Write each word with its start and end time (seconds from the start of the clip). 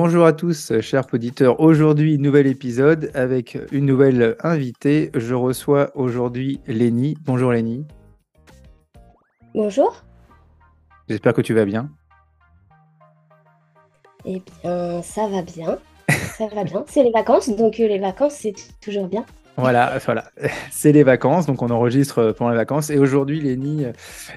Bonjour 0.00 0.26
à 0.26 0.32
tous, 0.32 0.80
chers 0.80 1.12
auditeurs. 1.12 1.58
Aujourd'hui, 1.58 2.18
nouvel 2.18 2.46
épisode 2.46 3.10
avec 3.14 3.58
une 3.72 3.84
nouvelle 3.84 4.36
invitée. 4.44 5.10
Je 5.12 5.34
reçois 5.34 5.90
aujourd'hui 5.96 6.60
Lénie. 6.68 7.16
Bonjour 7.24 7.50
Lénie. 7.50 7.84
Bonjour. 9.56 10.04
J'espère 11.08 11.32
que 11.34 11.40
tu 11.40 11.52
vas 11.52 11.64
bien. 11.64 11.90
Eh 14.24 14.40
bien, 14.62 15.02
ça 15.02 15.26
va 15.26 15.42
bien. 15.42 15.80
Ça 16.36 16.46
va 16.46 16.62
bien. 16.62 16.84
C'est 16.86 17.02
les 17.02 17.10
vacances, 17.10 17.50
donc 17.50 17.80
euh, 17.80 17.88
les 17.88 17.98
vacances, 17.98 18.34
c'est 18.34 18.54
toujours 18.80 19.08
bien. 19.08 19.26
Voilà, 19.58 19.98
voilà. 20.04 20.24
c'est 20.70 20.92
les 20.92 21.02
vacances, 21.02 21.46
donc 21.46 21.62
on 21.62 21.70
enregistre 21.70 22.32
pendant 22.32 22.50
les 22.50 22.56
vacances. 22.56 22.90
Et 22.90 22.98
aujourd'hui, 22.98 23.40
Lénie, 23.40 23.86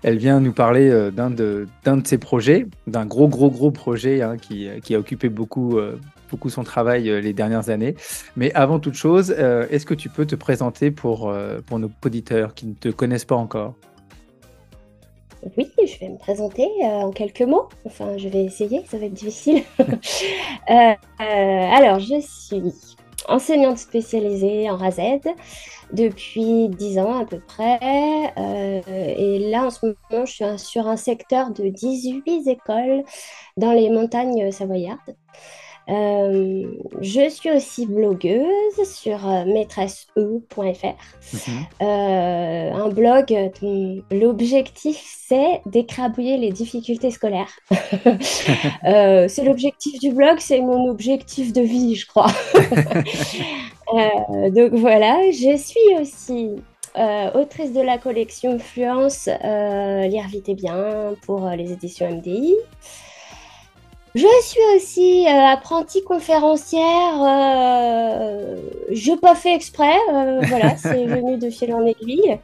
elle 0.04 0.18
vient 0.18 0.40
nous 0.40 0.52
parler 0.52 0.90
euh, 0.90 1.12
d'un 1.12 1.30
de, 1.30 1.68
d'un 1.84 1.98
de 1.98 2.08
ses 2.08 2.18
projets, 2.18 2.66
d'un 2.88 3.06
gros, 3.06 3.28
gros, 3.28 3.52
gros 3.52 3.72
projet 3.72 4.22
hein, 4.22 4.38
qui, 4.38 4.68
qui, 4.84 4.96
a 4.96 5.00
occupé 5.00 5.30
beaucoup, 5.30 5.78
euh, 5.78 6.00
beaucoup 6.32 6.50
son 6.50 6.64
travail 6.64 7.10
euh, 7.10 7.22
les 7.22 7.34
dernières 7.34 7.70
années. 7.70 7.96
Mais 8.36 8.52
avant 8.54 8.80
toute 8.80 8.96
chose, 8.96 9.32
est-ce 9.32 9.86
que 9.86 9.94
tu 9.94 10.10
peux 10.10 10.26
te 10.26 10.36
présenter 10.36 10.90
pour, 10.92 11.34
pour 11.68 11.80
nos 11.80 11.92
auditeurs 12.04 12.54
qui 12.56 12.66
ne 12.66 12.74
te 12.74 12.90
connaissent 12.90 13.26
pas 13.26 13.36
encore? 13.36 13.76
Oui, 15.58 15.72
je 15.78 16.00
vais 16.00 16.10
me 16.10 16.18
présenter 16.18 16.68
en 16.84 17.12
quelques 17.12 17.42
mots. 17.42 17.68
Enfin, 17.86 18.18
je 18.18 18.28
vais 18.28 18.44
essayer, 18.44 18.84
ça 18.88 18.98
va 18.98 19.06
être 19.06 19.14
difficile. 19.14 19.64
alors, 20.68 22.00
je 22.00 22.20
suis 22.22 22.62
enseignante 23.28 23.78
spécialisée 23.78 24.70
en 24.70 24.78
RAZ 24.78 25.00
depuis 25.94 26.70
10 26.70 27.00
ans 27.00 27.20
à 27.20 27.26
peu 27.26 27.40
près. 27.40 28.34
Euh, 28.38 28.82
et 28.88 29.40
là, 29.50 29.66
en 29.66 29.70
ce 29.70 29.86
moment, 29.86 30.26
je 30.26 30.32
suis 30.32 30.60
sur 30.60 30.88
un 30.88 30.98
secteur 30.98 31.52
de 31.52 31.68
18 31.70 32.48
écoles 32.48 33.04
dans 33.58 33.74
les 33.74 33.90
montagnes 33.90 34.52
savoyardes. 34.52 35.16
Euh, 35.90 36.64
je 37.02 37.30
suis 37.30 37.52
aussi 37.52 37.86
blogueuse 37.86 38.46
sur 38.86 39.28
euh, 39.28 39.46
maîtresse-e.fr, 39.46 40.62
mhm. 40.64 41.66
euh, 41.82 42.72
un 42.72 42.90
blog 42.90 43.52
dont 43.62 44.02
l'objectif 44.12 45.02
c'est 45.28 45.62
d'écrabouiller 45.66 46.38
les 46.38 46.52
difficultés 46.52 47.12
scolaires. 47.12 47.52
c'est 48.84 49.44
l'objectif 49.44 50.00
du 50.00 50.12
blog, 50.12 50.38
c'est 50.40 50.62
mon 50.62 50.88
objectif 50.90 51.52
de 51.52 51.62
vie, 51.62 51.96
je 51.96 52.08
crois. 52.08 52.32
donc 54.52 54.74
voilà, 54.74 55.20
je 55.32 55.58
suis 55.58 56.00
aussi 56.00 56.52
autrice 57.34 57.74
de 57.74 57.82
la 57.82 57.98
collection 57.98 58.60
Fluence 58.60 59.28
Lire 59.28 60.28
vite 60.30 60.50
et 60.50 60.56
bien 60.56 61.16
pour 61.26 61.50
les 61.50 61.72
éditions 61.72 62.10
MDI. 62.10 62.56
Je 64.14 64.28
suis 64.44 64.60
aussi 64.76 65.26
euh, 65.26 65.46
apprentie 65.46 66.04
conférencière. 66.04 67.24
Euh, 67.24 68.58
je 68.92 69.14
pas 69.14 69.36
fait 69.36 69.56
exprès. 69.56 69.96
Euh, 70.14 70.42
voilà, 70.48 70.76
c'est 70.78 71.06
venu 71.06 71.38
de 71.38 71.50
fil 71.50 71.74
en 71.74 71.86
aiguille. 71.86 72.38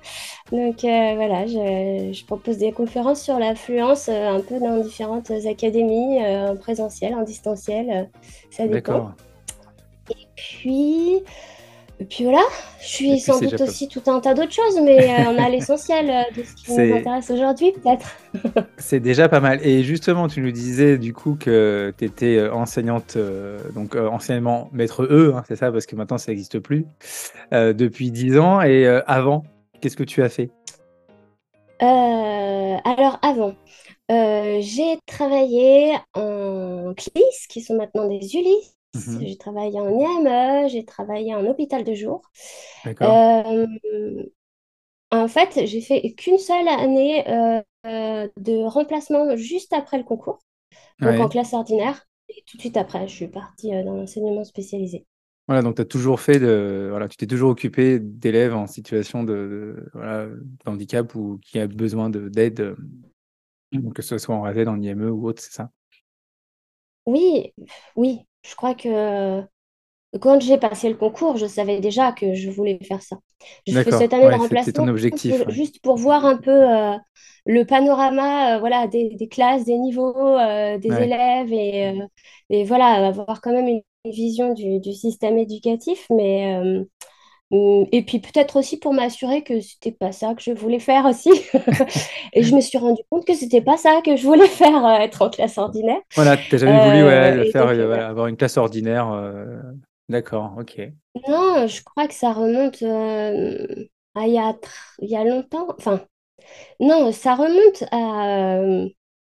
Donc 0.51 0.79
voilà, 0.81 1.45
je, 1.45 2.25
propose 2.25 2.57
des 2.57 2.71
conférences 2.71 3.21
sur 3.21 3.37
l'affluence 3.37 4.07
un 4.07 4.39
peu 4.39 4.59
dans 4.59 4.77
différentes 4.81 5.29
académies, 5.31 6.25
en 6.25 6.55
présentiel, 6.55 7.13
en 7.15 7.23
distanciel. 7.23 8.09
ça 8.49 8.65
dépend. 8.65 9.11
Et 10.09 10.27
puis, 10.37 11.21
et 11.99 12.05
puis 12.05 12.25
voilà, 12.25 12.43
je 12.79 12.85
suis 12.85 13.19
sans 13.19 13.39
doute 13.39 13.59
aussi 13.59 13.87
tout 13.87 14.03
un 14.05 14.19
tas 14.19 14.35
d'autres 14.35 14.53
choses, 14.53 14.79
mais 14.83 15.09
euh, 15.09 15.31
on 15.31 15.43
a 15.43 15.49
l'essentiel 15.49 16.09
euh, 16.09 16.21
de 16.35 16.43
ce 16.43 16.53
qui 16.53 16.71
nous 16.71 16.95
intéresse 16.95 17.31
aujourd'hui, 17.31 17.71
peut-être. 17.71 18.15
c'est 18.77 18.99
déjà 18.99 19.27
pas 19.27 19.39
mal. 19.39 19.65
Et 19.65 19.83
justement, 19.83 20.27
tu 20.27 20.41
nous 20.41 20.51
disais 20.51 20.99
du 20.99 21.13
coup 21.13 21.35
que 21.39 21.91
tu 21.97 22.05
étais 22.05 22.37
euh, 22.37 22.53
enseignante, 22.53 23.17
donc 23.73 23.95
enseignement 23.95 24.69
maître 24.73 25.05
E, 25.05 25.33
hein, 25.35 25.43
c'est 25.47 25.55
ça, 25.55 25.71
parce 25.71 25.87
que 25.87 25.95
maintenant 25.95 26.19
ça 26.19 26.31
n'existe 26.31 26.59
plus, 26.59 26.85
depuis 27.51 28.11
10 28.11 28.37
ans. 28.37 28.61
Et 28.61 28.85
avant, 29.07 29.43
qu'est-ce 29.81 29.97
que 29.97 30.03
tu 30.03 30.21
as 30.21 30.29
fait? 30.29 30.51
Alors, 31.79 33.19
avant, 33.23 33.55
j'ai 34.09 34.99
travaillé 35.07 35.95
en 36.13 36.93
CLIS, 36.95 37.47
qui 37.49 37.61
sont 37.61 37.75
maintenant 37.75 38.07
des 38.07 38.35
ULIS, 38.35 38.76
Mhm. 38.97 39.25
J'ai 39.25 39.37
travaillé 39.37 39.79
en 39.79 39.89
IME, 39.89 40.67
j'ai 40.69 40.85
travaillé 40.85 41.33
en 41.35 41.45
hôpital 41.45 41.83
de 41.83 41.93
jour. 41.93 42.21
Euh, 43.01 43.67
en 45.11 45.27
fait, 45.27 45.65
j'ai 45.65 45.81
fait 45.81 46.13
qu'une 46.13 46.37
seule 46.37 46.67
année 46.67 47.27
euh, 47.29 47.61
de 48.37 48.65
remplacement 48.65 49.35
juste 49.35 49.73
après 49.73 49.97
le 49.97 50.03
concours, 50.03 50.39
donc 50.99 51.19
en 51.19 51.29
classe 51.29 51.53
ordinaire. 51.53 52.03
Et 52.29 52.43
tout 52.45 52.57
de 52.57 52.61
suite 52.61 52.75
après, 52.75 53.07
je 53.07 53.13
suis 53.13 53.27
partie 53.27 53.73
euh, 53.73 53.83
dans 53.83 53.95
l'enseignement 53.95 54.43
spécialisé. 54.43 55.05
Voilà, 55.47 55.61
donc 55.61 55.75
tu 55.75 55.81
as 55.81 55.85
toujours 55.85 56.19
fait 56.19 56.39
de, 56.39 56.87
voilà, 56.89 57.07
tu 57.07 57.15
t'es 57.15 57.27
toujours 57.27 57.51
occupé 57.51 57.99
d'élèves 57.99 58.53
en 58.53 58.67
situation 58.67 59.23
de, 59.23 59.89
handicap 60.65 61.15
ou 61.15 61.39
qui 61.41 61.57
a 61.57 61.67
besoin 61.67 62.09
d'aide, 62.09 62.75
que 63.95 64.01
ce 64.01 64.17
soit 64.17 64.35
en 64.35 64.41
RAVED, 64.41 64.67
en 64.67 64.81
IME 64.81 65.09
ou 65.09 65.25
autre, 65.25 65.41
c'est 65.41 65.53
ça? 65.53 65.69
Oui, 67.05 67.53
oui, 67.95 68.27
je 68.47 68.55
crois 68.55 68.75
que 68.75 69.43
quand 70.21 70.39
j'ai 70.41 70.57
passé 70.57 70.89
le 70.89 70.95
concours, 70.95 71.37
je 71.37 71.45
savais 71.45 71.79
déjà 71.79 72.11
que 72.11 72.33
je 72.33 72.49
voulais 72.49 72.79
faire 72.83 73.01
ça. 73.01 73.17
Je 73.67 73.79
fais 73.81 73.91
cette 73.91 74.13
année 74.13 74.27
de 74.27 74.35
remplacement 74.39 74.85
ton 74.85 74.87
objectif, 74.87 75.47
juste 75.49 75.81
pour 75.81 75.97
voir 75.97 76.25
un 76.25 76.37
peu 76.37 76.51
euh, 76.51 76.95
le 77.45 77.63
panorama 77.65 78.55
euh, 78.55 78.59
voilà, 78.59 78.87
des, 78.87 79.15
classes, 79.29 79.65
des 79.65 79.77
niveaux, 79.77 80.37
euh, 80.37 80.77
des 80.77 80.93
élèves 80.93 81.51
et, 81.51 81.93
et, 82.49 82.63
voilà, 82.63 83.07
avoir 83.07 83.41
quand 83.41 83.51
même 83.51 83.67
une 83.67 83.81
vision 84.11 84.53
du, 84.53 84.79
du 84.79 84.93
système 84.93 85.37
éducatif. 85.37 86.07
Mais 86.09 86.59
et 87.51 88.03
puis 88.05 88.19
peut-être 88.19 88.57
aussi 88.57 88.77
pour 88.77 88.93
m'assurer 88.93 89.43
que 89.43 89.61
c'était 89.61 89.91
pas 89.91 90.11
ça 90.11 90.33
que 90.33 90.41
je 90.41 90.51
voulais 90.51 90.79
faire 90.79 91.05
aussi. 91.05 91.31
et 92.33 92.43
je 92.43 92.53
me 92.53 92.59
suis 92.59 92.77
rendu 92.77 93.01
compte 93.09 93.25
que 93.25 93.33
c'était 93.33 93.61
pas 93.61 93.77
ça 93.77 94.01
que 94.03 94.17
je 94.17 94.23
voulais 94.23 94.47
faire, 94.47 94.85
euh, 94.85 94.99
être 94.99 95.21
en 95.21 95.29
classe 95.29 95.57
ordinaire. 95.57 96.01
Voilà, 96.15 96.35
tu 96.35 96.53
n'as 96.53 96.57
jamais 96.59 96.85
voulu 96.85 97.03
euh, 97.03 97.51
faire, 97.51 97.67
euh, 97.67 98.09
avoir 98.09 98.27
une 98.27 98.37
classe 98.37 98.57
ordinaire. 98.57 99.07
D'accord, 100.09 100.55
ok. 100.59 100.89
Non, 101.27 101.67
je 101.67 101.83
crois 101.83 102.07
que 102.07 102.13
ça 102.13 102.33
remonte 102.33 102.81
à 102.81 104.27
il 104.27 104.33
y 104.33 104.39
a, 104.39 104.55
il 104.99 105.09
y 105.09 105.15
a 105.15 105.23
longtemps. 105.23 105.67
Enfin, 105.77 106.01
non, 106.79 107.11
ça 107.11 107.35
remonte 107.35 107.83
à. 107.91 108.59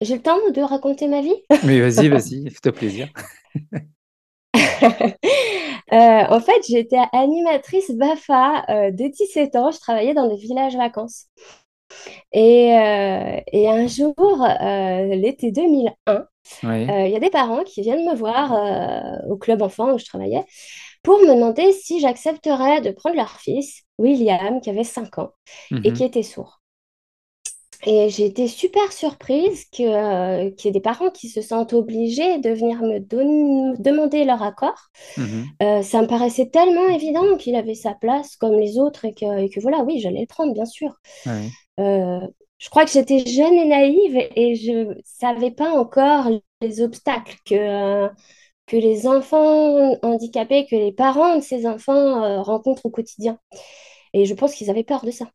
J'ai 0.02 0.16
le 0.16 0.22
temps 0.22 0.38
de 0.54 0.62
raconter 0.62 1.08
ma 1.08 1.22
vie? 1.22 1.36
Oui, 1.64 1.80
vas-y, 1.80 2.08
vas-y, 2.10 2.50
fais-toi 2.50 2.72
plaisir. 2.72 3.10
Euh, 5.92 6.24
en 6.30 6.40
fait, 6.40 6.62
j'étais 6.68 6.98
animatrice 7.12 7.92
BAFA 7.92 8.64
euh, 8.70 8.92
dès 8.92 9.10
17 9.10 9.56
ans. 9.56 9.70
Je 9.70 9.80
travaillais 9.80 10.16
dans 10.16 10.28
des 10.28 10.38
villages 10.38 10.76
vacances. 10.76 11.28
Et, 12.32 12.76
euh, 12.76 13.40
et 13.52 13.70
un 13.70 13.86
jour, 13.86 14.48
l'été 15.12 15.52
2001, 15.52 16.26
il 16.64 17.10
y 17.12 17.16
a 17.16 17.20
des 17.20 17.30
parents 17.30 17.64
qui 17.64 17.82
viennent 17.82 18.10
me 18.10 18.16
voir 18.16 18.58
au 19.30 19.38
club 19.38 19.62
enfant 19.62 19.94
où 19.94 20.00
je 20.00 20.06
travaillais 20.06 20.44
pour 21.04 21.20
me 21.20 21.28
demander 21.28 21.72
si 21.74 22.00
j'accepterais 22.00 22.82
de 22.82 22.90
prendre 22.90 23.18
leur 23.18 23.40
fils, 23.40 23.84
William, 24.00 24.62
qui 24.62 24.72
avait 24.72 24.86
5 24.86 25.20
ans 25.20 25.32
et 25.70 25.92
mhm. 25.92 25.94
qui 25.94 26.04
était 26.04 26.24
sourd. 26.24 26.63
Et 27.86 28.10
j'ai 28.10 28.26
été 28.26 28.48
super 28.48 28.92
surprise 28.92 29.66
euh, 29.80 30.52
qu'il 30.52 30.66
y 30.66 30.70
ait 30.70 30.72
des 30.72 30.80
parents 30.80 31.10
qui 31.10 31.30
se 31.30 31.42
sentent 31.42 31.74
obligés 31.74 32.40
de 32.40 32.50
venir 32.50 32.82
me 32.82 33.00
demander 33.00 34.24
leur 34.24 34.42
accord. 34.42 34.90
Mhm. 35.18 35.46
Euh, 35.62 35.82
ça 35.82 36.02
me 36.02 36.08
paraissait 36.08 36.50
tellement 36.50 36.88
évident 36.88 37.36
qu'il 37.38 37.56
avait 37.56 37.76
sa 37.76 37.94
place 37.94 38.36
comme 38.36 38.58
les 38.58 38.78
autres 38.78 39.06
et 39.06 39.14
que, 39.14 39.60
voilà, 39.60 39.80
oui, 39.84 40.00
j'allais 40.00 40.22
le 40.22 40.28
prendre, 40.28 40.54
bien 40.54 40.66
sûr. 40.66 40.94
Euh, 41.80 42.20
je 42.58 42.70
crois 42.70 42.86
que 42.86 42.92
j'étais 42.92 43.26
jeune 43.26 43.54
et 43.54 43.66
naïve 43.66 44.18
et 44.36 44.56
je 44.56 44.90
ne 44.90 44.94
savais 45.04 45.52
pas 45.52 45.72
encore 45.72 46.30
les 46.62 46.82
obstacles 46.82 47.36
que, 47.46 48.08
que 48.68 48.78
les 48.78 49.08
enfants 49.08 49.98
handicapés, 50.02 50.66
que 50.68 50.76
les 50.78 50.94
parents 50.94 51.36
de 51.36 51.42
ces 51.42 51.68
enfants 51.68 52.42
rencontrent 52.44 52.86
au 52.86 52.90
quotidien. 52.90 53.38
Et 54.14 54.26
je 54.26 54.34
pense 54.36 54.54
qu'ils 54.54 54.70
avaient 54.70 54.84
peur 54.84 55.04
de 55.04 55.12
ça. 55.12 55.26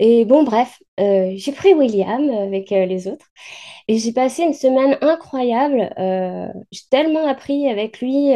Et 0.00 0.24
bon, 0.24 0.44
bref, 0.44 0.80
euh, 1.00 1.32
j'ai 1.36 1.52
pris 1.52 1.74
William 1.74 2.30
avec 2.30 2.70
euh, 2.72 2.86
les 2.86 3.08
autres 3.08 3.26
et 3.88 3.98
j'ai 3.98 4.12
passé 4.12 4.42
une 4.44 4.54
semaine 4.54 4.96
incroyable. 5.00 5.90
Euh, 5.98 6.48
j'ai 6.70 6.82
tellement 6.90 7.26
appris 7.26 7.68
avec 7.68 8.00
lui, 8.00 8.32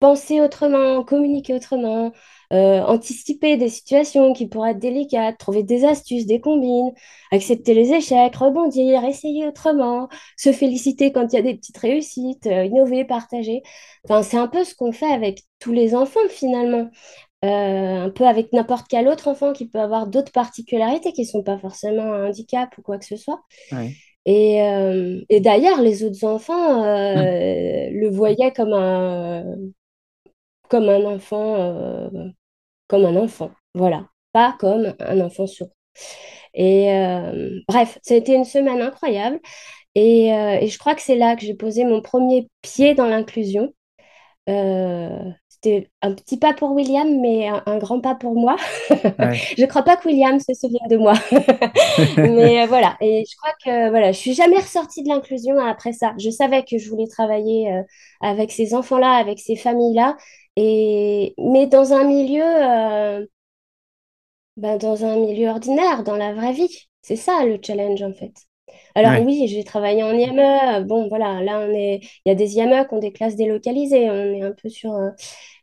penser 0.00 0.40
autrement, 0.40 1.04
communiquer 1.04 1.54
autrement, 1.54 2.12
anticiper 2.50 3.56
des 3.56 3.68
situations 3.68 4.32
qui 4.32 4.46
pourraient 4.46 4.70
être 4.72 4.78
délicates, 4.78 5.38
trouver 5.38 5.62
des 5.64 5.84
astuces, 5.84 6.26
des 6.26 6.40
combines, 6.40 6.92
accepter 7.32 7.74
les 7.74 7.92
échecs, 7.92 8.36
rebondir, 8.36 9.04
essayer 9.04 9.46
autrement, 9.46 10.08
se 10.36 10.52
féliciter 10.52 11.10
quand 11.12 11.32
il 11.32 11.36
y 11.36 11.38
a 11.38 11.42
des 11.42 11.54
petites 11.56 11.78
réussites, 11.78 12.46
innover, 12.46 13.04
partager. 13.04 13.62
Enfin, 14.04 14.22
c'est 14.22 14.36
un 14.36 14.46
peu 14.48 14.62
ce 14.64 14.74
qu'on 14.74 14.92
fait 14.92 15.12
avec 15.12 15.42
tous 15.58 15.72
les 15.72 15.94
enfants 15.96 16.20
finalement. 16.30 16.90
Euh, 17.44 18.04
un 18.04 18.10
peu 18.10 18.26
avec 18.26 18.52
n'importe 18.54 18.86
quel 18.88 19.06
autre 19.06 19.28
enfant 19.28 19.52
qui 19.52 19.68
peut 19.68 19.80
avoir 19.80 20.06
d'autres 20.06 20.32
particularités 20.32 21.12
qui 21.12 21.22
ne 21.22 21.26
sont 21.26 21.42
pas 21.42 21.58
forcément 21.58 22.14
un 22.14 22.28
handicap 22.28 22.70
ou 22.78 22.82
quoi 22.82 22.96
que 22.98 23.04
ce 23.04 23.16
soit. 23.16 23.42
Et, 24.24 24.62
euh, 24.62 25.20
et 25.28 25.40
d'ailleurs, 25.40 25.82
les 25.82 26.04
autres 26.04 26.24
enfants 26.24 26.84
euh, 26.84 27.90
le 27.90 28.08
voyaient 28.08 28.52
comme 28.52 28.72
un, 28.72 29.44
comme 30.70 30.88
un 30.88 31.04
enfant, 31.04 31.56
euh, 31.56 32.08
comme 32.88 33.04
un 33.04 33.16
enfant, 33.16 33.50
voilà, 33.74 34.08
pas 34.32 34.56
comme 34.58 34.94
un 34.98 35.20
enfant 35.20 35.46
sourd. 35.46 35.70
Et 36.54 36.88
bref, 37.68 37.98
ça 38.02 38.14
a 38.14 38.16
été 38.16 38.34
une 38.34 38.44
semaine 38.44 38.80
incroyable. 38.80 39.40
Et, 39.94 40.28
et 40.28 40.68
je 40.68 40.78
crois 40.78 40.94
que 40.94 41.02
c'est 41.02 41.16
là 41.16 41.36
que 41.36 41.42
j'ai 41.44 41.54
posé 41.54 41.84
mon 41.84 42.00
premier 42.00 42.48
pied 42.62 42.94
dans 42.94 43.06
l'inclusion. 43.06 43.74
Euh, 44.48 45.30
c'était 45.64 45.90
un 46.02 46.12
petit 46.14 46.38
pas 46.38 46.52
pour 46.54 46.72
William, 46.72 47.20
mais 47.20 47.48
un, 47.48 47.62
un 47.66 47.78
grand 47.78 48.00
pas 48.00 48.14
pour 48.14 48.34
moi. 48.34 48.56
Ouais. 49.18 49.40
Je 49.56 49.62
ne 49.62 49.66
crois 49.66 49.82
pas 49.82 49.96
que 49.96 50.08
William 50.08 50.38
se 50.38 50.52
souvienne 50.54 50.88
de 50.90 50.96
moi. 50.96 51.14
Mais 52.16 52.62
euh, 52.62 52.66
voilà, 52.66 52.96
et 53.00 53.24
je 53.28 53.36
crois 53.36 53.52
que 53.64 53.90
voilà, 53.90 54.12
je 54.12 54.18
suis 54.18 54.34
jamais 54.34 54.58
ressortie 54.58 55.02
de 55.02 55.08
l'inclusion 55.08 55.58
après 55.58 55.92
ça. 55.92 56.14
Je 56.18 56.30
savais 56.30 56.64
que 56.64 56.78
je 56.78 56.88
voulais 56.90 57.06
travailler 57.06 57.72
euh, 57.72 57.82
avec 58.20 58.50
ces 58.52 58.74
enfants-là, 58.74 59.12
avec 59.14 59.38
ces 59.40 59.56
familles-là, 59.56 60.16
et 60.56 61.34
mais 61.38 61.66
dans 61.66 61.92
un 61.92 62.04
milieu, 62.04 62.42
euh, 62.44 63.26
ben, 64.56 64.78
dans 64.78 65.04
un 65.04 65.16
milieu 65.16 65.48
ordinaire, 65.48 66.02
dans 66.04 66.16
la 66.16 66.32
vraie 66.34 66.52
vie. 66.52 66.88
C'est 67.02 67.16
ça 67.16 67.44
le 67.44 67.58
challenge 67.62 68.02
en 68.02 68.12
fait. 68.12 68.32
Alors 68.94 69.12
Ouais. 69.12 69.20
oui, 69.20 69.46
j'ai 69.48 69.64
travaillé 69.64 70.02
en 70.02 70.12
IME. 70.12 70.84
Bon, 70.86 71.08
voilà, 71.08 71.42
là 71.42 71.60
on 71.60 71.70
est, 71.72 72.00
il 72.24 72.28
y 72.28 72.30
a 72.30 72.34
des 72.34 72.54
IME 72.56 72.86
qui 72.88 72.94
ont 72.94 72.98
des 72.98 73.12
classes 73.12 73.36
délocalisées. 73.36 74.10
On 74.10 74.14
est 74.34 74.42
un 74.42 74.52
peu 74.52 74.68
sur, 74.68 74.94
euh, 74.94 75.10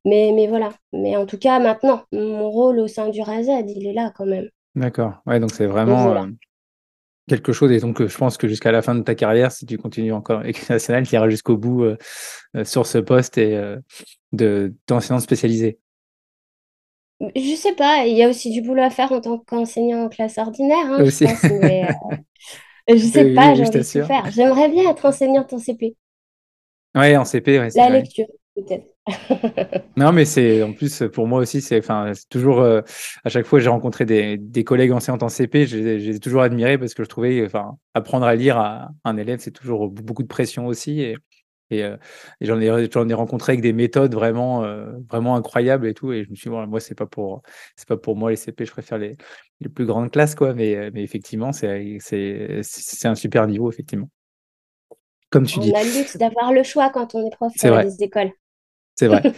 mais 0.06 0.32
mais 0.36 0.48
voilà. 0.48 0.72
Mais 0.94 1.16
en 1.18 1.26
tout 1.26 1.38
cas, 1.38 1.60
maintenant, 1.60 2.04
mon 2.12 2.50
rôle 2.50 2.80
au 2.80 2.88
sein 2.88 3.10
du 3.10 3.22
RAZED, 3.22 3.70
il 3.70 3.88
est 3.88 3.94
là 3.94 4.12
quand 4.16 4.26
même. 4.26 4.50
D'accord. 4.76 5.22
Ouais, 5.26 5.40
donc 5.40 5.54
c'est 5.54 5.66
vraiment 5.68 6.10
voilà. 6.10 6.28
euh, 6.28 6.28
quelque 7.30 7.54
chose. 7.54 7.72
Et 7.72 7.80
donc, 7.80 8.02
euh, 8.02 8.08
je 8.08 8.18
pense 8.18 8.38
que 8.38 8.48
jusqu'à 8.48 8.72
la 8.72 8.82
fin 8.82 8.96
de 8.96 9.02
ta 9.04 9.16
carrière, 9.16 9.52
si 9.52 9.66
tu 9.66 9.78
continues 9.78 10.14
encore 10.14 10.40
avec 10.42 10.56
l'équipe 10.58 10.70
nationale, 10.70 11.08
tu 11.08 11.16
iras 11.16 11.30
jusqu'au 11.30 11.58
bout 11.58 11.84
euh, 11.84 11.98
sur 12.66 12.86
ce 12.88 12.98
poste 13.00 13.38
et 13.38 13.56
euh, 13.58 13.80
de 14.34 14.76
d'enseignant 14.88 15.20
spécialisé 15.20 15.80
Je 17.36 17.56
sais 17.56 17.76
pas, 17.76 18.06
il 18.08 18.18
y 18.18 18.24
a 18.24 18.30
aussi 18.30 18.50
du 18.52 18.62
boulot 18.62 18.82
à 18.82 18.90
faire 18.90 19.12
en 19.12 19.22
tant 19.22 19.38
qu'enseignant 19.38 20.04
en 20.06 20.10
classe 20.10 20.38
ordinaire, 20.40 20.86
hein, 20.88 21.04
je 21.04 21.04
aussi. 21.04 21.28
pense, 21.28 21.50
mais 21.50 21.88
je 22.90 22.98
sais 22.98 23.26
Oui, 23.26 23.38
oui, 23.38 23.38
pas, 23.38 23.56
oui, 23.56 23.56
j'ai 23.56 23.66
envie 23.66 23.86
de 23.88 24.02
faire. 24.02 24.30
J'aimerais 24.32 24.70
bien 24.70 24.90
être 24.90 25.06
enseignante 25.06 25.54
en 25.54 25.60
CP, 25.60 25.96
Ouais, 26.96 27.16
en 27.18 27.26
CP, 27.26 27.60
ouais, 27.60 27.70
c'est 27.70 27.84
la 27.84 27.86
vrai. 27.86 28.02
lecture, 28.02 28.28
peut-être. 28.56 28.88
Non, 29.98 30.14
mais 30.14 30.24
c'est 30.24 30.64
en 30.64 30.72
plus 30.74 31.04
pour 31.14 31.28
moi 31.28 31.40
aussi, 31.42 31.62
c'est 31.62 31.80
enfin, 31.80 32.14
toujours 32.30 32.62
euh, 32.62 32.80
à 33.26 33.30
chaque 33.30 33.46
fois 33.46 33.60
que 33.60 33.64
j'ai 33.64 33.70
rencontré 33.70 34.06
des, 34.06 34.38
des 34.38 34.64
collègues 34.64 34.94
enseignants 34.94 35.18
en 35.22 35.28
CP, 35.28 35.66
j'ai 35.68 36.00
j'ai 36.00 36.20
toujours 36.20 36.42
admiré 36.42 36.78
parce 36.78 36.94
que 36.94 37.04
je 37.04 37.10
trouvais, 37.10 37.46
enfin, 37.46 37.78
apprendre 37.94 38.26
à 38.26 38.36
lire 38.36 38.58
à 38.58 38.90
un 39.04 39.18
élève, 39.18 39.40
c'est 39.42 39.52
toujours 39.52 39.90
beaucoup 39.90 40.24
de 40.24 40.30
pression 40.30 40.66
aussi. 40.68 41.02
Et, 41.02 41.18
et, 41.72 41.84
euh, 41.84 41.98
et 42.40 42.46
j'en 42.46 42.60
ai, 42.60 43.14
rencontré 43.14 43.54
avec 43.54 43.62
des 43.62 43.74
méthodes 43.74 44.14
vraiment, 44.14 44.64
euh, 44.64 44.92
vraiment 45.10 45.36
incroyables 45.36 45.88
et 45.88 45.94
tout. 45.94 46.12
Et 46.12 46.24
je 46.24 46.30
me 46.30 46.36
suis 46.36 46.50
dit, 46.50 46.56
bon, 46.56 46.66
moi, 46.68 46.80
c'est 46.80 46.96
pas 46.96 47.06
pour, 47.06 47.42
c'est 47.76 47.88
pas 47.88 47.98
pour 47.98 48.16
moi 48.16 48.30
les 48.30 48.36
CP, 48.36 48.66
je 48.66 48.72
préfère 48.72 48.98
les, 48.98 49.18
les 49.62 49.70
plus 49.70 49.86
grandes 49.86 50.12
classes, 50.12 50.36
quoi. 50.36 50.54
Mais, 50.54 50.76
euh, 50.76 50.92
mais 50.94 51.04
effectivement, 51.04 51.52
c'est, 51.52 52.00
un 53.04 53.16
super 53.16 53.48
niveau, 53.48 53.72
effectivement. 53.72 54.10
Comme 55.30 55.46
tu 55.46 55.60
dis, 55.60 55.72
On 55.74 55.80
a 55.80 55.84
le 55.84 55.98
luxe 55.98 56.18
d'avoir 56.18 56.52
le 56.52 56.64
choix 56.64 56.90
quand 56.90 57.16
on 57.16 57.26
est 57.26 57.32
prof 57.32 57.54
vrai, 57.64 57.86
des 57.86 58.04
écoles. 58.04 58.32
c'est 58.96 59.08
vrai. 59.08 59.24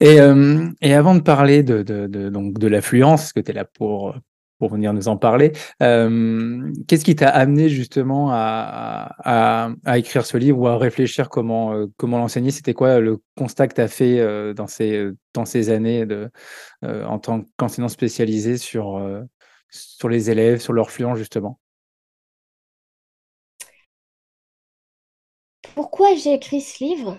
Et, 0.00 0.20
euh, 0.20 0.68
et 0.80 0.94
avant 0.94 1.14
de 1.14 1.20
parler 1.20 1.62
de, 1.62 1.84
de, 1.84 2.08
de, 2.08 2.28
donc 2.28 2.58
de 2.58 2.66
l'affluence, 2.66 3.32
que 3.32 3.38
tu 3.38 3.52
es 3.52 3.54
là 3.54 3.64
pour, 3.64 4.16
pour 4.62 4.70
venir 4.70 4.92
nous 4.92 5.08
en 5.08 5.16
parler, 5.16 5.50
euh, 5.82 6.72
qu'est-ce 6.86 7.04
qui 7.04 7.16
t'a 7.16 7.28
amené 7.28 7.68
justement 7.68 8.28
à, 8.30 9.72
écrire 9.96 10.24
ce 10.24 10.36
livre 10.36 10.56
ou 10.56 10.68
à 10.68 10.78
réfléchir 10.78 11.30
comment, 11.30 11.74
euh, 11.74 11.86
comment 11.96 12.18
l'enseigner? 12.18 12.52
C'était 12.52 12.72
quoi 12.72 13.00
le 13.00 13.18
constat 13.36 13.66
que 13.66 13.74
tu 13.74 13.80
as 13.80 13.88
fait 13.88 14.20
euh, 14.20 14.54
dans, 14.54 14.68
ces, 14.68 15.08
dans 15.34 15.44
ces 15.44 15.70
années 15.70 16.06
de, 16.06 16.30
en 16.84 17.18
tant 17.18 17.42
qu'enseignant 17.56 17.88
spécialisé 17.88 18.56
sur, 18.56 19.04
sur 19.68 20.08
les 20.08 20.30
élèves, 20.30 20.60
sur 20.60 20.74
leur 20.74 20.92
fluence 20.92 21.18
justement? 21.18 21.58
Pourquoi 25.74 26.14
j'ai 26.14 26.34
écrit 26.34 26.60
ce 26.60 26.84
livre? 26.84 27.18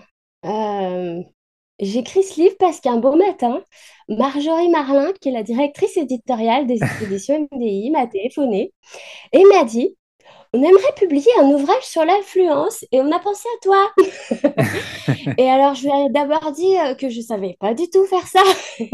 Écrit 1.78 2.22
ce 2.22 2.40
livre 2.40 2.54
parce 2.58 2.80
qu'un 2.80 2.98
beau 2.98 3.16
matin, 3.16 3.62
Marjorie 4.08 4.68
Marlin, 4.68 5.12
qui 5.20 5.30
est 5.30 5.32
la 5.32 5.42
directrice 5.42 5.96
éditoriale 5.96 6.66
des 6.66 6.78
éditions 7.02 7.48
MDI, 7.52 7.90
m'a 7.90 8.06
téléphoné 8.06 8.72
et 9.32 9.44
m'a 9.44 9.64
dit, 9.64 9.96
on 10.54 10.62
aimerait 10.62 10.92
publier 10.96 11.30
un 11.40 11.46
ouvrage 11.46 11.82
sur 11.82 12.04
l'affluence 12.04 12.84
et 12.92 13.00
on 13.00 13.10
a 13.10 13.18
pensé 13.18 13.48
à 13.56 13.60
toi. 13.60 13.90
Et 15.38 15.50
alors, 15.50 15.74
je 15.74 15.82
lui 15.82 15.90
ai 15.90 16.10
d'abord 16.10 16.52
dit 16.52 16.74
que 16.98 17.08
je 17.08 17.18
ne 17.18 17.24
savais 17.24 17.56
pas 17.58 17.74
du 17.74 17.90
tout 17.90 18.04
faire 18.04 18.26
ça. 18.28 18.42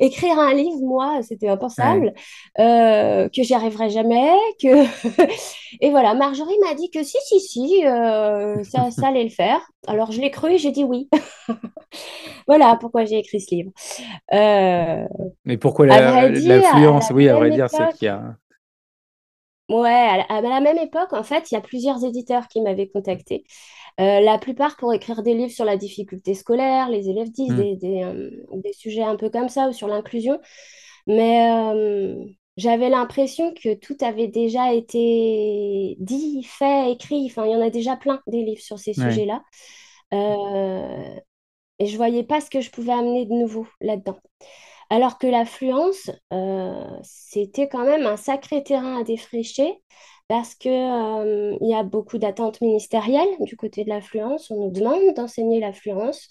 Écrire 0.00 0.38
un 0.40 0.52
livre, 0.52 0.80
moi, 0.82 1.20
c'était 1.22 1.46
ouais. 1.46 1.52
impensable, 1.52 2.12
euh, 2.58 3.28
que 3.28 3.44
j'y 3.44 3.54
arriverais 3.54 3.90
jamais. 3.90 4.32
Que... 4.60 4.84
et 5.80 5.90
voilà, 5.90 6.14
Marjorie 6.14 6.58
m'a 6.60 6.74
dit 6.74 6.90
que 6.90 7.04
si, 7.04 7.18
si, 7.24 7.38
si, 7.38 7.86
euh, 7.86 8.64
ça, 8.64 8.90
ça 8.90 9.08
allait 9.08 9.24
le 9.24 9.30
faire. 9.30 9.60
Alors, 9.86 10.10
je 10.10 10.20
l'ai 10.20 10.32
cru 10.32 10.54
et 10.54 10.58
j'ai 10.58 10.72
dit 10.72 10.82
oui. 10.82 11.08
voilà 12.48 12.76
pourquoi 12.80 13.04
j'ai 13.04 13.18
écrit 13.18 13.40
ce 13.40 13.54
livre. 13.54 13.70
Euh, 14.32 15.06
Mais 15.44 15.58
pourquoi 15.58 15.86
la 15.86 15.94
Oui, 17.12 17.28
à 17.28 17.36
vrai 17.36 17.50
dire, 17.50 17.70
c'est 17.70 17.92
qu'il 17.92 18.06
y 18.06 18.08
a. 18.08 18.34
ouais, 19.68 19.90
à 19.90 20.16
la, 20.18 20.24
à 20.24 20.40
la 20.40 20.60
même 20.60 20.78
époque, 20.78 21.12
en 21.12 21.22
fait, 21.22 21.50
il 21.50 21.54
y 21.54 21.58
a 21.58 21.60
plusieurs 21.60 22.04
éditeurs 22.04 22.48
qui 22.48 22.60
m'avaient 22.60 22.88
contacté. 22.88 23.44
Euh, 24.00 24.20
la 24.20 24.38
plupart 24.38 24.76
pour 24.76 24.92
écrire 24.92 25.22
des 25.22 25.34
livres 25.34 25.52
sur 25.52 25.64
la 25.64 25.76
difficulté 25.76 26.34
scolaire, 26.34 26.88
les 26.88 27.08
élèves 27.08 27.30
disent 27.30 27.54
des, 27.54 27.76
des, 27.76 28.02
euh, 28.02 28.30
des 28.54 28.72
sujets 28.72 29.04
un 29.04 29.16
peu 29.16 29.30
comme 29.30 29.48
ça 29.48 29.68
ou 29.68 29.72
sur 29.72 29.88
l'inclusion. 29.88 30.40
Mais 31.06 31.48
euh, 31.52 32.24
j'avais 32.56 32.88
l'impression 32.88 33.52
que 33.54 33.74
tout 33.74 33.96
avait 34.00 34.28
déjà 34.28 34.72
été 34.72 35.96
dit, 36.00 36.42
fait, 36.44 36.92
écrit. 36.92 37.26
Enfin, 37.26 37.46
il 37.46 37.52
y 37.52 37.56
en 37.56 37.62
a 37.62 37.70
déjà 37.70 37.96
plein 37.96 38.20
des 38.26 38.42
livres 38.42 38.62
sur 38.62 38.78
ces 38.78 38.98
ouais. 38.98 39.10
sujets-là. 39.10 39.42
Euh, 40.12 41.14
et 41.78 41.86
je 41.86 41.96
voyais 41.96 42.24
pas 42.24 42.40
ce 42.40 42.50
que 42.50 42.60
je 42.60 42.70
pouvais 42.70 42.92
amener 42.92 43.26
de 43.26 43.32
nouveau 43.32 43.66
là-dedans. 43.80 44.18
Alors 44.90 45.18
que 45.18 45.26
l'affluence, 45.26 46.10
euh, 46.32 46.84
c'était 47.02 47.68
quand 47.68 47.84
même 47.84 48.06
un 48.06 48.16
sacré 48.16 48.62
terrain 48.62 49.00
à 49.00 49.04
défricher 49.04 49.80
parce 50.28 50.54
que, 50.54 50.68
euh, 50.68 51.56
y 51.60 51.74
a 51.74 51.82
beaucoup 51.82 52.18
d'attentes 52.18 52.60
ministérielles 52.60 53.28
du 53.40 53.56
côté 53.56 53.84
de 53.84 53.90
l'affluence. 53.90 54.50
On 54.50 54.66
nous 54.66 54.70
demande 54.72 55.14
d'enseigner 55.14 55.60
l'affluence. 55.60 56.28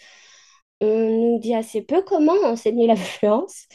On 0.82 0.88
nous 1.34 1.40
dit 1.40 1.56
assez 1.56 1.82
peu 1.82 2.02
comment 2.04 2.34
enseigner 2.46 2.88
l'affluence. 2.88 3.68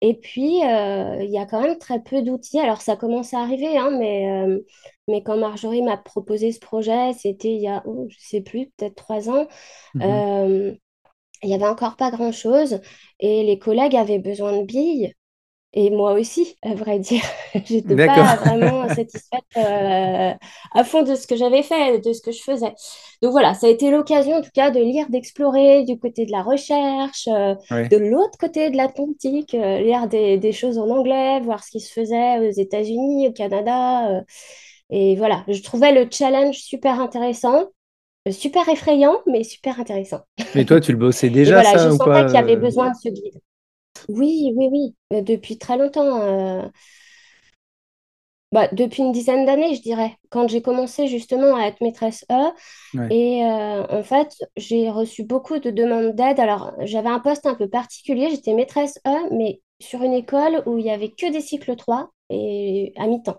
Et 0.00 0.14
puis, 0.14 0.62
euh, 0.64 1.22
il 1.22 1.30
y 1.30 1.38
a 1.38 1.46
quand 1.46 1.62
même 1.62 1.78
très 1.78 2.02
peu 2.02 2.22
d'outils. 2.22 2.60
Alors, 2.60 2.82
ça 2.82 2.96
commence 2.96 3.32
à 3.32 3.40
arriver, 3.40 3.78
hein, 3.78 3.90
mais, 3.98 4.30
euh, 4.30 4.60
mais 5.08 5.22
quand 5.22 5.36
Marjorie 5.38 5.82
m'a 5.82 5.96
proposé 5.96 6.52
ce 6.52 6.60
projet, 6.60 7.12
c'était 7.14 7.54
il 7.54 7.62
y 7.62 7.68
a, 7.68 7.82
oh, 7.86 8.06
je 8.10 8.16
sais 8.20 8.42
plus, 8.42 8.70
peut-être 8.76 8.96
trois 8.96 9.30
ans. 9.30 9.46
Mhm. 9.94 10.02
euh, 10.02 10.74
il 11.44 11.48
n'y 11.48 11.54
avait 11.54 11.66
encore 11.66 11.96
pas 11.96 12.10
grand-chose 12.10 12.80
et 13.20 13.44
les 13.44 13.58
collègues 13.58 13.96
avaient 13.96 14.18
besoin 14.18 14.58
de 14.58 14.64
billes. 14.64 15.14
Et 15.76 15.90
moi 15.90 16.12
aussi, 16.12 16.56
à 16.62 16.74
vrai 16.74 17.00
dire, 17.00 17.22
j'étais 17.66 17.96
pas 17.96 18.36
vraiment 18.36 18.88
satisfaite 18.94 19.42
euh, 19.56 20.32
à 20.72 20.84
fond 20.84 21.02
de 21.02 21.16
ce 21.16 21.26
que 21.26 21.34
j'avais 21.34 21.64
fait, 21.64 21.98
de 21.98 22.12
ce 22.12 22.22
que 22.22 22.30
je 22.30 22.40
faisais. 22.40 22.72
Donc 23.22 23.32
voilà, 23.32 23.54
ça 23.54 23.66
a 23.66 23.70
été 23.70 23.90
l'occasion 23.90 24.36
en 24.36 24.40
tout 24.40 24.52
cas 24.54 24.70
de 24.70 24.78
lire, 24.78 25.10
d'explorer 25.10 25.82
du 25.82 25.98
côté 25.98 26.26
de 26.26 26.30
la 26.30 26.42
recherche, 26.42 27.26
euh, 27.26 27.56
de 27.72 27.96
l'autre 27.96 28.38
côté 28.38 28.70
de 28.70 28.76
l'Atlantique, 28.76 29.54
euh, 29.54 29.80
lire 29.80 30.06
des, 30.06 30.38
des 30.38 30.52
choses 30.52 30.78
en 30.78 30.88
anglais, 30.90 31.40
voir 31.40 31.64
ce 31.64 31.72
qui 31.72 31.80
se 31.80 31.92
faisait 31.92 32.38
aux 32.38 32.52
États-Unis, 32.52 33.28
au 33.28 33.32
Canada. 33.32 34.22
et 34.90 35.16
voilà, 35.16 35.44
je 35.48 35.60
trouvais 35.60 35.92
le 35.92 36.08
challenge 36.08 36.56
super 36.58 37.00
intéressant, 37.00 37.64
super 38.32 38.68
effrayant, 38.68 39.18
mais 39.26 39.44
super 39.44 39.80
intéressant. 39.80 40.20
Mais 40.54 40.64
toi, 40.64 40.80
tu 40.80 40.92
le 40.92 40.98
bossais 40.98 41.30
déjà, 41.30 41.60
voilà, 41.60 41.72
je 41.72 41.78
ça, 41.78 41.94
ou 41.94 41.98
pas 41.98 42.04
sentais 42.04 42.26
qu'il 42.26 42.34
y 42.34 42.38
avait 42.38 42.56
euh 42.56 42.60
besoin 42.60 42.90
de 42.90 42.96
ce 42.96 43.08
guide. 43.08 43.40
Oui, 44.08 44.52
oui, 44.56 44.68
oui, 44.70 44.94
euh, 45.12 45.22
depuis 45.22 45.58
très 45.58 45.76
longtemps. 45.76 46.20
euh, 46.20 46.62
bah, 48.52 48.68
depuis 48.70 49.02
une 49.02 49.10
dizaine 49.10 49.44
d'années, 49.46 49.74
je 49.74 49.82
dirais, 49.82 50.16
quand 50.30 50.46
j'ai 50.48 50.62
commencé 50.62 51.08
justement 51.08 51.56
à 51.56 51.66
être 51.66 51.80
maîtresse 51.80 52.24
E. 52.30 52.52
Ouais. 52.94 53.08
Et 53.10 53.44
euh, 53.44 53.84
en 53.88 54.02
fait, 54.04 54.32
j'ai 54.56 54.90
reçu 54.90 55.24
beaucoup 55.24 55.58
de 55.58 55.70
demandes 55.70 56.14
d'aide. 56.14 56.38
Alors, 56.38 56.72
j'avais 56.80 57.08
un 57.08 57.18
poste 57.18 57.46
un 57.46 57.56
peu 57.56 57.68
particulier, 57.68 58.30
j'étais 58.30 58.54
maîtresse 58.54 59.00
E, 59.06 59.34
mais 59.34 59.60
sur 59.80 60.02
une 60.02 60.12
école 60.12 60.62
où 60.66 60.78
il 60.78 60.86
y 60.86 60.90
avait 60.90 61.10
que 61.10 61.32
des 61.32 61.40
cycles 61.40 61.74
3 61.74 62.10
et 62.30 62.92
à 62.96 63.08
mi-temps. 63.08 63.38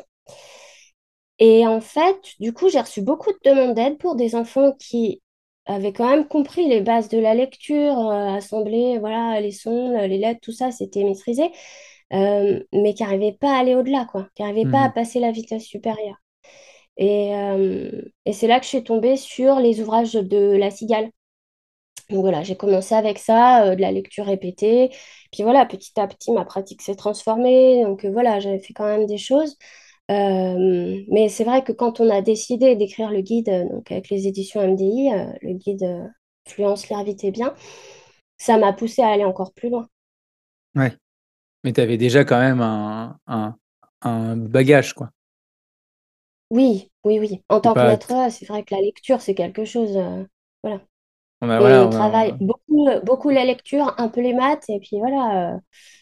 Et 1.39 1.67
en 1.67 1.81
fait, 1.81 2.17
du 2.39 2.53
coup, 2.53 2.69
j'ai 2.69 2.79
reçu 2.79 3.01
beaucoup 3.01 3.31
de 3.31 3.39
demandes 3.45 3.75
d'aide 3.75 3.97
pour 3.97 4.15
des 4.15 4.35
enfants 4.35 4.71
qui 4.79 5.21
avaient 5.65 5.91
quand 5.93 6.09
même 6.09 6.27
compris 6.27 6.67
les 6.69 6.81
bases 6.81 7.09
de 7.09 7.17
la 7.19 7.33
lecture, 7.33 7.97
euh, 8.09 8.35
assembler, 8.35 8.99
voilà, 8.99 9.41
les 9.41 9.51
sons, 9.51 9.91
les 10.07 10.17
lettres, 10.17 10.39
tout 10.41 10.51
ça, 10.53 10.71
c'était 10.71 11.03
maîtrisé, 11.03 11.51
euh, 12.13 12.61
mais 12.73 12.93
qui 12.93 13.03
n'arrivaient 13.03 13.33
pas 13.39 13.55
à 13.55 13.59
aller 13.59 13.75
au-delà, 13.75 14.05
quoi, 14.11 14.27
qui 14.35 14.43
n'arrivaient 14.43 14.65
pas 14.67 14.83
à 14.85 14.89
Mhm. 14.89 14.91
passer 14.91 15.19
la 15.19 15.31
vitesse 15.31 15.65
supérieure. 15.65 16.17
Et, 16.97 17.31
et 18.25 18.33
c'est 18.33 18.47
là 18.47 18.59
que 18.59 18.65
je 18.65 18.69
suis 18.69 18.83
tombée 18.83 19.17
sur 19.17 19.59
les 19.59 19.81
ouvrages 19.81 20.13
de 20.13 20.57
La 20.57 20.71
Cigale. 20.71 21.09
Donc 22.09 22.21
voilà, 22.21 22.43
j'ai 22.43 22.55
commencé 22.55 22.93
avec 22.93 23.17
ça, 23.17 23.75
de 23.75 23.81
la 23.81 23.91
lecture 23.91 24.25
répétée. 24.25 24.91
Puis 25.31 25.41
voilà, 25.43 25.65
petit 25.65 25.99
à 25.99 26.07
petit, 26.07 26.31
ma 26.31 26.45
pratique 26.45 26.81
s'est 26.83 26.95
transformée. 26.95 27.83
Donc 27.83 28.05
voilà, 28.05 28.39
j'avais 28.39 28.59
fait 28.59 28.73
quand 28.73 28.85
même 28.85 29.07
des 29.07 29.17
choses. 29.17 29.57
Mais 30.09 31.29
c'est 31.29 31.43
vrai 31.43 31.63
que 31.63 31.71
quand 31.71 32.00
on 32.00 32.09
a 32.09 32.21
décidé 32.21 32.75
d'écrire 32.75 33.12
le 33.12 33.21
guide, 33.21 33.67
donc 33.71 33.91
avec 33.91 34.09
les 34.09 34.27
éditions 34.27 34.62
MDI, 34.62 35.09
le 35.41 35.53
guide 35.53 36.12
Fluence, 36.47 36.89
l'air 36.89 37.03
vite 37.03 37.24
et 37.24 37.31
bien, 37.31 37.55
ça 38.38 38.57
m'a 38.57 38.74
poussé 38.74 39.01
à 39.01 39.09
aller 39.09 39.25
encore 39.25 39.53
plus 39.53 39.69
loin. 39.69 39.88
Ouais. 40.75 40.93
Mais 41.63 41.74
tu 41.74 41.81
avais 41.81 41.97
déjà 41.97 42.24
quand 42.24 42.39
même 42.39 42.62
un, 42.62 43.17
un, 44.01 44.38
bagage, 44.38 44.93
quoi. 44.93 45.09
Oui, 46.51 46.91
oui, 47.03 47.19
oui. 47.19 47.41
En 47.50 47.59
tant 47.59 47.74
que 47.74 47.79
maître, 47.79 48.13
c'est 48.29 48.45
vrai 48.45 48.63
que 48.63 48.75
la 48.75 48.81
lecture, 48.81 49.19
c'est 49.19 49.33
quelque 49.33 49.65
chose. 49.65 49.97
Voilà. 51.45 51.87
on, 51.87 51.89
travaille 51.89 52.33
beaucoup, 52.39 52.87
beaucoup 53.03 53.29
la 53.29 53.45
lecture, 53.45 53.93
un 53.97 54.07
peu 54.07 54.21
les 54.21 54.33
maths, 54.33 54.65
et 54.69 54.79
puis 54.79 54.99
voilà. 54.99 55.59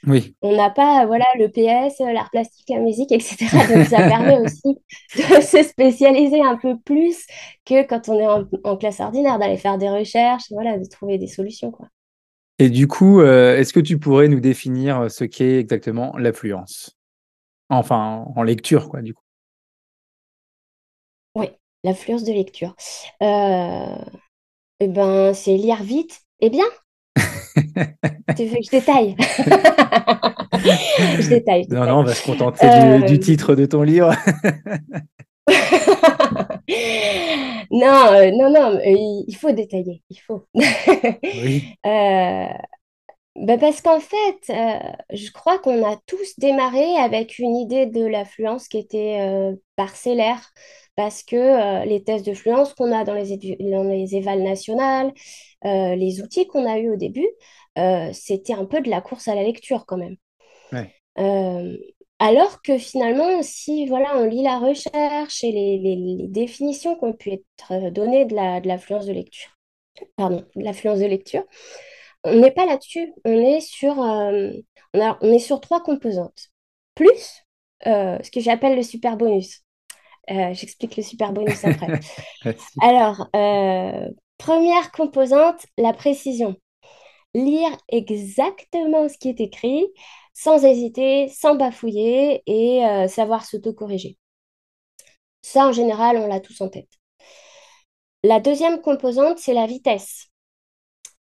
oui. 0.07 0.35
On 0.41 0.55
n'a 0.55 0.69
pas 0.69 1.05
voilà, 1.05 1.25
le 1.37 1.47
PS, 1.47 1.99
l'art 1.99 2.29
plastique, 2.31 2.69
la 2.69 2.79
musique, 2.79 3.11
etc. 3.11 3.45
Donc 3.73 3.85
ça 3.85 3.97
permet 4.07 4.39
aussi 4.39 4.77
de 5.15 5.41
se 5.41 5.63
spécialiser 5.63 6.41
un 6.41 6.57
peu 6.57 6.77
plus 6.77 7.25
que 7.65 7.85
quand 7.85 8.09
on 8.09 8.19
est 8.19 8.27
en, 8.27 8.45
en 8.63 8.77
classe 8.77 8.99
ordinaire, 8.99 9.39
d'aller 9.39 9.57
faire 9.57 9.77
des 9.77 9.89
recherches, 9.89 10.45
voilà, 10.51 10.77
de 10.77 10.85
trouver 10.85 11.17
des 11.17 11.27
solutions. 11.27 11.71
Quoi. 11.71 11.87
Et 12.59 12.69
du 12.69 12.87
coup, 12.87 13.19
euh, 13.19 13.57
est-ce 13.57 13.73
que 13.73 13.79
tu 13.79 13.97
pourrais 13.99 14.27
nous 14.27 14.39
définir 14.39 15.01
euh, 15.01 15.09
ce 15.09 15.23
qu'est 15.23 15.59
exactement 15.59 16.15
l'affluence? 16.17 16.97
Enfin, 17.69 18.25
en 18.35 18.43
lecture, 18.43 18.89
quoi, 18.89 19.01
du 19.01 19.13
coup. 19.13 19.23
Oui, 21.35 21.47
l'affluence 21.83 22.23
de 22.23 22.31
lecture. 22.31 22.75
Euh, 23.23 23.95
eh 24.83 24.87
ben, 24.89 25.33
c'est 25.33 25.55
lire 25.55 25.81
vite 25.81 26.19
et 26.41 26.49
bien. 26.49 26.65
tu 27.15 28.45
veux 28.45 28.57
que 28.57 28.63
je 28.65 28.71
détaille 28.71 29.15
Je 31.19 31.29
détaille. 31.29 31.65
Non, 31.69 31.85
non, 31.85 31.99
on 31.99 32.03
va 32.03 32.13
se 32.13 32.25
contenter 32.25 32.67
du, 33.07 33.19
titre 33.19 33.55
de 33.55 33.65
ton 33.65 33.83
livre. 33.83 34.13
non, 37.71 38.11
euh, 38.11 38.31
non, 38.31 38.49
non, 38.49 38.77
il 38.83 39.35
faut 39.39 39.53
détailler, 39.53 40.03
il 40.09 40.17
faut. 40.17 40.45
oui. 40.53 41.63
Euh, 41.85 42.47
bah, 43.35 43.57
parce 43.57 43.81
qu'en 43.81 44.01
fait, 44.01 44.49
euh, 44.49 44.79
je 45.13 45.31
crois 45.31 45.59
qu'on 45.59 45.89
a 45.89 45.97
tous 46.07 46.37
démarré 46.39 46.97
avec 46.97 47.39
une 47.39 47.55
idée 47.55 47.85
de 47.85 48.05
l'affluence 48.05 48.67
qui 48.67 48.79
était 48.79 49.55
parcellaire, 49.77 50.51
parce 50.95 51.23
que 51.23 51.85
les 51.85 52.03
tests 52.03 52.25
de 52.25 52.33
fluence 52.33 52.73
qu'on 52.73 52.91
a 52.91 53.03
dans 53.03 53.13
les, 53.13 53.57
dans 53.59 53.83
les 53.83 54.15
évals 54.15 54.43
nationales, 54.43 55.11
les 55.63 56.21
outils 56.21 56.47
qu'on 56.47 56.65
a 56.69 56.77
eu 56.77 56.91
au 56.91 56.95
début, 56.95 57.27
c'était 58.13 58.53
un 58.53 58.65
peu 58.65 58.81
de 58.81 58.89
la 58.89 59.01
course 59.01 59.27
à 59.27 59.35
la 59.35 59.43
lecture 59.43 59.85
quand 59.85 59.97
même. 59.97 60.17
Ouais. 60.71 60.93
Alors 62.19 62.61
que 62.61 62.77
finalement, 62.77 63.41
si 63.43 63.85
voilà, 63.85 64.17
on 64.17 64.25
lit 64.25 64.43
la 64.43 64.57
recherche 64.57 65.43
et 65.43 65.51
les, 65.51 66.27
définitions 66.29 66.95
qui 66.95 67.03
ont 67.03 67.13
pu 67.13 67.31
être 67.31 67.91
données 67.91 68.25
de 68.25 68.33
l'affluence 68.67 69.05
de, 69.05 69.11
lecture, 69.11 69.51
pardon, 70.15 70.45
de 70.55 70.63
l'affluence 70.63 70.99
de 70.99 71.05
lecture, 71.05 71.43
on 72.23 72.35
n'est 72.35 72.51
pas 72.51 72.65
là-dessus. 72.65 73.13
On 73.25 73.31
est 73.31 73.59
sur, 73.59 74.01
euh, 74.01 74.51
on, 74.93 75.33
est 75.33 75.39
sur 75.39 75.59
trois 75.59 75.81
composantes. 75.83 76.49
Plus 76.95 77.43
euh, 77.87 78.17
ce 78.23 78.31
que 78.31 78.39
j'appelle 78.39 78.77
le 78.77 78.83
super 78.83 79.17
bonus. 79.17 79.62
Euh, 80.31 80.53
j'explique 80.53 80.95
le 80.95 81.03
super 81.03 81.33
bonus 81.33 81.63
après. 81.65 81.99
Alors, 82.81 83.29
première 84.37 84.91
composante, 84.91 85.65
la 85.77 85.93
précision. 85.93 86.55
Lire 87.35 87.75
exactement 87.89 89.09
ce 89.09 89.17
qui 89.17 89.29
est 89.29 89.41
écrit 89.41 89.87
sans 90.33 90.65
hésiter, 90.65 91.29
sans 91.29 91.55
bafouiller 91.55 92.41
et 92.47 92.85
euh, 92.85 93.07
savoir 93.07 93.45
s'auto-corriger. 93.45 94.17
Ça, 95.41 95.67
en 95.67 95.71
général, 95.71 96.17
on 96.17 96.27
l'a 96.27 96.39
tous 96.39 96.59
en 96.61 96.69
tête. 96.69 96.89
La 98.23 98.39
deuxième 98.39 98.81
composante, 98.81 99.37
c'est 99.37 99.53
la 99.53 99.67
vitesse. 99.67 100.27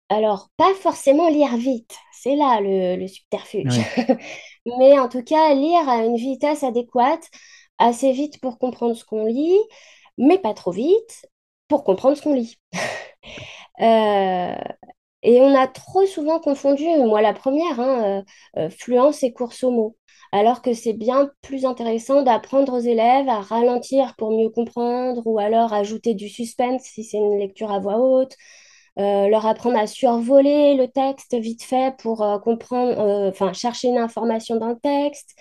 Alors, 0.09 0.49
pas 0.57 0.73
forcément 0.75 1.29
lire 1.29 1.55
vite, 1.57 1.95
c'est 2.11 2.35
là 2.35 2.59
le, 2.61 3.07
subterfuge. 3.07 3.79
Mais 4.77 4.97
en 4.97 5.09
tout 5.09 5.23
cas, 5.23 5.53
lire 5.53 5.87
à 5.89 6.03
une 6.05 6.15
vitesse 6.15 6.63
adéquate, 6.63 7.29
assez 7.83 8.11
vite 8.11 8.39
pour 8.41 8.59
comprendre 8.59 8.95
ce 8.95 9.05
qu'on 9.05 9.25
lit, 9.25 9.57
mais 10.17 10.37
pas 10.39 10.53
trop 10.53 10.71
vite 10.71 11.27
pour 11.67 11.83
comprendre 11.83 12.17
ce 12.17 12.21
qu'on 12.23 12.33
lit. 12.33 12.57
euh, 13.81 14.55
et 15.23 15.41
on 15.41 15.55
a 15.55 15.67
trop 15.67 16.05
souvent 16.05 16.39
confondu, 16.39 16.85
moi 17.05 17.21
la 17.21 17.33
première, 17.33 17.79
hein, 17.79 18.23
euh, 18.57 18.61
euh, 18.65 18.69
fluence 18.69 19.23
et 19.23 19.33
course 19.33 19.63
au 19.63 19.71
mot. 19.71 19.97
Alors 20.31 20.61
que 20.61 20.73
c'est 20.73 20.93
bien 20.93 21.31
plus 21.41 21.65
intéressant 21.65 22.23
d'apprendre 22.23 22.73
aux 22.73 22.79
élèves 22.79 23.29
à 23.29 23.41
ralentir 23.41 24.15
pour 24.17 24.31
mieux 24.31 24.49
comprendre 24.49 25.21
ou 25.25 25.39
alors 25.39 25.73
ajouter 25.73 26.13
du 26.15 26.27
suspense 26.29 26.83
si 26.83 27.03
c'est 27.03 27.17
une 27.17 27.37
lecture 27.39 27.71
à 27.71 27.79
voix 27.79 27.97
haute, 27.99 28.35
leur 28.97 29.45
apprendre 29.45 29.77
à 29.77 29.87
survoler 29.87 30.75
le 30.75 30.87
texte 30.87 31.35
vite 31.35 31.63
fait 31.63 31.95
pour 31.97 32.17
comprendre, 32.43 33.29
enfin 33.29 33.53
chercher 33.53 33.89
une 33.89 33.97
information 33.97 34.57
dans 34.57 34.69
le 34.69 34.79
texte. 34.79 35.35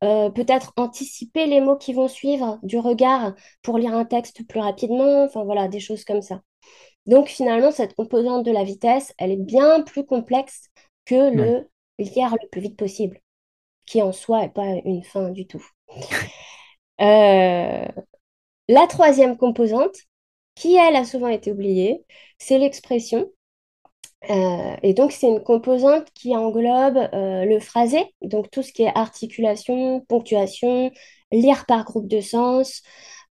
Peut-être 0.00 0.72
anticiper 0.76 1.46
les 1.46 1.60
mots 1.60 1.76
qui 1.76 1.92
vont 1.92 2.08
suivre 2.08 2.58
du 2.62 2.78
regard 2.78 3.34
pour 3.62 3.78
lire 3.78 3.94
un 3.94 4.04
texte 4.04 4.46
plus 4.46 4.60
rapidement, 4.60 5.24
enfin 5.24 5.44
voilà, 5.44 5.68
des 5.68 5.80
choses 5.80 6.04
comme 6.04 6.22
ça. 6.22 6.40
Donc 7.06 7.28
finalement, 7.28 7.70
cette 7.70 7.94
composante 7.94 8.44
de 8.44 8.52
la 8.52 8.64
vitesse, 8.64 9.14
elle 9.18 9.30
est 9.32 9.36
bien 9.36 9.82
plus 9.82 10.04
complexe 10.04 10.70
que 11.04 11.34
le 11.34 11.68
lire 11.98 12.36
le 12.40 12.48
plus 12.48 12.60
vite 12.60 12.76
possible, 12.76 13.20
qui 13.86 14.02
en 14.02 14.12
soi 14.12 14.42
n'est 14.42 14.48
pas 14.50 14.66
une 14.84 15.04
fin 15.04 15.30
du 15.30 15.46
tout. 15.46 15.64
Euh, 17.02 17.88
la 18.68 18.86
troisième 18.88 19.38
composante, 19.38 19.96
qui 20.54 20.76
elle 20.76 20.96
a 20.96 21.06
souvent 21.06 21.28
été 21.28 21.50
oubliée, 21.50 22.04
c'est 22.36 22.58
l'expression. 22.58 23.30
Euh, 24.28 24.76
et 24.82 24.92
donc, 24.92 25.12
c'est 25.12 25.28
une 25.28 25.42
composante 25.42 26.06
qui 26.14 26.36
englobe 26.36 26.98
euh, 27.14 27.44
le 27.44 27.58
phrasé, 27.58 28.14
donc 28.22 28.50
tout 28.50 28.62
ce 28.62 28.72
qui 28.72 28.82
est 28.82 28.92
articulation, 28.94 30.00
ponctuation, 30.08 30.90
lire 31.32 31.64
par 31.66 31.84
groupe 31.84 32.08
de 32.08 32.20
sens, 32.20 32.82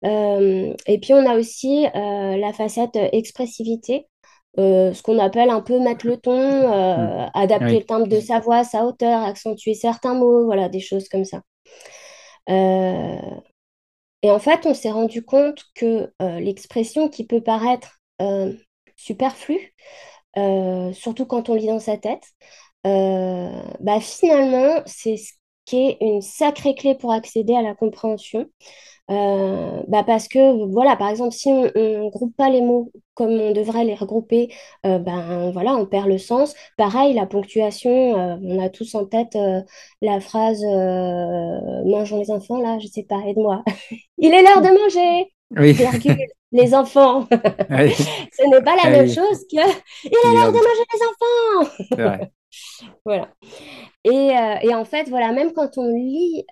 euh, 0.05 0.73
et 0.85 0.99
puis 0.99 1.13
on 1.13 1.25
a 1.25 1.35
aussi 1.37 1.85
la 1.93 2.53
facette 2.53 2.95
expressivité, 2.95 4.07
ce 4.57 5.01
qu'on 5.01 5.19
appelle 5.19 5.49
un 5.49 5.61
peu 5.61 5.79
mettre 5.79 6.07
le 6.07 6.17
ton, 6.17 6.67
mmh. 6.67 7.31
adapter 7.33 7.79
le 7.79 7.85
timbre 7.85 8.07
de 8.07 8.19
sa 8.19 8.39
voix, 8.39 8.63
sa 8.63 8.85
hauteur, 8.85 9.23
accentuer 9.23 9.73
certains 9.73 10.13
mots, 10.13 10.45
voilà, 10.45 10.69
des 10.69 10.79
choses 10.79 11.09
comme 11.09 11.25
ça. 11.25 11.41
et 12.47 14.31
en 14.31 14.39
fait, 14.39 14.65
on 14.65 14.73
s'est 14.73 14.91
rendu 14.91 15.23
compte 15.23 15.63
que 15.75 16.11
l'expression 16.39 17.09
qui 17.09 17.25
peut 17.25 17.41
paraître 17.41 17.99
superflue, 18.95 19.73
surtout 20.93 21.25
quand 21.25 21.49
on 21.49 21.55
lit 21.55 21.67
dans 21.67 21.79
sa 21.79 21.97
tête, 21.97 22.23
bah, 22.83 23.99
finalement, 24.01 24.81
c'est 24.85 25.17
ce 25.17 25.33
qui 25.65 25.77
est 25.77 25.97
une 26.01 26.21
sacrée 26.21 26.75
clé 26.75 26.95
pour 26.95 27.11
accéder 27.11 27.55
à 27.55 27.61
la 27.61 27.75
compréhension. 27.75 28.47
Euh, 29.09 29.83
bah 29.87 30.03
parce 30.05 30.27
que, 30.27 30.69
voilà, 30.71 30.97
par 30.97 31.09
exemple, 31.09 31.31
si 31.33 31.47
on 31.47 31.63
ne 31.63 32.09
groupe 32.09 32.35
pas 32.35 32.49
les 32.49 32.61
mots 32.61 32.91
comme 33.13 33.29
on 33.31 33.51
devrait 33.53 33.85
les 33.85 33.95
regrouper, 33.95 34.53
euh, 34.85 34.99
ben 34.99 35.49
voilà, 35.51 35.75
on 35.75 35.85
perd 35.85 36.07
le 36.07 36.17
sens. 36.17 36.53
Pareil, 36.77 37.13
la 37.13 37.25
ponctuation, 37.25 37.91
euh, 38.19 38.35
on 38.43 38.59
a 38.59 38.69
tous 38.69 38.95
en 38.95 39.05
tête 39.05 39.37
la 40.01 40.19
phrase 40.19 40.61
Mangeons 41.85 42.19
les 42.19 42.31
enfants, 42.31 42.59
là, 42.61 42.79
je 42.79 42.87
sais 42.87 43.03
pas, 43.03 43.19
aide-moi. 43.27 43.63
Il 44.17 44.33
est 44.33 44.41
l'heure 44.43 44.61
de 44.61 44.67
manger 44.83 45.31
Les 46.51 46.73
enfants. 46.73 47.27
Ce 47.31 48.49
n'est 48.49 48.61
pas 48.61 48.75
la 48.83 48.89
même 48.89 49.07
chose 49.07 49.45
que 49.51 49.69
Il 50.03 50.11
est 50.11 50.33
l'heure 50.33 50.51
de 50.51 50.57
manger 50.57 50.85
les 50.93 51.99
enfants 51.99 52.27
Voilà. 53.05 53.29
Et, 54.03 54.67
et, 54.67 54.73
en 54.73 54.85
fait, 54.85 55.09
voilà, 55.09 55.33
même 55.33 55.51
quand 55.51 55.77
on 55.77 55.93
lit 55.93 56.45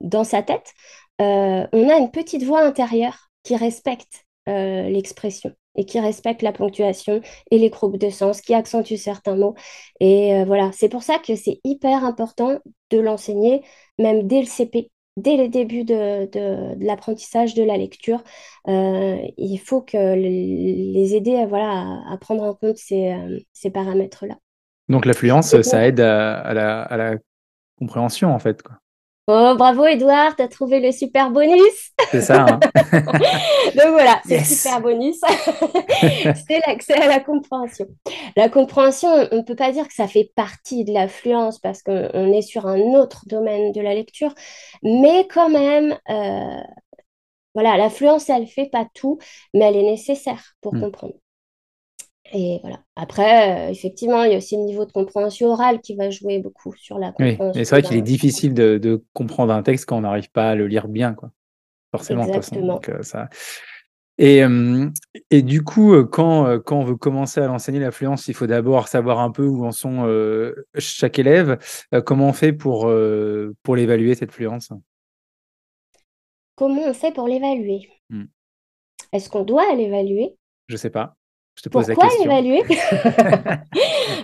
dans 0.00 0.24
sa 0.24 0.42
tête, 0.42 0.74
euh, 1.20 1.66
on 1.72 1.88
a 1.88 1.96
une 1.96 2.10
petite 2.10 2.42
voix 2.42 2.62
intérieure 2.62 3.30
qui 3.42 3.56
respecte 3.56 4.26
euh, 4.48 4.88
l'expression 4.88 5.52
et 5.76 5.84
qui 5.84 6.00
respecte 6.00 6.42
la 6.42 6.52
ponctuation 6.52 7.20
et 7.50 7.58
les 7.58 7.70
groupes 7.70 7.98
de 7.98 8.08
sens, 8.10 8.40
qui 8.40 8.54
accentue 8.54 8.96
certains 8.96 9.36
mots. 9.36 9.54
Et 10.00 10.34
euh, 10.34 10.44
voilà, 10.44 10.70
c'est 10.72 10.88
pour 10.88 11.02
ça 11.02 11.18
que 11.18 11.36
c'est 11.36 11.60
hyper 11.64 12.04
important 12.04 12.58
de 12.90 12.98
l'enseigner, 12.98 13.62
même 13.98 14.26
dès 14.26 14.40
le 14.40 14.46
CP, 14.46 14.90
dès 15.16 15.36
le 15.36 15.48
début 15.48 15.84
de, 15.84 16.84
l'apprentissage 16.84 17.54
de 17.54 17.62
la 17.62 17.76
lecture. 17.76 18.22
il 18.66 19.60
faut 19.64 19.82
que 19.82 20.14
les 20.14 21.14
aider 21.14 21.44
voilà, 21.48 22.02
à, 22.10 22.16
prendre 22.18 22.42
en 22.42 22.54
compte 22.54 22.76
ces, 22.76 23.70
paramètres-là. 23.72 24.36
Donc 24.88 25.04
l'affluence, 25.06 25.60
ça 25.62 25.86
aide 25.86 26.00
à, 26.00 26.52
la, 26.54 26.82
à, 26.82 26.96
la, 26.96 27.16
compréhension, 27.78 28.34
en 28.34 28.38
fait. 28.38 28.62
Quoi. 28.62 28.78
Oh, 29.28 29.54
bravo 29.58 29.84
Edouard, 29.86 30.36
tu 30.36 30.42
as 30.42 30.48
trouvé 30.48 30.78
le 30.78 30.92
super 30.92 31.32
bonus. 31.32 31.90
C'est 32.12 32.20
ça. 32.20 32.46
Hein. 32.48 32.60
Donc 33.74 33.90
voilà, 33.90 34.20
c'est 34.24 34.38
le 34.38 34.44
super 34.44 34.80
bonus. 34.80 35.20
c'est 36.48 36.60
l'accès 36.64 36.94
à 36.94 37.08
la 37.08 37.18
compréhension. 37.18 37.86
La 38.36 38.48
compréhension, 38.48 39.08
on 39.32 39.38
ne 39.38 39.42
peut 39.42 39.56
pas 39.56 39.72
dire 39.72 39.88
que 39.88 39.94
ça 39.94 40.06
fait 40.06 40.30
partie 40.36 40.84
de 40.84 40.92
l'affluence 40.92 41.58
parce 41.58 41.82
qu'on 41.82 42.32
est 42.32 42.42
sur 42.42 42.66
un 42.66 42.78
autre 42.94 43.24
domaine 43.26 43.72
de 43.72 43.80
la 43.80 43.94
lecture, 43.94 44.32
mais 44.84 45.26
quand 45.26 45.48
même, 45.48 45.98
euh, 46.08 46.62
voilà, 47.54 47.76
l'affluence, 47.76 48.30
elle 48.30 48.42
ne 48.42 48.46
fait 48.46 48.70
pas 48.70 48.86
tout, 48.94 49.18
mais 49.54 49.64
elle 49.64 49.76
est 49.76 49.82
nécessaire 49.82 50.54
pour 50.60 50.72
hmm. 50.74 50.82
comprendre. 50.82 51.14
Et 52.32 52.58
voilà. 52.62 52.80
Après, 52.96 53.68
euh, 53.68 53.70
effectivement, 53.70 54.24
il 54.24 54.32
y 54.32 54.34
a 54.34 54.38
aussi 54.38 54.56
le 54.56 54.62
niveau 54.62 54.84
de 54.84 54.92
compréhension 54.92 55.48
orale 55.48 55.80
qui 55.80 55.94
va 55.94 56.10
jouer 56.10 56.40
beaucoup 56.40 56.74
sur 56.76 56.98
la 56.98 57.08
compréhension. 57.08 57.46
Oui, 57.46 57.52
mais 57.54 57.64
c'est 57.64 57.76
vrai 57.76 57.82
qu'il 57.82 57.96
est 57.96 58.02
difficile 58.02 58.54
de, 58.54 59.02
comprendre 59.12 59.52
un 59.52 59.62
texte 59.62 59.86
quand 59.86 59.98
on 59.98 60.02
n'arrive 60.02 60.30
pas 60.30 60.50
à 60.50 60.54
le 60.54 60.66
lire 60.66 60.88
bien, 60.88 61.14
quoi. 61.14 61.30
Forcément. 61.92 62.26
Exactement. 62.26 62.74
Donc, 62.74 62.88
euh, 62.88 63.02
ça... 63.02 63.28
et, 64.18 64.42
euh, 64.42 64.90
et, 65.30 65.42
du 65.42 65.62
coup, 65.62 66.04
quand, 66.06 66.58
quand 66.60 66.80
on 66.80 66.84
veut 66.84 66.96
commencer 66.96 67.40
à 67.40 67.46
l'enseigner 67.46 67.78
l'affluence, 67.78 68.28
il 68.28 68.34
faut 68.34 68.46
d'abord 68.46 68.88
savoir 68.88 69.20
un 69.20 69.30
peu 69.30 69.44
où 69.44 69.64
en 69.64 69.72
sont 69.72 70.06
chaque 70.76 71.18
élève. 71.18 71.58
comment 72.04 72.28
on 72.28 72.32
fait 72.32 72.52
pour, 72.52 72.90
pour 73.62 73.76
l'évaluer, 73.76 74.14
cette 74.14 74.32
fluence? 74.32 74.70
Comment 76.56 76.88
on 76.88 76.94
fait 76.94 77.12
pour 77.12 77.28
l'évaluer? 77.28 77.88
Hmm. 78.08 78.24
Est-ce 79.12 79.28
qu'on 79.28 79.44
doit 79.44 79.74
l'évaluer? 79.74 80.36
Je 80.68 80.74
ne 80.74 80.78
sais 80.78 80.90
pas. 80.90 81.14
Je 81.56 81.62
te 81.62 81.68
pose 81.70 81.86
Pourquoi 81.86 82.10
l'évaluer 82.20 82.62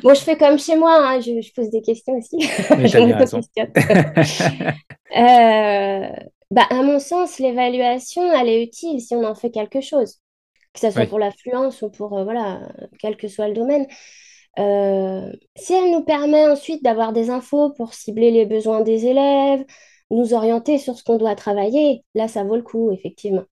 Bon, 0.02 0.12
je 0.14 0.20
fais 0.20 0.36
comme 0.36 0.58
chez 0.58 0.76
moi, 0.76 0.94
hein, 0.98 1.18
je, 1.20 1.50
pose 1.54 1.70
des 1.70 1.80
questions 1.80 2.12
aussi. 2.14 2.36
euh, 5.16 6.08
bah, 6.50 6.66
à 6.68 6.82
mon 6.82 6.98
sens, 6.98 7.38
l'évaluation, 7.38 8.30
elle 8.34 8.50
est 8.50 8.62
utile 8.62 9.00
si 9.00 9.14
on 9.14 9.24
en 9.24 9.34
fait 9.34 9.50
quelque 9.50 9.80
chose, 9.80 10.18
que 10.74 10.80
ce 10.80 10.90
soit 10.90 11.06
pour 11.06 11.18
l'affluence 11.18 11.80
ou 11.80 11.88
pour, 11.90 12.18
euh, 12.18 12.24
voilà, 12.24 12.68
quel 12.98 13.16
que 13.16 13.28
soit 13.28 13.48
le 13.48 13.54
domaine. 13.54 13.86
Euh, 14.58 15.32
si 15.56 15.72
elle 15.72 15.90
nous 15.90 16.04
permet 16.04 16.46
ensuite 16.46 16.84
d'avoir 16.84 17.14
des 17.14 17.30
infos 17.30 17.70
pour 17.70 17.94
cibler 17.94 18.30
les 18.30 18.44
besoins 18.44 18.82
des 18.82 19.06
élèves, 19.06 19.64
nous 20.10 20.34
orienter 20.34 20.76
sur 20.76 20.98
ce 20.98 21.04
qu'on 21.04 21.16
doit 21.16 21.34
travailler, 21.34 22.04
là, 22.14 22.28
ça 22.28 22.44
vaut 22.44 22.56
le 22.56 22.62
coup, 22.62 22.92
effectivement. 22.92 23.44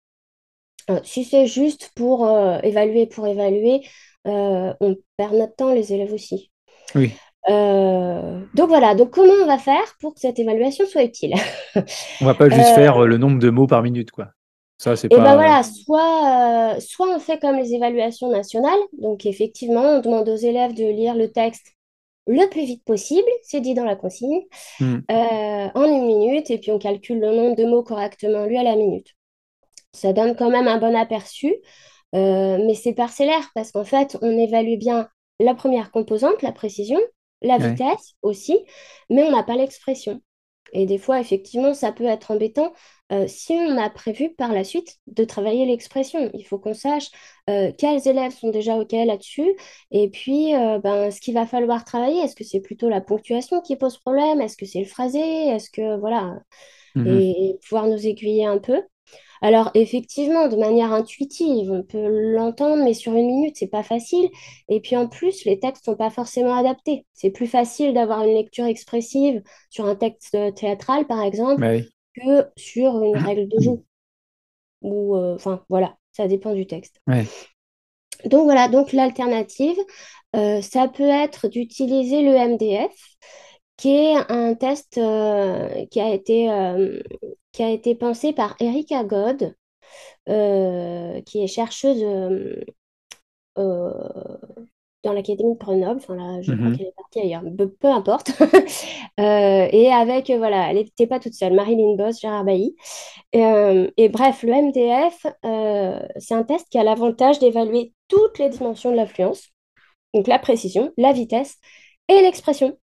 Euh, 0.91 1.01
si 1.05 1.25
c'est 1.25 1.47
juste 1.47 1.93
pour 1.95 2.27
euh, 2.27 2.59
évaluer, 2.63 3.07
pour 3.07 3.27
évaluer, 3.27 3.83
euh, 4.27 4.73
on 4.81 4.97
perd 5.17 5.35
notre 5.35 5.55
temps, 5.55 5.73
les 5.73 5.93
élèves 5.93 6.13
aussi. 6.13 6.51
Oui. 6.95 7.13
donc 7.49 8.69
voilà, 8.69 8.95
donc 8.95 9.11
comment 9.11 9.33
on 9.43 9.47
va 9.47 9.59
faire 9.59 9.95
pour 10.01 10.15
que 10.15 10.21
cette 10.21 10.39
évaluation 10.39 10.87
soit 10.87 11.05
utile? 11.05 11.35
On 12.21 12.25
va 12.25 12.35
pas 12.35 12.51
juste 12.51 12.75
faire 12.75 13.01
le 13.01 13.17
nombre 13.17 13.39
de 13.39 13.51
mots 13.51 13.67
par 13.67 13.83
minute, 13.83 14.11
quoi. 14.11 14.29
Ça, 14.79 14.97
c'est 14.97 15.13
et 15.13 15.17
ben 15.17 15.35
voilà, 15.35 15.63
soit, 15.63 16.81
soit 16.81 17.15
on 17.15 17.19
fait 17.19 17.39
comme 17.39 17.57
les 17.57 17.75
évaluations 17.75 18.31
nationales, 18.31 18.81
donc 18.99 19.27
effectivement, 19.27 19.83
on 19.83 20.01
demande 20.01 20.29
aux 20.29 20.37
élèves 20.37 20.73
de 20.73 20.85
lire 20.85 21.15
le 21.15 21.31
texte 21.31 21.75
le 22.27 22.49
plus 22.49 22.65
vite 22.65 22.85
possible, 22.85 23.29
c'est 23.43 23.61
dit 23.61 23.75
dans 23.75 23.85
la 23.85 23.97
consigne, 23.97 24.41
hmm. 24.79 25.01
en 25.11 25.85
une 25.85 26.07
minute, 26.07 26.51
et 26.51 26.59
puis 26.59 26.71
on 26.71 26.79
calcule 26.79 27.21
le 27.21 27.31
nombre 27.31 27.57
de 27.57 27.65
mots 27.65 27.83
correctement 27.83 28.47
lus 28.47 28.57
à 28.57 28.63
la 28.63 28.75
minute. 28.75 29.09
Ça 29.93 30.13
donne 30.13 30.37
quand 30.37 30.51
même 30.51 30.69
un 30.69 30.79
bon 30.79 30.95
aperçu, 30.97 31.55
euh, 32.15 32.59
mais 32.65 32.75
c'est 32.75 32.95
parcellaire 32.95 33.51
parce 33.55 33.73
qu'en 33.73 33.85
fait, 33.85 34.17
on 34.23 34.31
évalue 34.31 34.77
bien 34.77 35.09
la 35.39 35.55
première 35.55 35.91
composante, 35.91 36.43
la 36.43 36.53
précision, 36.53 37.01
la 37.43 37.59
vitesse 37.59 38.15
aussi, 38.23 38.59
mais 39.09 39.23
on 39.23 39.31
n'a 39.31 39.43
pas 39.43 39.57
l'expression. 39.57 40.21
Et 40.73 40.87
des 40.87 40.99
fois, 40.99 41.19
effectivement, 41.19 41.75
ça 41.75 41.91
peut 41.91 42.05
être 42.05 42.31
embêtant 42.31 42.73
euh, 43.11 43.27
si 43.27 43.55
on 43.55 43.77
a 43.77 43.91
prévu 43.91 44.33
par 44.35 44.53
la 44.53 44.63
suite 44.63 44.99
de 45.09 45.25
travailler 45.25 45.67
l'expression. 45.67 46.31
Il 46.35 46.45
faut 46.45 46.59
qu'on 46.61 46.75
sache 46.75 47.09
euh, 47.49 47.73
quels 47.77 48.07
élèves 48.07 48.33
sont 48.33 48.51
déjà 48.51 48.77
OK 48.77 48.93
là-dessus 48.93 49.57
et 49.91 50.11
puis 50.11 50.53
ben, 50.53 51.11
ce 51.11 51.21
qu'il 51.21 51.35
va 51.35 51.47
falloir 51.47 51.85
travailler. 51.85 52.21
Est-ce 52.21 52.37
que 52.37 52.45
c'est 52.45 52.61
plutôt 52.61 52.89
la 52.89 53.01
ponctuation 53.01 53.61
qui 53.63 53.75
pose 53.75 53.99
problème? 53.99 54.41
Est-ce 54.41 54.57
que 54.57 54.67
c'est 54.67 54.81
le 54.81 54.85
phrasé? 54.85 55.19
Est-ce 55.19 55.71
que, 55.71 55.99
voilà, 55.99 56.39
mmh 56.95 57.07
et, 57.07 57.59
pouvoir 57.63 57.87
nous 57.87 58.07
aiguiller 58.07 58.47
un 58.47 58.59
peu. 58.59 58.81
Alors 59.43 59.71
effectivement, 59.75 60.49
de 60.49 60.57
manière 60.57 60.93
intuitive, 60.93 61.71
on 61.71 61.83
peut 61.83 62.09
l'entendre, 62.35 62.85
mais 62.85 62.95
sur 62.95 63.15
une 63.15 63.27
minute, 63.27 63.57
c'est 63.57 63.69
pas 63.69 63.83
facile. 63.83 64.29
Et 64.69 64.81
puis 64.81 64.97
en 64.97 65.09
plus, 65.09 65.45
les 65.45 65.59
textes 65.59 65.85
sont 65.87 65.97
pas 65.97 66.11
forcément 66.11 66.55
adaptés. 66.55 67.07
C'est 67.15 67.31
plus 67.31 67.47
facile 67.47 67.95
d'avoir 67.95 68.23
une 68.23 68.35
lecture 68.35 68.67
expressive 68.67 69.43
sur 69.71 69.87
un 69.87 69.97
texte 69.97 70.37
théâtral, 70.57 71.07
par 71.07 71.23
exemple, 71.23 71.61
bah 71.61 71.83
que 72.15 72.51
sur 72.57 73.03
une 73.03 73.17
règle 73.17 73.49
de 73.49 73.61
jeu. 73.61 73.85
Ou 74.83 75.17
euh, 75.17 75.35
enfin 75.35 75.65
voilà, 75.69 75.97
ça 76.13 76.27
dépend 76.27 76.55
du 76.55 76.67
texte. 76.67 77.01
Donc 78.27 78.45
voilà, 78.45 78.69
donc 78.69 78.93
l'alternative, 78.93 79.77
euh, 80.37 80.61
ça 80.61 80.89
peut 80.89 81.09
être 81.09 81.49
d'utiliser 81.49 82.23
le 82.23 82.33
MDF 82.33 82.93
qui 83.81 83.97
est 83.97 84.31
un 84.31 84.55
test 84.55 84.99
euh, 84.99 85.87
qui, 85.87 86.01
a 86.01 86.13
été, 86.13 86.51
euh, 86.51 87.01
qui 87.51 87.63
a 87.63 87.71
été 87.71 87.95
pensé 87.95 88.35
par 88.35 88.55
Erika 88.61 89.05
God, 89.05 89.55
euh, 90.29 91.23
qui 91.23 91.43
est 91.43 91.47
chercheuse 91.47 92.05
dans 93.57 95.15
l'Académie 95.15 95.55
de 95.55 95.59
Grenoble. 95.59 95.97
Enfin, 95.97 96.15
là, 96.15 96.43
je 96.43 96.53
crois 96.53 96.69
mhm. 96.69 96.77
qu'elle 96.77 96.89
est 96.89 96.95
partie 96.95 97.21
ailleurs, 97.21 97.43
peu, 97.81 97.89
importe. 97.89 98.33
et 99.19 99.91
avec, 99.91 100.31
voilà, 100.31 100.71
elle 100.71 100.77
n'était 100.77 101.07
pas 101.07 101.19
toute 101.19 101.33
seule, 101.33 101.55
Marilyn 101.55 101.97
Boss, 101.97 102.21
Gérard 102.21 102.45
Bailly. 102.45 102.77
et 103.33 104.09
bref, 104.11 104.43
le 104.43 104.53
MDF, 104.53 105.27
c'est 106.19 106.35
un 106.35 106.43
test 106.43 106.69
qui 106.69 106.79
a 106.79 106.85
l'avantage 106.85 107.39
d'évaluer 107.39 107.95
toutes 108.09 108.39
les 108.39 108.51
dimensions 108.51 108.91
de 108.91 108.97
l'affluence, 108.97 109.49
donc 110.13 110.27
la 110.27 110.39
précision, 110.39 110.93
la 110.99 111.13
vitesse 111.13 111.57
et 112.09 112.21
l'expression. 112.21 112.77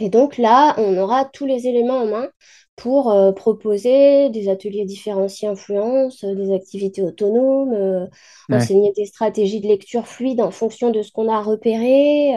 Et 0.00 0.08
donc 0.08 0.36
là, 0.38 0.74
on 0.78 0.96
aura 0.96 1.24
tous 1.24 1.46
les 1.46 1.66
éléments 1.66 1.98
en 1.98 2.06
main 2.06 2.28
pour 2.76 3.10
euh, 3.10 3.32
proposer 3.32 4.28
des 4.30 4.48
ateliers 4.50 4.84
différenciés 4.84 5.48
influence, 5.48 6.22
euh, 6.24 6.34
des 6.34 6.54
activités 6.54 7.02
autonomes, 7.02 7.72
euh, 7.72 8.06
enseigner 8.52 8.92
des 8.92 9.06
stratégies 9.06 9.60
de 9.60 9.66
lecture 9.66 10.06
fluide 10.06 10.42
en 10.42 10.50
fonction 10.50 10.90
de 10.90 11.02
ce 11.02 11.10
qu'on 11.10 11.28
a 11.28 11.40
repéré, 11.40 12.34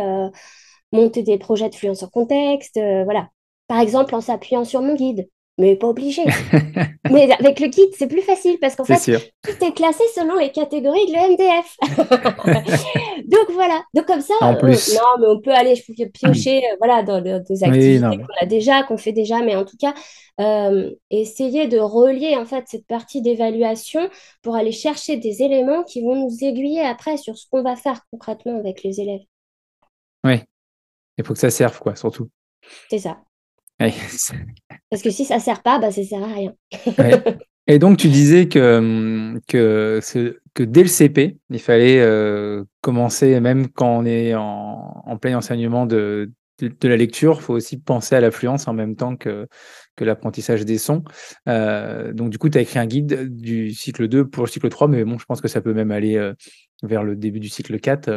monter 0.91 1.23
des 1.23 1.37
projets 1.37 1.69
de 1.69 1.75
fluence 1.75 2.03
en 2.03 2.07
contexte, 2.07 2.75
voilà. 2.75 3.29
Par 3.67 3.79
exemple, 3.79 4.15
en 4.15 4.21
s'appuyant 4.21 4.63
sur 4.63 4.81
mon 4.81 4.95
guide 4.95 5.29
mais 5.59 5.75
pas 5.75 5.87
obligé. 5.87 6.23
mais 7.11 7.31
avec 7.31 7.59
le 7.59 7.67
guide, 7.67 7.89
c'est 7.97 8.07
plus 8.07 8.21
facile 8.21 8.57
parce 8.59 8.75
qu'en 8.75 8.85
fait, 8.85 8.97
tout 9.43 9.65
est 9.65 9.73
classé 9.73 10.03
selon 10.15 10.37
les 10.39 10.51
catégories 10.51 11.05
de 11.05 11.11
l'EMDF. 11.11 11.77
Donc 13.27 13.51
voilà. 13.51 13.83
Donc 13.93 14.05
comme 14.05 14.21
ça, 14.21 14.33
en 14.41 14.55
plus. 14.55 14.95
non, 14.95 15.19
mais 15.19 15.27
on 15.27 15.41
peut 15.41 15.53
aller 15.53 15.75
piocher 16.13 16.59
euh, 16.59 16.75
voilà, 16.79 17.03
dans, 17.03 17.21
des 17.21 17.63
activités 17.63 17.99
qu'on 17.99 18.41
a 18.41 18.45
déjà, 18.45 18.83
qu'on 18.83 18.97
fait 18.97 19.11
déjà, 19.11 19.41
mais 19.41 19.55
en 19.55 19.65
tout 19.65 19.77
cas, 19.77 19.93
euh, 20.39 20.91
essayer 21.11 21.67
de 21.67 21.77
relier 21.77 22.37
en 22.37 22.45
fait 22.45 22.63
cette 22.67 22.87
partie 22.87 23.21
d'évaluation 23.21 24.09
pour 24.41 24.55
aller 24.55 24.71
chercher 24.71 25.17
des 25.17 25.43
éléments 25.43 25.83
qui 25.83 26.01
vont 26.01 26.15
nous 26.15 26.37
aiguiller 26.41 26.81
après 26.81 27.17
sur 27.17 27.37
ce 27.37 27.45
qu'on 27.51 27.61
va 27.61 27.75
faire 27.75 27.99
concrètement 28.11 28.57
avec 28.57 28.83
les 28.83 29.01
élèves. 29.01 29.25
Oui. 30.23 30.39
Il 31.17 31.25
faut 31.25 31.33
que 31.33 31.39
ça 31.39 31.49
serve, 31.49 31.77
quoi, 31.79 31.97
surtout. 31.97 32.29
C'est 32.89 32.99
ça. 32.99 33.17
Parce 34.89 35.01
que 35.01 35.09
si 35.09 35.25
ça 35.25 35.35
ne 35.35 35.41
sert 35.41 35.61
pas, 35.61 35.79
bah, 35.79 35.91
ça 35.91 36.01
ne 36.01 36.05
sert 36.05 36.23
à 36.23 36.33
rien. 36.33 36.53
Et 37.67 37.77
donc, 37.77 37.97
tu 37.97 38.07
disais 38.07 38.47
que, 38.47 39.39
que, 39.47 39.99
que 40.55 40.63
dès 40.63 40.81
le 40.81 40.87
CP, 40.87 41.37
il 41.51 41.59
fallait 41.59 41.99
euh, 41.99 42.63
commencer, 42.81 43.39
même 43.39 43.69
quand 43.69 43.99
on 43.99 44.05
est 44.05 44.33
en, 44.33 45.03
en 45.05 45.17
plein 45.17 45.37
enseignement 45.37 45.85
de, 45.85 46.31
de, 46.59 46.87
la 46.87 46.97
lecture, 46.97 47.37
il 47.39 47.43
faut 47.43 47.53
aussi 47.53 47.79
penser 47.79 48.15
à 48.15 48.21
l'affluence 48.21 48.67
en 48.67 48.73
même 48.73 48.95
temps 48.95 49.15
que, 49.15 49.47
que 49.95 50.03
l'apprentissage 50.03 50.65
des 50.65 50.79
sons. 50.79 51.03
Euh, 51.47 52.11
donc, 52.11 52.31
du 52.31 52.39
coup, 52.39 52.49
tu 52.49 52.57
as 52.57 52.61
écrit 52.61 52.79
un 52.79 52.87
guide 52.87 53.35
du 53.35 53.71
cycle 53.71 54.07
2 54.07 54.27
pour 54.27 54.45
le 54.45 54.49
cycle 54.49 54.69
3, 54.69 54.87
mais 54.87 55.03
bon, 55.03 55.19
je 55.19 55.25
pense 55.25 55.39
que 55.39 55.47
ça 55.47 55.61
peut 55.61 55.75
même 55.75 55.91
aller 55.91 56.15
euh, 56.15 56.33
vers 56.81 57.03
le 57.03 57.15
début 57.15 57.39
du 57.39 57.49
cycle 57.49 57.79
4. 57.79 58.09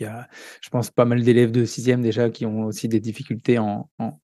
Il 0.00 0.04
y 0.04 0.06
a, 0.06 0.28
je 0.60 0.68
pense, 0.70 0.90
pas 0.90 1.04
mal 1.04 1.22
d'élèves 1.22 1.52
de 1.52 1.64
sixième 1.64 2.02
déjà 2.02 2.30
qui 2.30 2.46
ont 2.46 2.64
aussi 2.64 2.88
des 2.88 3.00
difficultés 3.00 3.58
en, 3.58 3.88
en, 3.98 4.18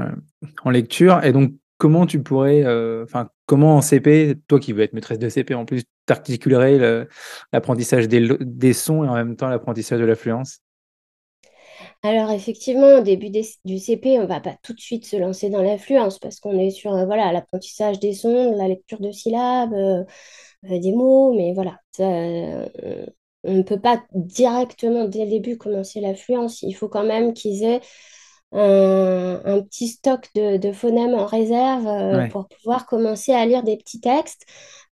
euh, 0.00 0.70
lecture. 0.70 1.22
Et 1.24 1.32
donc, 1.32 1.52
comment 1.78 2.06
tu 2.06 2.22
pourrais, 2.22 2.64
euh, 2.64 3.04
enfin, 3.04 3.30
comment 3.46 3.76
en 3.76 3.80
CP, 3.80 4.36
toi 4.48 4.60
qui 4.60 4.72
veux 4.72 4.82
être 4.82 4.92
maîtresse 4.92 5.18
de 5.18 5.28
CP 5.28 5.54
en 5.54 5.64
plus, 5.64 5.84
t'articulerais 6.06 7.06
l'apprentissage 7.52 8.08
des, 8.08 8.28
des, 8.40 8.72
sons 8.72 9.04
et 9.04 9.08
en 9.08 9.14
même 9.14 9.36
temps 9.36 9.48
l'apprentissage 9.48 10.00
de 10.00 10.04
l'affluence? 10.04 10.60
Alors 12.02 12.30
effectivement, 12.30 12.98
au 12.98 13.02
début 13.02 13.30
du 13.30 13.78
CP, 13.78 14.18
on 14.18 14.22
ne 14.22 14.26
va 14.26 14.40
pas 14.40 14.56
tout 14.62 14.72
de 14.72 14.80
suite 14.80 15.04
se 15.04 15.16
lancer 15.16 15.50
dans 15.50 15.62
l'affluence 15.62 16.18
parce 16.18 16.38
qu'on 16.38 16.58
est 16.58 16.70
sur 16.70 16.94
euh, 16.94 17.06
voilà 17.06 17.32
l'apprentissage 17.32 17.98
des 17.98 18.12
sons, 18.12 18.54
la 18.56 18.68
lecture 18.68 19.00
de 19.00 19.10
syllabes, 19.10 19.74
des 20.62 20.92
mots, 20.92 21.34
mais 21.34 21.52
voilà, 21.54 21.80
on 23.44 23.54
ne 23.54 23.62
peut 23.62 23.80
pas 23.80 24.02
directement 24.12 25.04
dès 25.04 25.24
le 25.24 25.30
début 25.30 25.56
commencer 25.56 26.00
l'affluence. 26.00 26.62
Il 26.62 26.72
faut 26.72 26.88
quand 26.88 27.04
même 27.04 27.32
qu'ils 27.32 27.64
aient 27.64 27.80
un, 28.52 29.60
petit 29.62 29.88
stock 29.88 30.28
de, 30.34 30.72
phonèmes 30.72 31.14
en 31.14 31.26
réserve 31.26 31.86
euh, 31.86 32.26
pour 32.28 32.48
pouvoir 32.48 32.86
commencer 32.86 33.32
à 33.32 33.44
lire 33.46 33.62
des 33.62 33.76
petits 33.76 34.00
textes. 34.00 34.44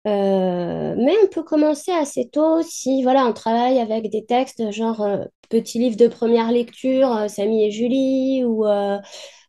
Euh, 0.06 0.94
mais 0.98 1.14
on 1.24 1.28
peut 1.28 1.42
commencer 1.42 1.90
assez 1.90 2.28
tôt 2.28 2.60
si 2.62 3.02
voilà, 3.02 3.26
on 3.26 3.32
travaille 3.32 3.78
avec 3.78 4.10
des 4.10 4.26
textes 4.26 4.70
genre 4.70 5.00
euh, 5.00 5.24
petit 5.48 5.78
livre 5.78 5.96
de 5.96 6.08
première 6.08 6.52
lecture, 6.52 7.24
Samy 7.28 7.64
et 7.64 7.70
Julie, 7.70 8.44
ou 8.44 8.66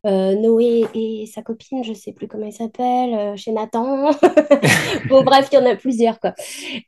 Noé 0.06 0.86
et 0.94 1.26
sa 1.26 1.42
copine, 1.42 1.84
je 1.84 1.90
ne 1.90 1.96
sais 1.96 2.14
plus 2.14 2.28
comment 2.28 2.46
il 2.46 2.54
s'appelle, 2.54 3.36
chez 3.38 3.52
Nathan. 3.52 4.12
bon, 5.10 5.24
bref, 5.24 5.50
il 5.52 5.56
y 5.56 5.58
en 5.58 5.66
a 5.66 5.76
plusieurs. 5.76 6.20
Quoi. 6.20 6.34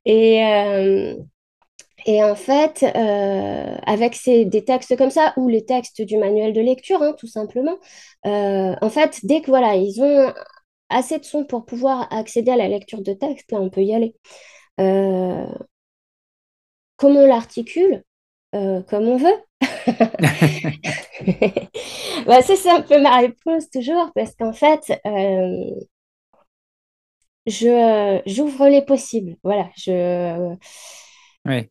Et, 0.06 1.16
et 2.08 2.24
en 2.24 2.36
fait, 2.36 2.84
euh, 2.84 3.78
avec 3.86 4.16
ces, 4.16 4.46
des 4.46 4.64
textes 4.64 4.96
comme 4.98 5.10
ça, 5.12 5.34
ou 5.36 5.50
les 5.50 5.66
textes 5.66 6.02
du 6.02 6.18
manuel 6.18 6.54
de 6.54 6.62
lecture, 6.62 7.02
hein, 7.04 7.14
tout 7.20 7.28
simplement, 7.28 7.78
euh, 8.26 8.74
en 8.82 8.90
fait, 8.90 9.20
dès 9.26 9.42
que 9.42 9.48
voilà, 9.48 9.76
ils 9.76 10.02
ont 10.02 10.34
assez 10.90 11.20
de 11.20 11.26
sons 11.26 11.44
pour 11.46 11.66
pouvoir 11.66 12.08
accéder 12.14 12.52
à 12.52 12.56
la 12.56 12.70
lecture 12.70 13.02
de 13.02 13.12
texte, 13.14 13.52
là, 13.52 13.60
on 13.60 13.70
peut 13.70 13.84
y 13.84 13.94
aller. 13.94 14.16
Euh, 14.80 15.46
comment 16.96 17.22
on 17.22 17.28
l'articule 17.28 18.04
Comme 18.54 19.08
on 19.08 19.18
veut. 19.18 19.36
bah, 22.26 22.42
c'est 22.42 22.70
un 22.70 22.82
peu 22.82 23.02
ma 23.02 23.18
réponse 23.18 23.70
toujours, 23.70 24.12
parce 24.16 24.34
qu'en 24.36 24.54
fait, 24.54 25.02
je, 27.46 28.22
j'ouvre 28.26 28.68
les 28.70 28.84
possibles. 28.86 29.36
Voilà, 29.44 29.70
je. 29.76 30.56
Oui 31.46 31.70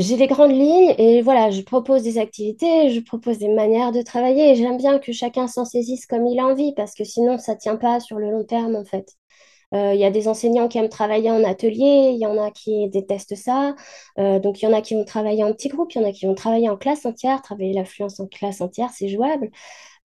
j'ai 0.00 0.16
les 0.16 0.26
grandes 0.26 0.52
lignes 0.52 0.94
et 0.98 1.22
voilà, 1.22 1.50
je 1.50 1.60
propose 1.62 2.02
des 2.02 2.18
activités, 2.18 2.90
je 2.90 3.00
propose 3.00 3.38
des 3.38 3.48
manières 3.48 3.92
de 3.92 4.02
travailler 4.02 4.52
et 4.52 4.54
j'aime 4.56 4.78
bien 4.78 4.98
que 4.98 5.12
chacun 5.12 5.46
s'en 5.46 5.64
saisisse 5.64 6.06
comme 6.06 6.26
il 6.26 6.38
a 6.40 6.46
envie 6.46 6.72
parce 6.74 6.94
que 6.94 7.04
sinon 7.04 7.38
ça 7.38 7.54
ne 7.54 7.58
tient 7.58 7.76
pas 7.76 8.00
sur 8.00 8.18
le 8.18 8.30
long 8.30 8.44
terme 8.44 8.76
en 8.76 8.84
fait. 8.84 9.16
Euh, 9.72 9.94
il 9.94 10.00
y 10.00 10.04
a 10.04 10.10
des 10.10 10.26
enseignants 10.26 10.66
qui 10.68 10.78
aiment 10.78 10.88
travailler 10.88 11.30
en 11.30 11.44
atelier, 11.44 12.10
il 12.12 12.18
y 12.18 12.26
en 12.26 12.42
a 12.42 12.50
qui 12.50 12.88
détestent 12.88 13.36
ça. 13.36 13.76
Euh, 14.18 14.40
donc, 14.40 14.60
il 14.60 14.64
y 14.64 14.68
en 14.68 14.72
a 14.72 14.80
qui 14.80 14.94
vont 14.94 15.04
travailler 15.04 15.44
en 15.44 15.52
petit 15.52 15.68
groupe, 15.68 15.92
il 15.94 16.00
y 16.00 16.04
en 16.04 16.08
a 16.08 16.12
qui 16.12 16.26
vont 16.26 16.34
travailler 16.34 16.68
en 16.68 16.76
classe 16.76 17.06
entière. 17.06 17.40
Travailler 17.42 17.72
l'affluence 17.74 18.18
en 18.18 18.26
classe 18.26 18.60
entière, 18.60 18.90
c'est 18.92 19.08
jouable. 19.08 19.50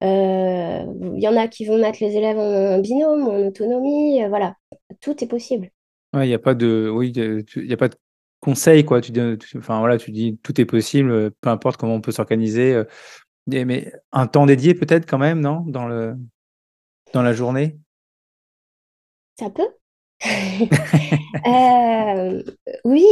Euh, 0.04 0.86
il 1.16 1.24
y 1.24 1.28
en 1.28 1.36
a 1.36 1.48
qui 1.48 1.66
vont 1.66 1.80
mettre 1.80 1.98
les 2.02 2.16
élèves 2.16 2.38
en, 2.38 2.80
binôme, 2.80 3.28
en 3.28 3.48
autonomie. 3.48 4.24
voilà, 4.28 4.56
tout 5.02 5.24
est 5.24 5.28
possible. 5.28 5.72
Il 6.14 6.20
n'y 6.20 6.34
a 6.34 6.38
oui, 6.92 7.14
a 7.72 7.78
pas 7.78 7.90
de 7.90 7.96
conseil 8.46 8.86
quoi. 8.86 9.02
Tu, 9.02 9.12
enfin, 9.58 9.80
voilà, 9.80 9.98
tu 9.98 10.12
dis 10.12 10.40
tout 10.44 10.60
est 10.62 10.66
possible, 10.66 11.12
euh, 11.12 11.30
peu 11.42 11.50
importe 11.50 11.78
comment 11.78 11.96
on 11.96 12.02
peut 12.02 12.12
s'organiser. 12.12 12.74
Euh, 12.74 12.86
mais 13.48 13.92
un 14.12 14.28
temps 14.28 14.46
dédié 14.46 14.74
peut-être 14.74 15.08
quand 15.08 15.18
même, 15.18 15.40
non 15.40 15.64
dans, 15.68 15.88
le, 15.88 16.16
dans 17.14 17.22
la 17.24 17.34
journée? 17.34 17.78
Ça 19.40 19.50
peut. 19.50 19.68
Euh, 21.48 22.42
oui. 22.86 23.06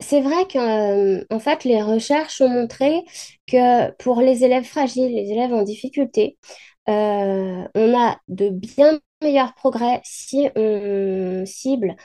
c'est 0.00 0.22
vrai 0.22 0.46
qu'en 0.50 1.38
fait, 1.38 1.64
les 1.64 1.82
recherches 1.82 2.40
ont 2.40 2.48
montré 2.48 3.02
que 3.46 3.90
pour 3.96 4.22
les 4.22 4.44
élèves 4.44 4.64
fragiles, 4.64 5.14
les 5.14 5.30
élèves 5.30 5.52
en 5.52 5.64
difficulté, 5.64 6.38
on 6.86 7.66
a 7.74 8.18
de 8.28 8.48
bien 8.48 9.00
meilleurs 9.22 9.54
progrès 9.54 10.00
si 10.04 10.48
on 10.56 11.42
cible 11.44 11.96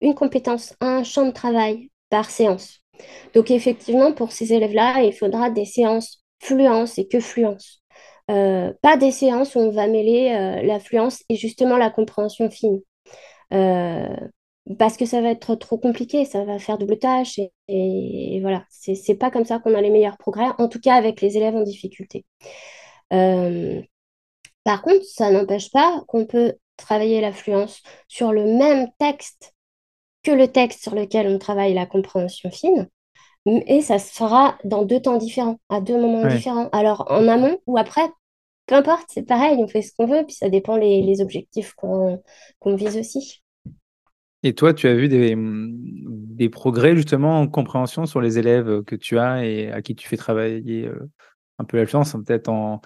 une 0.00 0.14
compétence, 0.14 0.74
un 0.80 1.02
champ 1.02 1.26
de 1.26 1.32
travail 1.32 1.90
par 2.10 2.30
séance. 2.30 2.80
Donc 3.34 3.50
effectivement, 3.50 4.12
pour 4.12 4.32
ces 4.32 4.52
élèves-là, 4.52 5.02
il 5.02 5.12
faudra 5.12 5.50
des 5.50 5.64
séances 5.64 6.22
fluence 6.40 6.98
et 6.98 7.06
que 7.06 7.20
fluence. 7.20 7.82
Euh, 8.30 8.72
pas 8.82 8.96
des 8.96 9.10
séances 9.10 9.54
où 9.54 9.58
on 9.58 9.70
va 9.70 9.86
mêler 9.86 10.30
euh, 10.30 10.62
la 10.62 10.80
fluence 10.80 11.22
et 11.28 11.36
justement 11.36 11.76
la 11.76 11.90
compréhension 11.90 12.50
fine. 12.50 12.80
Euh, 13.52 14.16
parce 14.78 14.96
que 14.96 15.06
ça 15.06 15.20
va 15.20 15.30
être 15.30 15.54
trop 15.56 15.78
compliqué, 15.78 16.24
ça 16.24 16.44
va 16.44 16.58
faire 16.58 16.78
double 16.78 16.98
tâche 16.98 17.38
et, 17.38 17.50
et 17.68 18.40
voilà, 18.40 18.64
c'est 18.70 19.16
pas 19.16 19.30
comme 19.30 19.44
ça 19.44 19.58
qu'on 19.58 19.74
a 19.74 19.80
les 19.80 19.90
meilleurs 19.90 20.18
progrès, 20.18 20.46
en 20.58 20.68
tout 20.68 20.78
cas 20.78 20.94
avec 20.94 21.20
les 21.20 21.36
élèves 21.36 21.56
en 21.56 21.62
difficulté. 21.62 22.24
par 24.64 24.82
contre, 24.82 25.04
ça 25.04 25.30
n'empêche 25.30 25.70
pas 25.70 26.02
qu'on 26.06 26.26
peut 26.26 26.54
travailler 26.76 27.20
la 27.20 27.32
fluence 27.32 27.82
sur 28.08 28.32
le 28.32 28.44
même 28.44 28.88
texte 28.98 29.54
que 30.22 30.30
le 30.30 30.48
texte 30.48 30.82
sur 30.82 30.94
lequel 30.94 31.26
on 31.28 31.38
travaille 31.38 31.74
la 31.74 31.86
compréhension 31.86 32.50
fine. 32.50 32.88
Et 33.46 33.80
ça 33.80 33.98
se 33.98 34.12
fera 34.12 34.58
dans 34.64 34.84
deux 34.84 35.00
temps 35.00 35.16
différents, 35.16 35.58
à 35.70 35.80
deux 35.80 35.98
moments 35.98 36.26
différents. 36.26 36.68
Alors 36.72 37.06
en 37.10 37.26
amont 37.26 37.58
ou 37.66 37.78
après, 37.78 38.06
peu 38.66 38.74
importe, 38.74 39.06
c'est 39.08 39.26
pareil, 39.26 39.56
on 39.58 39.66
fait 39.66 39.82
ce 39.82 39.92
qu'on 39.96 40.06
veut, 40.06 40.24
puis 40.24 40.34
ça 40.34 40.50
dépend 40.50 40.76
les, 40.76 41.20
objectifs 41.22 41.74
qu'on 41.74 42.20
vise 42.76 42.98
aussi. 42.98 43.42
Et 44.42 44.54
toi, 44.54 44.72
tu 44.72 44.88
as 44.88 44.94
vu 44.94 45.08
des, 45.08 45.34
des, 45.36 46.48
progrès 46.48 46.96
justement 46.96 47.40
en 47.40 47.48
compréhension 47.48 48.06
sur 48.06 48.20
les 48.20 48.38
élèves 48.38 48.82
que 48.84 48.96
tu 48.96 49.18
as 49.18 49.44
et 49.44 49.70
à 49.70 49.82
qui 49.82 49.94
tu 49.94 50.08
fais 50.08 50.16
travailler 50.16 50.86
euh, 50.86 51.10
un 51.58 51.64
peu 51.64 51.76
l'influence 51.76 52.12
Peut-être 52.12 52.48
en. 52.48 52.80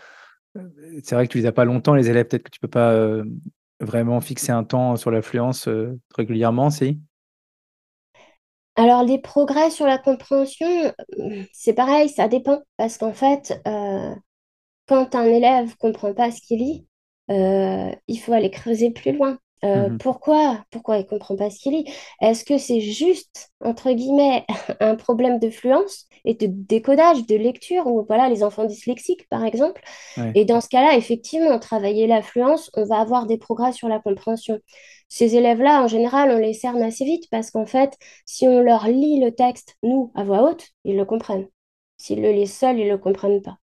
Euh, 0.56 0.68
c'est 1.04 1.14
vrai 1.14 1.28
que 1.28 1.32
tu 1.32 1.38
les 1.38 1.46
as 1.46 1.52
pas 1.52 1.64
longtemps, 1.64 1.94
les 1.94 2.10
élèves, 2.10 2.26
peut-être 2.26 2.44
que 2.44 2.50
tu 2.50 2.60
peux 2.60 2.68
pas 2.68 2.92
euh, 2.92 3.24
vraiment 3.80 4.20
fixer 4.20 4.50
un 4.50 4.64
temps 4.64 4.96
sur 4.96 5.10
l'affluence 5.12 5.68
régulièrement, 6.16 6.70
si? 6.70 7.00
Alors, 8.76 9.04
les 9.04 9.20
progrès 9.20 9.70
sur 9.70 9.86
la 9.86 9.98
compréhension, 9.98 10.66
c'est 11.52 11.74
pareil, 11.74 12.08
ça 12.08 12.28
dépend. 12.28 12.62
Parce 12.76 12.98
qu'en 12.98 13.12
fait, 13.12 13.60
euh, 13.68 14.14
quand 14.88 15.14
un 15.16 15.24
élève 15.24 15.76
comprend 15.78 16.14
pas 16.14 16.30
ce 16.32 16.40
qu'il 16.42 16.60
lit, 16.60 16.88
euh, 17.30 17.92
il 18.08 18.18
faut 18.20 18.32
aller 18.32 18.50
creuser 18.50 18.90
plus 18.92 19.12
loin. 19.12 19.38
Euh, 19.64 19.88
mhm. 19.88 19.98
Pourquoi? 19.98 20.64
Pourquoi 20.70 20.98
il 20.98 21.06
comprend 21.06 21.36
pas 21.36 21.50
ce 21.50 21.58
qu'il 21.58 21.72
lit? 21.72 21.92
Est-ce 22.20 22.44
que 22.44 22.58
c'est 22.58 22.80
juste, 22.80 23.50
entre 23.60 23.92
guillemets, 23.92 24.44
un 24.80 24.94
problème 24.96 25.38
de 25.38 25.50
fluence 25.50 26.06
et 26.24 26.34
de 26.34 26.46
décodage, 26.48 27.26
de 27.26 27.36
lecture, 27.36 27.86
ou 27.86 28.04
voilà, 28.06 28.28
les 28.28 28.42
enfants 28.42 28.64
dyslexiques, 28.64 29.28
par 29.28 29.44
exemple? 29.44 29.82
Et 30.34 30.44
dans 30.44 30.60
ce 30.60 30.68
cas-là, 30.68 30.96
effectivement, 30.96 31.58
travailler 31.58 32.06
la 32.06 32.22
fluence, 32.22 32.70
on 32.76 32.84
va 32.84 32.98
avoir 33.00 33.26
des 33.26 33.38
progrès 33.38 33.72
sur 33.72 33.88
la 33.88 34.00
compréhension. 34.00 34.58
Ces 35.08 35.36
élèves-là, 35.36 35.82
en 35.82 35.88
général, 35.88 36.30
on 36.30 36.38
les 36.38 36.54
cerne 36.54 36.82
assez 36.82 37.04
vite 37.04 37.28
parce 37.30 37.50
qu'en 37.50 37.66
fait, 37.66 37.96
si 38.26 38.46
on 38.48 38.60
leur 38.60 38.88
lit 38.88 39.20
le 39.20 39.32
texte, 39.32 39.76
nous, 39.82 40.12
à 40.14 40.24
voix 40.24 40.42
haute, 40.42 40.68
ils 40.84 40.96
le 40.96 41.04
comprennent. 41.04 41.48
S'ils 41.96 42.22
le 42.22 42.32
lisent 42.32 42.54
seuls, 42.56 42.78
ils 42.78 42.86
ne 42.86 42.92
le 42.92 42.98
comprennent 42.98 43.42
pas. 43.42 43.58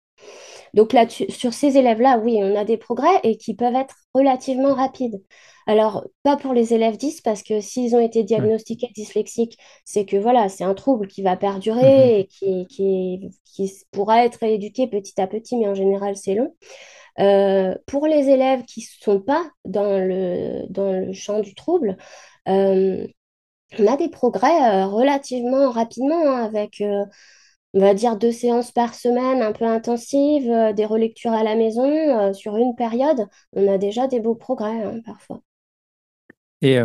Donc 0.74 0.94
là, 0.94 1.06
sur 1.10 1.54
ces 1.54 1.78
élèves-là, 1.78 2.20
oui, 2.20 2.38
on 2.42 2.56
a 2.56 2.66
des 2.66 2.78
progrès 2.78 3.20
et 3.24 3.38
qui 3.38 3.56
peuvent 3.56 3.76
être 3.76 3.96
relativement 4.14 4.74
rapides. 4.74 5.22
Alors, 5.68 6.06
pas 6.24 6.38
pour 6.38 6.54
les 6.54 6.74
élèves 6.74 6.98
10, 6.98 7.22
parce 7.22 7.44
que 7.44 7.62
s'ils 7.62 7.96
ont 7.96 8.00
été 8.00 8.24
diagnostiqués 8.24 8.90
dyslexiques, 8.96 9.58
c'est 9.86 10.06
que 10.06 10.18
voilà, 10.18 10.50
c'est 10.50 10.64
un 10.64 10.74
trouble 10.74 11.08
qui 11.08 11.22
va 11.22 11.38
perdurer 11.38 12.28
mhm. 12.42 12.50
et 12.50 12.66
qui, 12.68 13.30
qui, 13.46 13.72
pourra 13.92 14.26
être 14.26 14.44
éduqué 14.44 14.88
petit 14.88 15.20
à 15.22 15.28
petit, 15.28 15.58
mais 15.58 15.68
en 15.68 15.76
général, 15.76 16.16
c'est 16.16 16.36
long. 16.36 16.56
Euh, 17.20 17.76
pour 17.86 18.08
les 18.08 18.30
élèves 18.30 18.64
qui 18.64 18.82
ne 18.82 19.04
sont 19.04 19.22
pas 19.22 19.50
dans 19.66 20.00
le, 20.00 20.66
dans 20.70 20.92
le 20.92 21.14
champ 21.14 21.40
du 21.40 21.54
trouble, 21.54 21.98
euh, 22.48 23.06
on 23.80 23.88
a 23.88 23.98
des 23.98 24.10
progrès 24.10 24.62
euh, 24.64 24.88
relativement 24.88 25.70
rapidement 25.70 26.22
hein, 26.26 26.44
avec 26.44 26.82
on 27.74 27.80
va 27.80 27.94
dire 27.94 28.18
deux 28.18 28.32
séances 28.32 28.72
par 28.72 28.94
semaine 28.94 29.42
un 29.42 29.52
peu 29.52 29.66
intensives, 29.66 30.52
des 30.76 30.86
relectures 30.86 31.32
à 31.32 31.44
la 31.44 31.56
maison 31.56 32.34
sur 32.34 32.58
une 32.58 32.76
période, 32.76 33.28
on 33.54 33.68
a 33.72 33.78
déjà 33.78 34.08
des 34.08 34.20
beaux 34.20 34.36
progrès 34.36 34.84
hein, 34.84 35.00
parfois. 35.06 35.42
Et, 36.62 36.78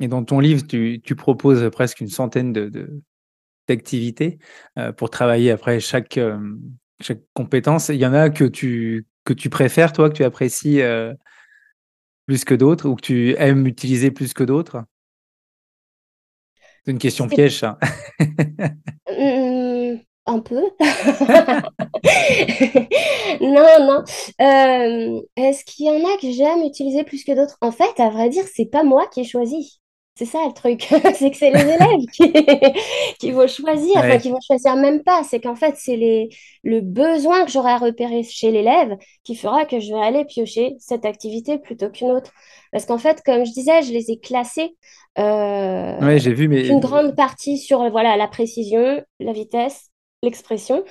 et, 0.00 0.08
dans 0.08 0.24
ton 0.24 0.40
livre, 0.40 0.66
tu, 0.66 1.02
tu, 1.04 1.14
proposes 1.14 1.68
presque 1.70 2.00
une 2.00 2.08
centaine 2.08 2.54
de, 2.54 3.02
d'activités 3.68 4.38
pour 4.96 5.10
travailler 5.10 5.50
après 5.50 5.78
chaque, 5.78 6.18
chaque 7.00 7.20
compétence. 7.34 7.90
Il 7.90 7.96
y 7.96 8.06
en 8.06 8.14
a 8.14 8.30
que 8.30 8.44
tu, 8.44 9.06
que 9.24 9.34
tu 9.34 9.50
préfères, 9.50 9.92
toi, 9.92 10.08
que 10.08 10.14
tu 10.14 10.24
apprécies 10.24 10.80
plus 12.30 12.44
que 12.44 12.54
d'autres 12.54 12.88
ou 12.88 12.94
que 12.94 13.02
tu 13.02 13.34
aimes 13.38 13.66
utiliser 13.66 14.12
plus 14.12 14.34
que 14.34 14.44
d'autres? 14.44 14.84
C'est 16.84 16.92
une 16.92 16.98
question 16.98 17.26
piège, 17.26 17.58
ça. 17.58 17.76
Un 20.30 20.38
peu. 20.38 20.62
non, 23.40 23.66
non. 23.80 24.04
Euh, 24.40 25.20
est-ce 25.36 25.64
qu'il 25.64 25.86
y 25.86 25.90
en 25.90 26.04
a 26.08 26.16
que 26.18 26.30
j'aime 26.30 26.62
utiliser 26.64 27.02
plus 27.02 27.24
que 27.24 27.32
d'autres? 27.32 27.58
En 27.60 27.72
fait, 27.72 27.98
à 27.98 28.10
vrai 28.10 28.28
dire, 28.28 28.44
c'est 28.54 28.70
pas 28.70 28.84
moi 28.84 29.08
qui 29.12 29.22
ai 29.22 29.24
choisi. 29.24 29.80
C'est 30.14 30.26
ça 30.26 30.38
le 30.46 30.52
truc, 30.52 30.82
c'est 31.14 31.32
que 31.32 31.36
c'est 31.36 31.50
les 31.50 31.62
élèves 31.62 32.06
qui, 32.12 32.32
qui 33.18 33.32
vont 33.32 33.48
choisir, 33.48 33.96
enfin 33.96 34.18
qui 34.18 34.30
vont 34.30 34.38
choisir 34.46 34.76
même 34.76 35.02
pas. 35.02 35.24
C'est 35.24 35.40
qu'en 35.40 35.56
fait, 35.56 35.74
c'est 35.78 35.96
les, 35.96 36.28
le 36.62 36.80
besoin 36.80 37.44
que 37.44 37.50
j'aurai 37.50 37.72
à 37.72 37.78
repérer 37.78 38.22
chez 38.22 38.52
l'élève 38.52 38.96
qui 39.24 39.34
fera 39.34 39.64
que 39.64 39.80
je 39.80 39.92
vais 39.92 40.00
aller 40.00 40.24
piocher 40.24 40.76
cette 40.78 41.04
activité 41.06 41.58
plutôt 41.58 41.90
qu'une 41.90 42.12
autre. 42.12 42.30
Parce 42.70 42.86
qu'en 42.86 42.98
fait, 42.98 43.20
comme 43.24 43.44
je 43.44 43.50
disais, 43.52 43.82
je 43.82 43.92
les 43.92 44.12
ai 44.12 44.20
classés. 44.20 44.76
Euh, 45.18 46.18
j'ai 46.18 46.34
vu, 46.34 46.46
mais 46.46 46.68
une 46.68 46.78
grande 46.78 47.16
partie 47.16 47.58
sur 47.58 47.90
voilà 47.90 48.16
la 48.16 48.28
précision, 48.28 49.02
la 49.18 49.32
vitesse, 49.32 49.89
l'expression. 50.22 50.84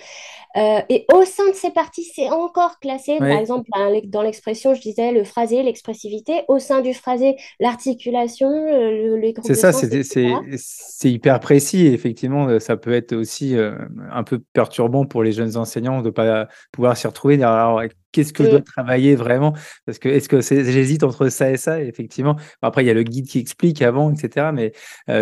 Euh, 0.57 0.79
et 0.89 1.05
au 1.13 1.23
sein 1.25 1.47
de 1.49 1.53
ces 1.53 1.69
parties, 1.69 2.03
c'est 2.15 2.29
encore 2.29 2.79
classé. 2.79 3.17
Par 3.19 3.27
exemple, 3.27 3.69
dans 4.05 4.23
l'expression, 4.23 4.73
je 4.73 4.81
disais 4.81 5.11
le 5.11 5.23
phrasé, 5.23 5.61
l'expressivité. 5.61 6.41
Au 6.47 6.57
sein 6.57 6.81
du 6.81 6.93
phrasé, 6.95 7.35
l'articulation, 7.59 8.49
le, 8.49 9.17
les 9.17 9.35
C'est 9.43 9.53
ça, 9.53 9.71
c'est 9.71 11.11
hyper 11.11 11.39
précis. 11.39 11.85
effectivement, 11.87 12.47
euh, 12.47 12.59
ça 12.59 12.77
peut 12.77 12.93
être 12.93 13.13
aussi 13.13 13.55
euh, 13.55 13.75
un 14.11 14.23
peu 14.23 14.39
perturbant 14.53 15.05
pour 15.05 15.21
les 15.21 15.31
jeunes 15.31 15.55
enseignants 15.55 16.01
de 16.01 16.07
ne 16.07 16.11
pas 16.11 16.47
pouvoir 16.71 16.97
s'y 16.97 17.05
retrouver. 17.05 17.35
Alors, 17.43 17.83
qu'est-ce 18.11 18.33
que 18.33 18.43
je 18.43 18.49
dois 18.49 18.61
travailler 18.61 19.15
vraiment? 19.15 19.53
Parce 19.85 19.99
que 19.99 20.09
est-ce 20.09 20.29
que 20.29 20.41
j'hésite 20.41 21.03
entre 21.03 21.29
ça 21.29 21.51
et 21.51 21.57
ça 21.57 21.81
Effectivement. 21.81 22.35
Après, 22.61 22.83
il 22.83 22.87
y 22.87 22.91
a 22.91 22.93
le 22.93 23.03
guide 23.03 23.27
qui 23.27 23.39
explique 23.39 23.81
avant, 23.81 24.11
etc. 24.11 24.51
Mais 24.53 24.73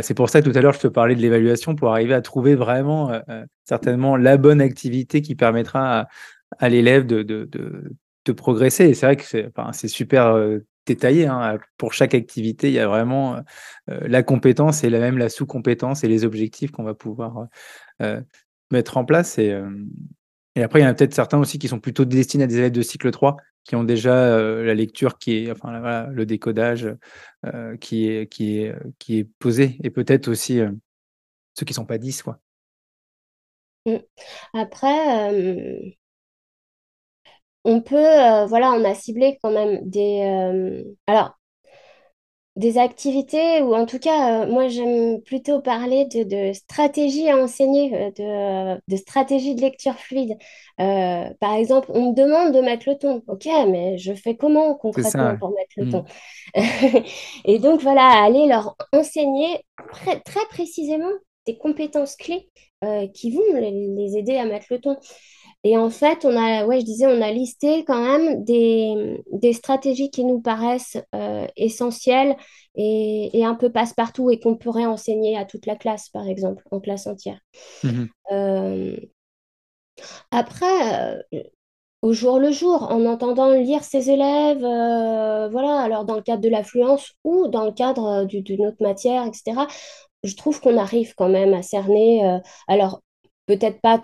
c'est 0.01 0.13
pour 0.13 0.29
ça 0.29 0.41
que 0.41 0.49
tout 0.49 0.57
à 0.57 0.61
l'heure, 0.61 0.73
je 0.73 0.79
te 0.79 0.87
parlais 0.87 1.15
de 1.15 1.21
l'évaluation 1.21 1.75
pour 1.75 1.91
arriver 1.91 2.13
à 2.13 2.21
trouver 2.21 2.55
vraiment 2.55 3.11
certainement 3.65 4.15
la 4.15 4.37
bonne 4.37 4.61
activité 4.61 5.21
qui 5.21 5.35
permettra 5.35 6.07
à, 6.59 6.69
l'élève 6.69 7.05
de, 7.05 7.23
de, 7.23 8.31
progresser. 8.33 8.85
Et 8.85 8.93
c'est 8.93 9.05
vrai 9.05 9.15
que 9.15 9.23
c'est 9.23 9.47
enfin, 9.55 9.71
super 9.71 10.27
euh, 10.27 10.59
détaillé. 10.85 11.27
Hein. 11.27 11.59
Pour 11.77 11.93
chaque 11.93 12.13
activité, 12.13 12.67
il 12.67 12.73
y 12.73 12.79
a 12.79 12.87
vraiment 12.87 13.37
euh, 13.89 13.99
la 14.01 14.21
compétence 14.21 14.83
et 14.83 14.89
la, 14.89 14.99
même 14.99 15.17
la 15.17 15.29
sous-compétence 15.29 16.03
et 16.03 16.09
les 16.09 16.25
objectifs 16.25 16.71
qu'on 16.71 16.83
va 16.83 16.93
pouvoir 16.93 17.47
euh, 18.01 18.21
mettre 18.69 18.97
en 18.97 19.05
place. 19.05 19.37
Et, 19.37 19.57
et 20.57 20.63
après, 20.63 20.79
il 20.79 20.83
y 20.83 20.85
en 20.85 20.89
a 20.89 20.93
peut-être 20.93 21.13
certains 21.13 21.39
aussi 21.39 21.59
qui 21.59 21.67
sont 21.67 21.79
plutôt 21.79 22.05
destinés 22.05 22.45
à 22.45 22.47
des 22.47 22.57
élèves 22.57 22.71
de 22.71 22.81
cycle 22.81 23.11
3 23.11 23.37
qui 23.63 23.75
ont 23.75 23.83
déjà 23.83 24.41
la 24.63 24.73
lecture 24.73 25.17
qui 25.17 25.45
est, 25.45 25.51
enfin, 25.51 26.07
le 26.09 26.25
décodage 26.25 26.87
qui, 27.81 28.07
est, 28.07 28.31
qui, 28.31 28.59
est, 28.59 28.75
qui 28.97 29.19
est 29.19 29.27
posé. 29.39 29.77
Et 29.83 29.89
peut-être 29.89 30.29
aussi 30.29 30.61
ceux 31.57 31.65
qui 31.65 31.73
ne 31.73 31.75
sont 31.75 31.85
pas 31.85 31.97
10, 31.97 32.23
quoi. 32.23 32.39
Mm. 33.87 33.97
Après, 34.53 35.31
euh, 35.33 35.91
on 37.63 37.81
peut, 37.81 37.95
euh, 37.95 38.45
voilà, 38.45 38.71
on 38.71 38.83
a 38.83 38.93
ciblé 38.95 39.37
quand 39.41 39.51
même 39.51 39.79
des, 39.89 40.21
euh, 40.21 40.83
alors, 41.07 41.36
des 42.57 42.77
activités, 42.77 43.61
ou 43.61 43.73
en 43.73 43.85
tout 43.85 43.99
cas, 43.99 44.45
moi 44.45 44.67
j'aime 44.67 45.21
plutôt 45.21 45.61
parler 45.61 46.05
de, 46.05 46.23
de 46.23 46.53
stratégie 46.53 47.29
à 47.29 47.37
enseigner, 47.37 48.11
de, 48.17 48.75
de 48.87 48.95
stratégie 48.97 49.55
de 49.55 49.61
lecture 49.61 49.95
fluide. 49.95 50.37
par 50.77 51.53
exemple, 51.55 51.91
on 51.93 52.09
me 52.09 52.15
demande 52.15 52.53
de 52.53 52.61
mettre 52.61 52.89
le 52.89 52.97
ton. 52.97 53.23
Ok, 53.27 53.45
mais 53.69 53.97
je 53.97 54.13
fais 54.13 54.35
comment 54.35 54.75
concrètement 54.75 55.37
pour 55.37 55.49
mettre 55.51 55.73
le 55.77 55.85
mm. 55.85 55.91
ton? 55.91 56.05
Et 57.45 57.59
donc 57.59 57.81
voilà, 57.81 58.23
aller 58.23 58.47
leur 58.47 58.75
enseigner 58.91 59.63
très 60.25 60.45
précisément 60.49 61.11
des 61.47 61.57
compétences 61.57 62.15
clés 62.15 62.49
euh, 62.83 63.07
qui 63.07 63.31
vont 63.31 63.41
les, 63.53 64.17
aider 64.17 64.37
à 64.37 64.45
mettre 64.45 64.67
le 64.69 64.79
ton. 64.79 64.97
Et 65.63 65.77
en 65.77 65.89
fait, 65.89 66.23
on 66.23 66.35
a, 66.37 66.65
ouais, 66.65 66.79
je 66.79 66.85
disais, 66.85 67.07
on 67.07 67.21
a 67.21 67.31
listé 67.31 67.83
quand 67.83 68.01
même 68.01 68.43
des, 68.45 69.21
des 69.31 69.53
stratégies 69.53 70.09
qui 70.11 70.23
nous 70.23 70.39
paraissent 70.39 70.97
euh, 71.15 71.45
essentielles 71.57 72.35
et, 72.75 73.37
et, 73.37 73.43
un 73.43 73.55
peu 73.55 73.71
passe-partout 73.71 74.29
et 74.29 74.39
qu'on 74.39 74.55
pourrait 74.55 74.85
enseigner 74.85 75.37
à 75.37 75.45
toute 75.45 75.65
la 75.65 75.75
classe, 75.75 76.09
par 76.09 76.27
exemple, 76.27 76.63
en 76.71 76.79
classe 76.79 77.07
entière. 77.07 77.39
Mmh 77.83 78.05
euh, 78.31 78.95
après, 80.31 81.23
au 82.01 82.13
jour 82.13 82.39
le 82.39 82.51
jour, 82.51 82.83
en 82.91 83.05
entendant 83.05 83.51
lire 83.51 83.83
ses 83.83 84.09
élèves, 84.11 84.59
voilà, 84.59 85.79
alors 85.81 86.05
dans 86.05 86.15
le 86.15 86.21
cadre 86.21 86.41
de 86.41 86.49
l'affluence 86.49 87.13
ou 87.23 87.47
dans 87.47 87.65
le 87.65 87.71
cadre 87.71 88.25
d'une 88.25 88.67
autre 88.67 88.81
matière, 88.81 89.25
etc., 89.25 89.67
je 90.23 90.35
trouve 90.35 90.59
qu'on 90.61 90.77
arrive 90.77 91.13
quand 91.15 91.29
même 91.29 91.53
à 91.53 91.61
cerner, 91.61 92.25
euh, 92.25 92.39
alors 92.67 93.01
peut-être 93.45 93.81
pas 93.81 94.01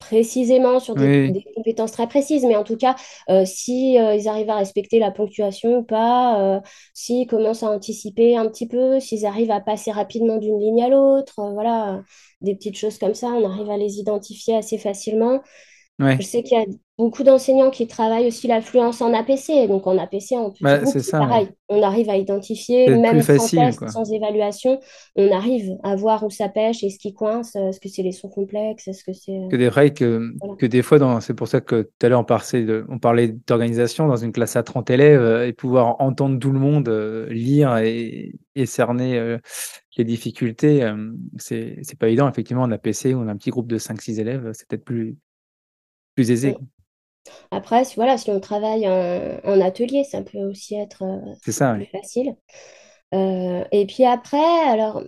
précisément 0.00 0.80
sur 0.80 0.96
des, 0.96 1.44
compétences 1.54 1.92
très 1.92 2.08
précises, 2.08 2.44
mais 2.44 2.56
en 2.56 2.64
tout 2.64 2.76
cas, 2.76 2.96
euh, 3.28 3.44
si 3.44 3.98
euh, 3.98 4.16
ils 4.16 4.26
arrivent 4.28 4.50
à 4.50 4.56
respecter 4.56 4.98
la 4.98 5.10
ponctuation 5.10 5.78
ou 5.78 5.82
pas, 5.84 6.60
s'ils 6.94 7.26
commencent 7.26 7.62
à 7.62 7.70
anticiper 7.70 8.36
un 8.36 8.48
petit 8.48 8.66
peu, 8.66 8.98
s'ils 8.98 9.26
arrivent 9.26 9.50
à 9.50 9.60
passer 9.60 9.92
rapidement 9.92 10.38
d'une 10.38 10.58
ligne 10.58 10.82
à 10.82 10.88
l'autre, 10.88 11.34
voilà, 11.52 12.02
des 12.40 12.54
petites 12.54 12.76
choses 12.76 12.98
comme 12.98 13.14
ça, 13.14 13.28
on 13.28 13.48
arrive 13.48 13.70
à 13.70 13.76
les 13.76 13.98
identifier 13.98 14.56
assez 14.56 14.78
facilement. 14.78 15.40
Je 16.00 16.22
sais 16.22 16.42
qu'il 16.42 16.58
y 16.58 16.62
a 16.62 16.64
beaucoup 17.00 17.22
d'enseignants 17.22 17.70
qui 17.70 17.86
travaillent 17.86 18.26
aussi 18.26 18.46
l'affluence 18.46 19.00
en 19.00 19.14
APC. 19.14 19.66
Donc 19.68 19.86
en 19.86 19.96
APC, 19.96 20.32
en 20.32 20.50
plus, 20.50 20.66
c'est 20.84 21.10
pareil. 21.10 21.48
On 21.70 21.82
arrive 21.82 22.10
à 22.10 22.16
identifier, 22.16 22.90
même 22.90 23.22
sans 23.22 23.48
test, 23.48 23.88
sans 23.88 24.12
évaluation, 24.12 24.78
on 25.16 25.32
arrive 25.32 25.76
à 25.82 25.96
voir 25.96 26.24
où 26.24 26.30
ça 26.30 26.48
pêche 26.48 26.84
et 26.84 26.90
ce 26.90 26.98
qui 26.98 27.14
coince. 27.14 27.56
Est-ce 27.56 27.80
que 27.80 27.88
c'est 27.88 28.02
les 28.02 28.12
sons 28.12 28.28
complexes 28.28 28.86
Est-ce 28.86 29.04
que 29.04 29.12
c'est. 29.12 29.48
Que 29.50 29.56
des 29.56 29.68
vrai 29.68 29.94
que, 29.94 30.32
que 30.58 30.66
des 30.66 30.82
fois, 30.82 31.20
c'est 31.20 31.34
pour 31.34 31.48
ça 31.48 31.60
que 31.60 31.82
tout 31.82 32.06
à 32.06 32.08
l'heure 32.08 32.20
on 32.20 32.24
parlait, 32.24 32.84
on 32.88 32.98
d'organisation 33.46 34.06
dans 34.06 34.16
une 34.16 34.32
classe 34.32 34.56
à 34.56 34.62
30 34.62 34.90
élèves 34.90 35.22
euh, 35.22 35.46
et 35.46 35.52
pouvoir 35.52 36.00
entendre 36.00 36.38
tout 36.38 36.50
le 36.50 36.58
monde 36.58 36.88
euh, 36.88 37.26
lire 37.30 37.78
et, 37.78 38.34
cerner 38.66 39.18
euh, 39.18 39.38
les 39.96 40.04
difficultés. 40.04 40.86
c'est 41.38 41.98
pas 41.98 42.08
évident. 42.08 42.28
Effectivement, 42.28 42.62
en 42.62 42.70
APC, 42.70 43.14
on 43.14 43.26
a 43.26 43.32
un 43.32 43.36
petit 43.36 43.48
groupe 43.48 43.68
de 43.68 43.78
5-6 43.78 44.20
élèves, 44.20 44.50
c'est 44.52 44.68
peut-être 44.68 44.84
plus 44.84 45.16
plus 46.20 46.30
aisé. 46.30 46.54
Après, 47.50 47.84
si, 47.84 47.96
voilà, 47.96 48.18
si 48.18 48.30
on 48.30 48.40
travaille 48.40 48.86
en, 48.88 49.60
atelier, 49.60 50.04
ça 50.04 50.22
peut 50.22 50.38
aussi 50.38 50.74
être 50.74 51.02
euh, 51.02 51.52
ça, 51.52 51.74
plus 51.74 51.86
facile. 51.86 52.36
Euh, 53.14 53.64
et 53.72 53.86
puis 53.86 54.04
après, 54.04 54.38
alors, 54.68 55.02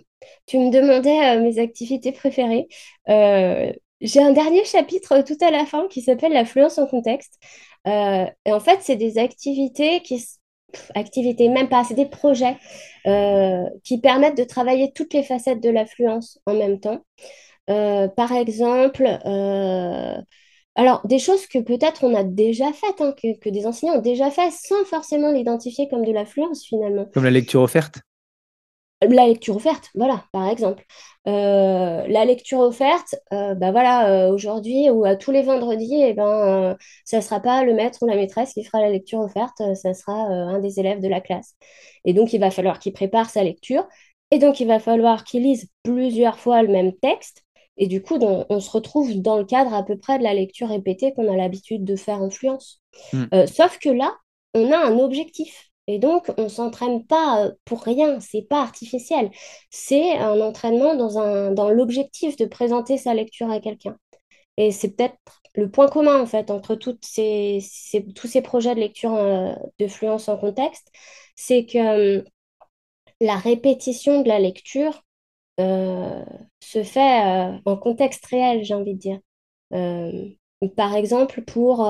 tu 0.45 0.57
me 0.57 0.71
demandais 0.71 1.37
euh, 1.37 1.41
mes 1.41 1.59
activités 1.59 2.11
préférées. 2.11 2.67
j'ai 3.07 4.21
un 4.21 4.33
dernier 4.33 4.65
chapitre 4.65 5.21
tout 5.21 5.37
à 5.41 5.51
la 5.51 5.65
fin 5.65 5.87
qui 5.87 6.01
s'appelle 6.01 6.33
l'affluence 6.33 6.77
en 6.77 6.87
contexte. 6.87 7.39
et 7.85 8.51
en 8.51 8.59
fait, 8.59 8.79
c'est 8.81 8.95
des 8.95 9.17
activités 9.17 10.01
qui, 10.01 10.25
activités, 10.95 11.49
même 11.49 11.69
pas, 11.69 11.83
c'est 11.83 11.93
des 11.93 12.07
projets 12.07 12.57
qui 13.83 13.99
permettent 13.99 14.37
de 14.37 14.43
travailler 14.43 14.91
toutes 14.93 15.13
les 15.13 15.23
facettes 15.23 15.61
de 15.61 15.69
l'affluence 15.69 16.39
en 16.45 16.55
même 16.55 16.79
temps. 16.79 17.01
par 17.67 18.31
exemple, 18.33 19.05
alors, 20.75 21.05
des 21.05 21.19
choses 21.19 21.45
que 21.45 21.59
peut-être 21.59 22.03
on 22.03 22.15
a 22.15 22.23
déjà 22.23 22.73
faites, 22.73 22.99
hein, 22.99 23.13
que, 23.21 23.49
des 23.49 23.67
enseignants 23.67 23.97
ont 23.97 24.01
déjà 24.01 24.31
fait 24.31 24.51
sans 24.51 24.83
forcément 24.85 25.31
l'identifier 25.31 25.87
comme 25.87 26.03
de 26.03 26.11
l'affluence 26.11 26.65
finalement. 26.65 27.05
Comme 27.13 27.25
la 27.25 27.31
lecture 27.31 27.61
offerte? 27.61 27.99
La 29.07 29.27
lecture 29.27 29.57
offerte, 29.57 29.89
voilà, 29.95 30.23
par 30.31 30.49
exemple. 30.49 30.85
Euh, 31.27 32.07
la 32.07 32.25
lecture 32.25 32.59
offerte, 32.59 33.15
euh, 33.33 33.53
bah 33.53 33.71
voilà, 33.71 34.09
euh, 34.09 34.33
aujourd'hui 34.33 34.89
ou 34.89 35.03
à 35.03 35.15
tous 35.17 35.31
les 35.31 35.41
vendredis, 35.41 36.01
eh 36.01 36.13
ben, 36.13 36.77
ça 37.03 37.17
ne 37.17 37.21
sera 37.21 37.41
pas 37.41 37.65
le 37.65 37.73
maître 37.73 37.99
ou 38.01 38.07
la 38.07 38.15
maîtresse 38.15 38.53
qui 38.53 38.63
fera 38.63 38.81
la 38.81 38.89
lecture 38.89 39.19
offerte, 39.19 39.61
ça 39.75 39.93
sera 39.93 40.13
un 40.13 40.59
des 40.59 40.79
élèves 40.79 41.01
de 41.01 41.09
la 41.09 41.19
classe. 41.21 41.55
Et 42.05 42.13
donc, 42.13 42.33
il 42.33 42.39
va 42.39 42.49
falloir 42.49 42.79
qu'il 42.79 42.93
prépare 42.93 43.29
sa 43.29 43.43
lecture. 43.43 43.85
Et 44.31 44.39
donc, 44.39 44.59
il 44.59 44.67
va 44.67 44.79
falloir 44.79 45.25
qu'il 45.25 45.43
lise 45.43 45.69
plusieurs 45.83 46.39
fois 46.39 46.63
le 46.63 46.69
même 46.69 46.93
texte 46.93 47.42
et 47.77 47.87
du 47.87 48.01
coup, 48.01 48.17
on, 48.21 48.59
se 48.59 48.69
retrouve 48.69 49.15
dans 49.15 49.37
le 49.37 49.45
cadre 49.45 49.73
à 49.73 49.83
peu 49.83 49.97
près 49.97 50.19
de 50.19 50.23
la 50.23 50.33
lecture 50.33 50.67
répétée 50.69 51.13
qu'on 51.13 51.31
a 51.31 51.35
l'habitude 51.35 51.83
de 51.83 51.95
faire 51.95 52.21
en 52.21 52.29
fluence. 52.29 52.81
Hmm. 53.11 53.25
Euh, 53.33 53.47
sauf 53.47 53.79
que 53.79 53.89
là, 53.89 54.15
on 54.53 54.71
a 54.71 54.77
un 54.77 54.99
objectif. 54.99 55.71
Et 55.87 55.99
donc, 55.99 56.31
on 56.37 56.43
ne 56.43 56.49
s'entraîne 56.49 57.05
pas 57.05 57.45
euh, 57.45 57.51
pour 57.65 57.81
rien, 57.81 58.19
c'est 58.19 58.43
pas 58.47 58.61
artificiel. 58.61 59.31
C'est 59.69 60.13
un 60.17 60.39
entraînement 60.39 60.95
dans, 60.95 61.17
un, 61.19 61.51
dans 61.51 61.69
l'objectif 61.69 62.37
de 62.37 62.45
présenter 62.45 62.97
sa 62.97 63.13
lecture 63.13 63.49
à 63.49 63.59
quelqu'un. 63.59 63.97
Et 64.57 64.71
c'est 64.71 64.95
peut-être 64.95 65.17
le 65.55 65.69
point 65.69 65.87
commun, 65.89 66.21
en 66.21 66.25
fait, 66.25 66.51
entre 66.51 66.75
toutes 66.75 67.03
ces, 67.03 67.59
tous 68.15 68.27
ces 68.27 68.41
projets 68.41 68.75
de 68.75 68.79
lecture 68.79 69.15
euh, 69.15 69.53
de 69.79 69.87
fluence 69.87 70.29
en 70.29 70.37
contexte, 70.37 70.91
c'est 71.35 71.65
que 71.65 72.23
la 73.19 73.35
répétition 73.35 74.21
de 74.21 74.27
la 74.27 74.39
lecture 74.39 75.03
se 75.57 76.83
fait 76.83 77.25
euh, 77.25 77.57
en 77.65 77.77
contexte 77.77 78.25
réel, 78.27 78.63
j'ai 78.63 78.73
envie 78.73 78.93
de 78.95 78.99
dire. 78.99 79.19
Euh, 79.73 80.29
par 80.77 80.95
exemple, 80.95 81.41
pour, 81.41 81.85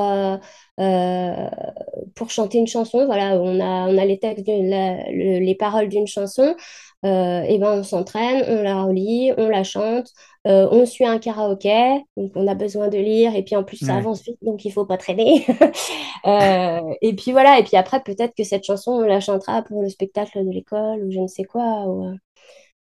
pour 2.16 2.30
chanter 2.32 2.58
une 2.58 2.66
chanson, 2.68 3.06
voilà, 3.06 3.40
on 3.40 3.60
a, 3.60 3.88
on 3.88 3.98
a 3.98 4.06
les 4.06 4.18
textes, 4.18 4.48
les 4.48 5.56
paroles 5.60 5.90
d'une 5.90 6.08
chanson, 6.08 6.56
et 7.04 7.58
ben 7.60 7.80
on 7.80 7.84
s'entraîne, 7.84 8.44
on 8.48 8.64
la 8.64 8.84
relit, 8.84 9.32
on 9.38 9.48
la 9.48 9.64
chante, 9.64 10.08
on 10.46 10.88
suit 10.88 11.06
un 11.06 11.20
karaoké, 11.20 12.02
donc 12.18 12.32
on 12.34 12.48
a 12.48 12.56
besoin 12.56 12.88
de 12.88 12.98
lire, 12.98 13.36
et 13.36 13.44
puis 13.44 13.56
en 13.56 13.64
plus 13.64 13.78
ça 13.78 13.96
avance 13.96 14.24
vite, 14.24 14.40
donc 14.42 14.66
il 14.66 14.72
faut 14.72 14.88
pas 14.88 14.98
traîner. 14.98 15.46
et 16.26 17.14
puis 17.16 17.32
voilà, 17.32 17.60
et 17.60 17.64
puis 17.64 17.78
après 17.78 18.02
peut-être 18.02 18.34
que 18.36 18.44
cette 18.44 18.64
chanson, 18.64 18.94
on 18.94 19.02
la 19.02 19.20
chantera 19.20 19.62
pour 19.62 19.84
le 19.84 19.90
spectacle 19.90 20.44
de 20.44 20.50
l'école, 20.50 21.04
ou 21.04 21.12
je 21.12 21.20
ne 21.20 21.28
sais 21.28 21.44
quoi. 21.44 21.86
Ou, 21.86 22.18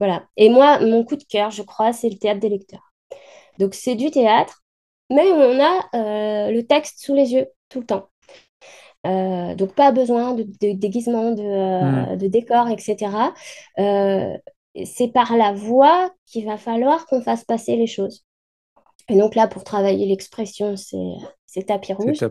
voilà. 0.03 0.25
Et 0.37 0.49
moi, 0.49 0.81
mon 0.81 1.05
coup 1.05 1.15
de 1.15 1.23
cœur, 1.23 1.53
je 1.53 1.63
crois, 1.63 1.93
c'est 1.93 2.09
le 2.09 2.19
théâtre 2.19 2.41
des 2.41 2.49
lecteurs. 2.49 2.93
Donc, 3.61 3.73
c'est 3.73 3.95
du 3.95 4.11
théâtre, 4.11 4.65
mais 5.11 5.31
on 5.31 5.63
a 5.63 5.79
euh, 5.95 6.51
le 6.51 6.67
texte 6.67 7.05
sous 7.05 7.15
les 7.15 7.33
yeux 7.35 7.47
tout 7.69 7.79
le 7.79 7.87
temps. 7.87 8.09
Euh, 9.07 9.55
donc, 9.55 9.77
pas 9.77 9.93
besoin 9.93 10.35
de, 10.35 10.45
déguisement, 10.73 11.31
de, 11.31 11.43
euh, 11.45 12.17
de, 12.17 12.27
décor, 12.27 12.69
etc. 12.69 13.33
c'est 14.85 15.13
par 15.15 15.37
la 15.37 15.53
voix 15.53 16.11
qu'il 16.27 16.47
va 16.47 16.57
falloir 16.57 17.07
qu'on 17.07 17.23
fasse 17.23 17.45
passer 17.45 17.77
les 17.77 17.87
choses. 17.87 18.25
Et 19.09 19.17
donc 19.17 19.37
là, 19.37 19.47
pour 19.47 19.63
travailler 19.63 20.07
l'expression, 20.07 20.75
c'est 20.77 21.63
tapis 21.65 21.93
rouge. 21.93 22.25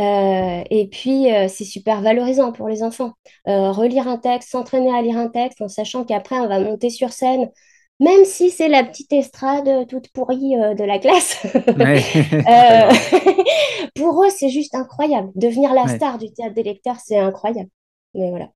Euh, 0.00 0.62
et 0.70 0.88
puis, 0.88 1.32
euh, 1.32 1.46
c'est 1.48 1.64
super 1.64 2.00
valorisant 2.00 2.52
pour 2.52 2.68
les 2.68 2.82
enfants. 2.82 3.12
Euh, 3.48 3.70
relire 3.70 4.08
un 4.08 4.16
texte, 4.16 4.50
s'entraîner 4.50 4.96
à 4.96 5.02
lire 5.02 5.18
un 5.18 5.28
texte 5.28 5.60
en 5.60 5.68
sachant 5.68 6.04
qu'après, 6.04 6.40
on 6.40 6.48
va 6.48 6.58
monter 6.58 6.88
sur 6.88 7.12
scène, 7.12 7.50
même 7.98 8.24
si 8.24 8.50
c'est 8.50 8.68
la 8.68 8.82
petite 8.82 9.12
estrade 9.12 9.86
toute 9.88 10.08
pourrie 10.08 10.56
de 10.56 10.84
la 10.84 10.98
classe. 10.98 11.42
pour 13.94 14.24
eux, 14.24 14.30
c'est 14.30 14.48
juste 14.48 14.74
incroyable. 14.74 15.30
Devenir 15.34 15.74
la 15.74 15.86
star 15.88 16.16
du 16.16 16.32
théâtre 16.32 16.54
des 16.54 16.62
lecteurs, 16.62 16.96
c'est 17.04 17.18
incroyable. 17.18 17.68
Mais 18.14 18.30
voilà. 18.30 18.48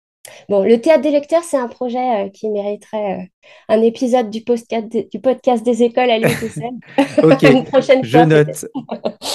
Bon, 0.48 0.62
le 0.62 0.80
théâtre 0.80 1.02
des 1.02 1.10
lecteurs, 1.10 1.44
c'est 1.44 1.58
un 1.58 1.68
projet 1.68 2.30
qui 2.32 2.48
mériterait 2.48 3.30
un 3.68 3.82
épisode 3.82 4.30
du, 4.30 4.42
podcast, 4.42 4.86
du 4.88 5.20
podcast 5.20 5.62
des 5.62 5.82
écoles 5.82 6.08
à 6.08 6.18
l'USSM. 6.18 6.80
ok, 7.22 7.42
Une 7.42 7.64
prochaine 7.64 8.02
je 8.02 8.18
note. 8.20 8.64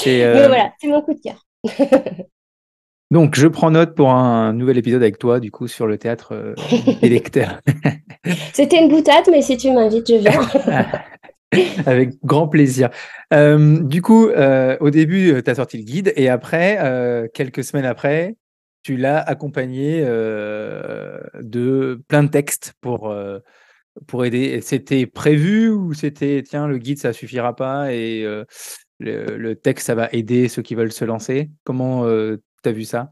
Mais 0.07 0.47
voilà, 0.47 0.73
c'est 0.81 0.87
mon 0.87 1.03
coup 1.03 1.13
de 1.13 1.19
cœur. 1.19 1.45
Donc, 3.11 3.35
je 3.35 3.47
prends 3.47 3.71
note 3.71 3.95
pour 3.95 4.11
un 4.11 4.53
nouvel 4.53 4.77
épisode 4.77 5.01
avec 5.01 5.17
toi, 5.17 5.39
du 5.39 5.49
coup, 5.49 5.67
sur 5.67 5.87
le 5.87 5.97
théâtre 5.97 6.33
euh, 6.33 6.53
des 7.01 7.09
lecteurs. 7.09 7.59
C'était 8.53 8.79
une 8.79 8.89
boutade, 8.89 9.25
mais 9.31 9.41
si 9.41 9.57
tu 9.57 9.71
m'invites, 9.71 10.07
je 10.07 10.15
viens. 10.17 10.47
avec 11.87 12.23
grand 12.23 12.47
plaisir. 12.47 12.91
Euh, 13.33 13.79
du 13.81 14.03
coup, 14.03 14.27
euh, 14.27 14.77
au 14.79 14.91
début, 14.91 15.41
tu 15.43 15.49
as 15.49 15.55
sorti 15.55 15.77
le 15.77 15.83
guide 15.83 16.13
et 16.15 16.29
après, 16.29 16.77
quelques 17.33 17.63
semaines 17.63 17.85
après, 17.85 18.35
tu 18.83 18.95
l'as 18.95 19.19
accompagné 19.19 20.01
de 20.03 21.99
plein 22.07 22.23
de 22.23 22.29
textes 22.29 22.75
pour, 22.79 23.11
pour 24.07 24.25
aider. 24.25 24.61
C'était 24.61 25.05
prévu 25.05 25.69
ou 25.69 25.93
c'était, 25.93 26.43
tiens, 26.43 26.67
le 26.67 26.77
guide, 26.77 26.99
ça 26.99 27.13
suffira 27.13 27.55
pas 27.55 27.93
et 27.93 28.25
le, 28.99 29.55
texte, 29.55 29.87
ça 29.87 29.95
va 29.95 30.09
aider 30.11 30.47
ceux 30.47 30.61
qui 30.61 30.75
veulent 30.75 30.91
se 30.91 31.05
lancer? 31.05 31.49
Comment 31.63 32.05
euh, 32.05 32.37
tu 32.63 32.69
as 32.69 32.71
vu 32.71 32.83
ça? 32.83 33.11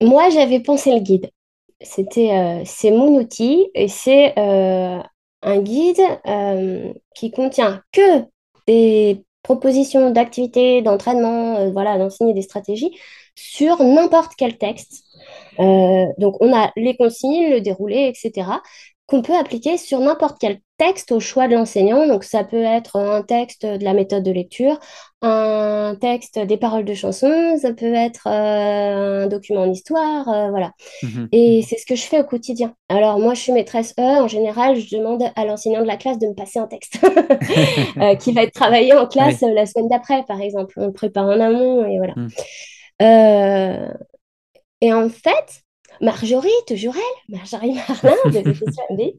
Moi, 0.00 0.28
j'avais 0.30 0.60
pensé 0.60 0.92
le 0.92 1.00
guide. 1.00 1.30
C'était, 1.80 2.32
euh, 2.32 2.62
c'est 2.64 2.90
mon 2.90 3.16
outil 3.16 3.68
et 3.74 3.88
c'est 3.88 4.38
euh, 4.38 5.00
un 5.42 5.58
guide 5.60 6.02
qui 7.14 7.30
contient 7.30 7.82
que 7.92 8.24
des 8.66 9.24
propositions 9.42 10.10
d'activités, 10.10 10.80
d'entraînement, 10.80 11.70
voilà, 11.70 11.98
d'enseigner 11.98 12.32
des 12.32 12.42
stratégies 12.42 12.96
sur 13.34 13.82
n'importe 13.82 14.32
quel 14.38 14.56
texte. 14.56 15.04
Donc, 15.58 16.36
on 16.40 16.56
a 16.56 16.72
les 16.76 16.96
consignes, 16.96 17.50
le 17.50 17.60
déroulé, 17.60 18.12
etc 18.14 18.44
qu'on 19.06 19.20
peut 19.20 19.36
appliquer 19.36 19.76
sur 19.76 20.00
n'importe 20.00 20.38
quel 20.40 20.60
texte 20.78 21.12
au 21.12 21.20
choix 21.20 21.46
de 21.46 21.54
l'enseignant. 21.54 22.06
Donc, 22.06 22.24
ça 22.24 22.42
peut 22.42 22.62
être 22.62 22.96
un 22.96 23.22
texte 23.22 23.66
de 23.66 23.84
la 23.84 23.92
méthode 23.92 24.22
de 24.22 24.30
lecture, 24.30 24.78
un 25.20 25.94
texte 26.00 26.38
des 26.38 26.56
paroles 26.56 26.86
de 26.86 26.94
chansons, 26.94 27.58
ça 27.60 27.74
peut 27.74 27.92
être 27.92 28.26
euh, 28.26 29.24
un 29.24 29.26
document 29.26 29.62
en 29.62 29.70
histoire, 29.70 30.28
euh, 30.28 30.48
voilà. 30.48 30.72
Mhm. 31.02 31.28
Et 31.32 31.62
c'est 31.68 31.76
ce 31.76 31.84
que 31.84 31.96
je 31.96 32.02
fais 32.02 32.20
au 32.20 32.24
quotidien. 32.24 32.74
Alors, 32.88 33.18
moi, 33.18 33.34
je 33.34 33.40
suis 33.40 33.52
maîtresse 33.52 33.94
E. 33.98 34.02
En 34.02 34.28
général, 34.28 34.76
je 34.76 34.96
demande 34.96 35.22
à 35.36 35.44
l'enseignant 35.44 35.82
de 35.82 35.86
la 35.86 35.96
classe 35.96 36.18
de 36.18 36.26
me 36.26 36.34
passer 36.34 36.58
un 36.58 36.66
texte 36.66 36.98
euh, 37.98 38.14
qui 38.14 38.32
va 38.32 38.42
être 38.42 38.54
travaillé 38.54 38.94
en 38.94 39.06
classe 39.06 39.42
la 39.42 39.66
semaine 39.66 39.88
d'après, 39.88 40.24
par 40.24 40.40
exemple. 40.40 40.74
On 40.78 40.86
le 40.86 40.92
prépare 40.92 41.26
en 41.26 41.40
amont 41.40 41.86
et 41.86 41.98
voilà. 41.98 42.14
Mhm. 42.16 42.30
Et 44.84 44.92
en 44.92 45.08
fait, 45.08 45.62
Marjorie, 46.02 46.50
toujours 46.66 46.94
elle, 46.94 47.36
Marjorie 47.38 47.72
Marlin 47.88 48.16
de 48.26 49.12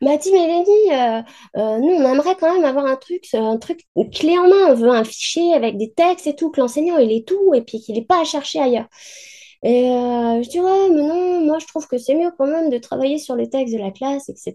m'a 0.00 0.16
dit 0.16 0.32
Mélanie, 0.32 0.70
euh, 0.90 1.22
euh, 1.58 1.78
nous 1.80 1.90
on 1.90 2.12
aimerait 2.14 2.34
quand 2.40 2.54
même 2.54 2.64
avoir 2.64 2.86
un 2.86 2.96
truc, 2.96 3.26
un 3.34 3.58
truc 3.58 3.80
clé 4.14 4.38
en 4.38 4.48
main. 4.48 4.70
On 4.70 4.74
veut 4.74 4.88
un 4.88 5.04
fichier 5.04 5.52
avec 5.52 5.76
des 5.76 5.92
textes 5.92 6.26
et 6.26 6.34
tout, 6.34 6.50
que 6.50 6.62
l'enseignant 6.62 6.96
il 6.96 7.12
est 7.12 7.28
tout 7.28 7.52
et 7.52 7.60
puis 7.60 7.78
qu'il 7.78 7.96
n'est 7.96 8.06
pas 8.06 8.22
à 8.22 8.24
chercher 8.24 8.60
ailleurs. 8.60 8.86
Et 9.62 9.90
euh, 9.90 10.42
je 10.42 10.48
dis 10.48 10.60
ouais, 10.60 10.88
mais 10.88 11.02
non, 11.02 11.44
moi 11.44 11.58
je 11.58 11.66
trouve 11.66 11.86
que 11.86 11.98
c'est 11.98 12.14
mieux 12.14 12.30
quand 12.38 12.46
même 12.46 12.70
de 12.70 12.78
travailler 12.78 13.18
sur 13.18 13.36
les 13.36 13.50
textes 13.50 13.74
de 13.74 13.80
la 13.80 13.90
classe, 13.90 14.30
etc. 14.30 14.54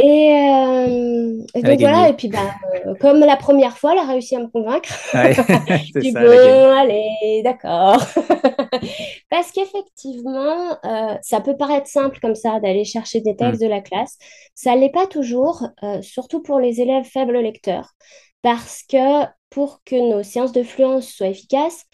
Et, 0.00 0.32
euh, 0.32 1.60
donc 1.60 1.80
voilà, 1.80 2.10
et 2.10 2.12
puis 2.12 2.28
bah, 2.28 2.54
euh, 2.86 2.94
comme 3.00 3.18
la 3.18 3.36
première 3.36 3.76
fois, 3.76 3.94
elle 3.94 3.98
a 3.98 4.06
réussi 4.06 4.36
à 4.36 4.38
me 4.38 4.46
convaincre. 4.46 4.88
bon, 5.12 6.78
allez, 6.78 7.42
d'accord. 7.42 8.00
Parce 9.30 9.50
qu'effectivement, 9.50 10.78
euh, 10.84 11.16
ça 11.22 11.40
peut 11.40 11.56
paraître 11.56 11.88
simple 11.88 12.20
comme 12.20 12.36
ça 12.36 12.60
d'aller 12.60 12.84
chercher 12.84 13.20
des 13.22 13.34
textes 13.34 13.60
mm. 13.60 13.64
de 13.64 13.68
la 13.68 13.80
classe. 13.80 14.18
Ça 14.54 14.76
ne 14.76 14.80
l'est 14.80 14.92
pas 14.92 15.08
toujours, 15.08 15.66
surtout 16.02 16.42
pour 16.42 16.60
les 16.60 16.80
élèves 16.80 17.04
faibles 17.04 17.38
lecteurs. 17.40 17.94
Parce 18.42 18.84
que 18.88 19.24
pour 19.50 19.82
que 19.84 19.96
nos 19.96 20.22
séances 20.22 20.52
de 20.52 20.62
fluence 20.62 21.08
soient 21.08 21.26
efficaces, 21.26 21.86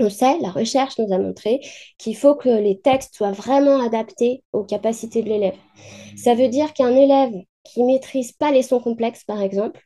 on 0.00 0.10
sait, 0.10 0.38
la 0.40 0.50
recherche 0.50 0.98
nous 0.98 1.12
a 1.12 1.18
montré 1.18 1.60
qu'il 1.98 2.16
faut 2.16 2.34
que 2.34 2.48
les 2.48 2.80
textes 2.80 3.14
soient 3.14 3.32
vraiment 3.32 3.80
adaptés 3.84 4.42
aux 4.52 4.64
capacités 4.64 5.22
de 5.22 5.28
l'élève. 5.28 5.56
Ça 6.16 6.34
veut 6.34 6.48
dire 6.48 6.72
qu'un 6.72 6.94
élève 6.94 7.32
qui 7.64 7.82
maîtrise 7.84 8.32
pas 8.32 8.50
les 8.50 8.62
sons 8.62 8.80
complexes, 8.80 9.24
par 9.24 9.42
exemple, 9.42 9.80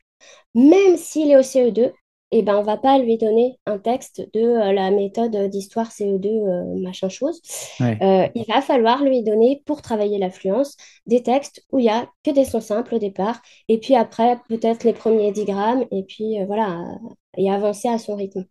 même 0.55 0.97
s'il 0.97 1.31
est 1.31 1.37
au 1.37 1.41
CE2, 1.41 1.91
eh 2.35 2.41
ben, 2.41 2.57
on 2.57 2.63
va 2.63 2.77
pas 2.77 2.97
lui 2.97 3.19
donner 3.19 3.59
un 3.67 3.77
texte 3.77 4.27
de 4.33 4.41
euh, 4.41 4.73
la 4.73 4.89
méthode 4.89 5.35
d'histoire 5.49 5.91
CE2, 5.91 6.27
euh, 6.27 6.81
machin 6.81 7.07
chose. 7.07 7.39
Euh, 7.79 8.27
il 8.33 8.45
va 8.47 8.61
falloir 8.61 9.03
lui 9.03 9.21
donner, 9.21 9.61
pour 9.67 9.83
travailler 9.83 10.17
l'affluence, 10.17 10.75
des 11.05 11.21
textes 11.21 11.63
où 11.71 11.77
il 11.77 11.85
y 11.85 11.89
a 11.89 12.07
que 12.23 12.31
des 12.31 12.45
sons 12.45 12.59
simples 12.59 12.95
au 12.95 12.99
départ, 12.99 13.39
et 13.67 13.77
puis 13.77 13.95
après, 13.95 14.37
peut-être 14.49 14.83
les 14.83 14.93
premiers 14.93 15.31
digrammes, 15.31 15.85
et 15.91 16.01
puis 16.03 16.43
voilà, 16.47 16.83
et 17.37 17.51
avancer 17.51 17.87
à 17.87 17.99
son 17.99 18.15
rythme. 18.15 18.45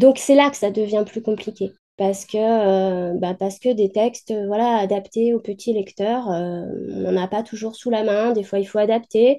Donc 0.00 0.18
c'est 0.18 0.34
là 0.34 0.50
que 0.50 0.56
ça 0.56 0.70
devient 0.70 1.04
plus 1.06 1.22
compliqué. 1.22 1.72
Parce 1.96 2.24
que, 2.24 2.38
euh, 2.38 3.12
bah, 3.18 3.34
des 3.74 3.92
textes 3.92 4.32
voilà, 4.46 4.76
adaptés 4.78 5.34
aux 5.34 5.40
petits 5.40 5.74
lecteurs, 5.74 6.30
euh, 6.30 6.64
on 6.94 7.12
n'en 7.12 7.22
a 7.22 7.28
pas 7.28 7.42
toujours 7.42 7.76
sous 7.76 7.90
la 7.90 8.04
main. 8.04 8.32
Des 8.32 8.42
fois, 8.42 8.58
il 8.58 8.64
faut 8.66 8.78
adapter. 8.78 9.38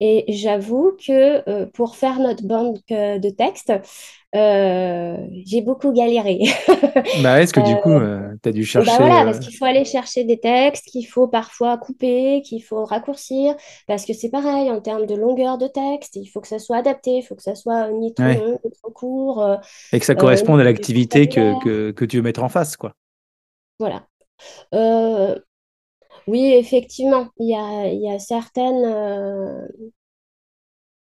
Et 0.00 0.24
j'avoue 0.28 0.96
que 1.06 1.48
euh, 1.48 1.66
pour 1.66 1.96
faire 1.96 2.18
notre 2.18 2.44
banque 2.44 2.80
de 2.88 3.30
textes, 3.30 3.72
euh, 4.34 5.16
j'ai 5.44 5.60
beaucoup 5.60 5.92
galéré. 5.92 6.38
bah 7.22 7.42
est-ce 7.42 7.52
que 7.52 7.60
du 7.60 7.74
coup, 7.80 7.90
euh, 7.90 8.32
tu 8.42 8.48
as 8.48 8.52
dû 8.52 8.60
bah 8.60 8.66
chercher. 8.66 8.90
Bah 8.90 8.96
voilà, 8.98 9.24
parce 9.24 9.40
qu'il 9.40 9.56
faut 9.56 9.64
aller 9.64 9.84
chercher 9.84 10.22
des 10.24 10.38
textes, 10.38 10.86
qu'il 10.86 11.06
faut 11.06 11.26
parfois 11.26 11.76
couper, 11.78 12.40
qu'il 12.42 12.62
faut 12.62 12.84
raccourcir, 12.84 13.54
parce 13.88 14.04
que 14.04 14.12
c'est 14.12 14.30
pareil 14.30 14.70
en 14.70 14.80
termes 14.80 15.06
de 15.06 15.16
longueur 15.16 15.58
de 15.58 15.66
texte, 15.66 16.14
il 16.14 16.26
faut 16.26 16.40
que 16.40 16.48
ça 16.48 16.60
soit 16.60 16.76
adapté, 16.76 17.16
il 17.18 17.22
faut 17.22 17.34
que 17.34 17.42
ça 17.42 17.56
soit 17.56 17.90
ni 17.90 18.14
trop 18.14 18.24
long, 18.24 18.60
ni 18.64 18.70
trop 18.70 18.92
court. 18.92 19.58
Et 19.92 19.98
que 19.98 20.06
ça 20.06 20.14
corresponde 20.14 20.60
à 20.60 20.64
l'activité 20.64 21.28
que, 21.28 21.62
que, 21.64 21.90
que, 21.90 22.04
tu 22.04 22.18
veux 22.18 22.22
mettre 22.22 22.44
en 22.44 22.48
face, 22.48 22.76
quoi. 22.76 22.94
Voilà. 23.80 24.06
Oui, 26.26 26.52
effectivement, 26.54 27.28
il 27.38 27.50
y 27.50 27.54
a, 27.54 27.88
il 27.88 28.00
y 28.00 28.10
a 28.10 28.18
certaines, 28.18 28.84
euh, 28.84 29.66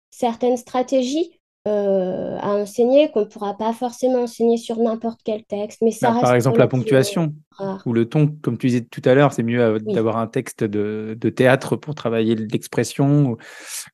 certaines 0.10 0.58
stratégies 0.58 1.40
euh, 1.68 2.38
à 2.40 2.52
enseigner 2.56 3.12
qu'on 3.12 3.22
ne 3.22 3.26
pourra 3.26 3.58
pas 3.58 3.74
forcément 3.74 4.24
enseigner 4.24 4.58
sur 4.58 4.78
n'importe 4.78 5.20
quel 5.24 5.44
texte. 5.44 5.80
Mais 5.82 5.92
ça 5.92 6.12
bah, 6.12 6.22
par 6.22 6.36
exemple, 6.36 6.60
la 6.60 6.68
ponctuation 6.68 7.34
ou 7.86 7.94
le 7.94 8.08
ton, 8.08 8.28
comme 8.42 8.58
tu 8.58 8.68
disais 8.68 8.82
tout 8.82 9.02
à 9.04 9.14
l'heure, 9.14 9.34
c'est 9.34 9.44
mieux 9.44 9.62
euh, 9.62 9.80
d'avoir 9.80 10.18
un 10.18 10.28
texte 10.28 10.64
de, 10.64 11.18
de, 11.20 11.30
théâtre 11.30 11.76
pour 11.76 11.96
travailler 11.96 12.36
l'expression. 12.36 13.36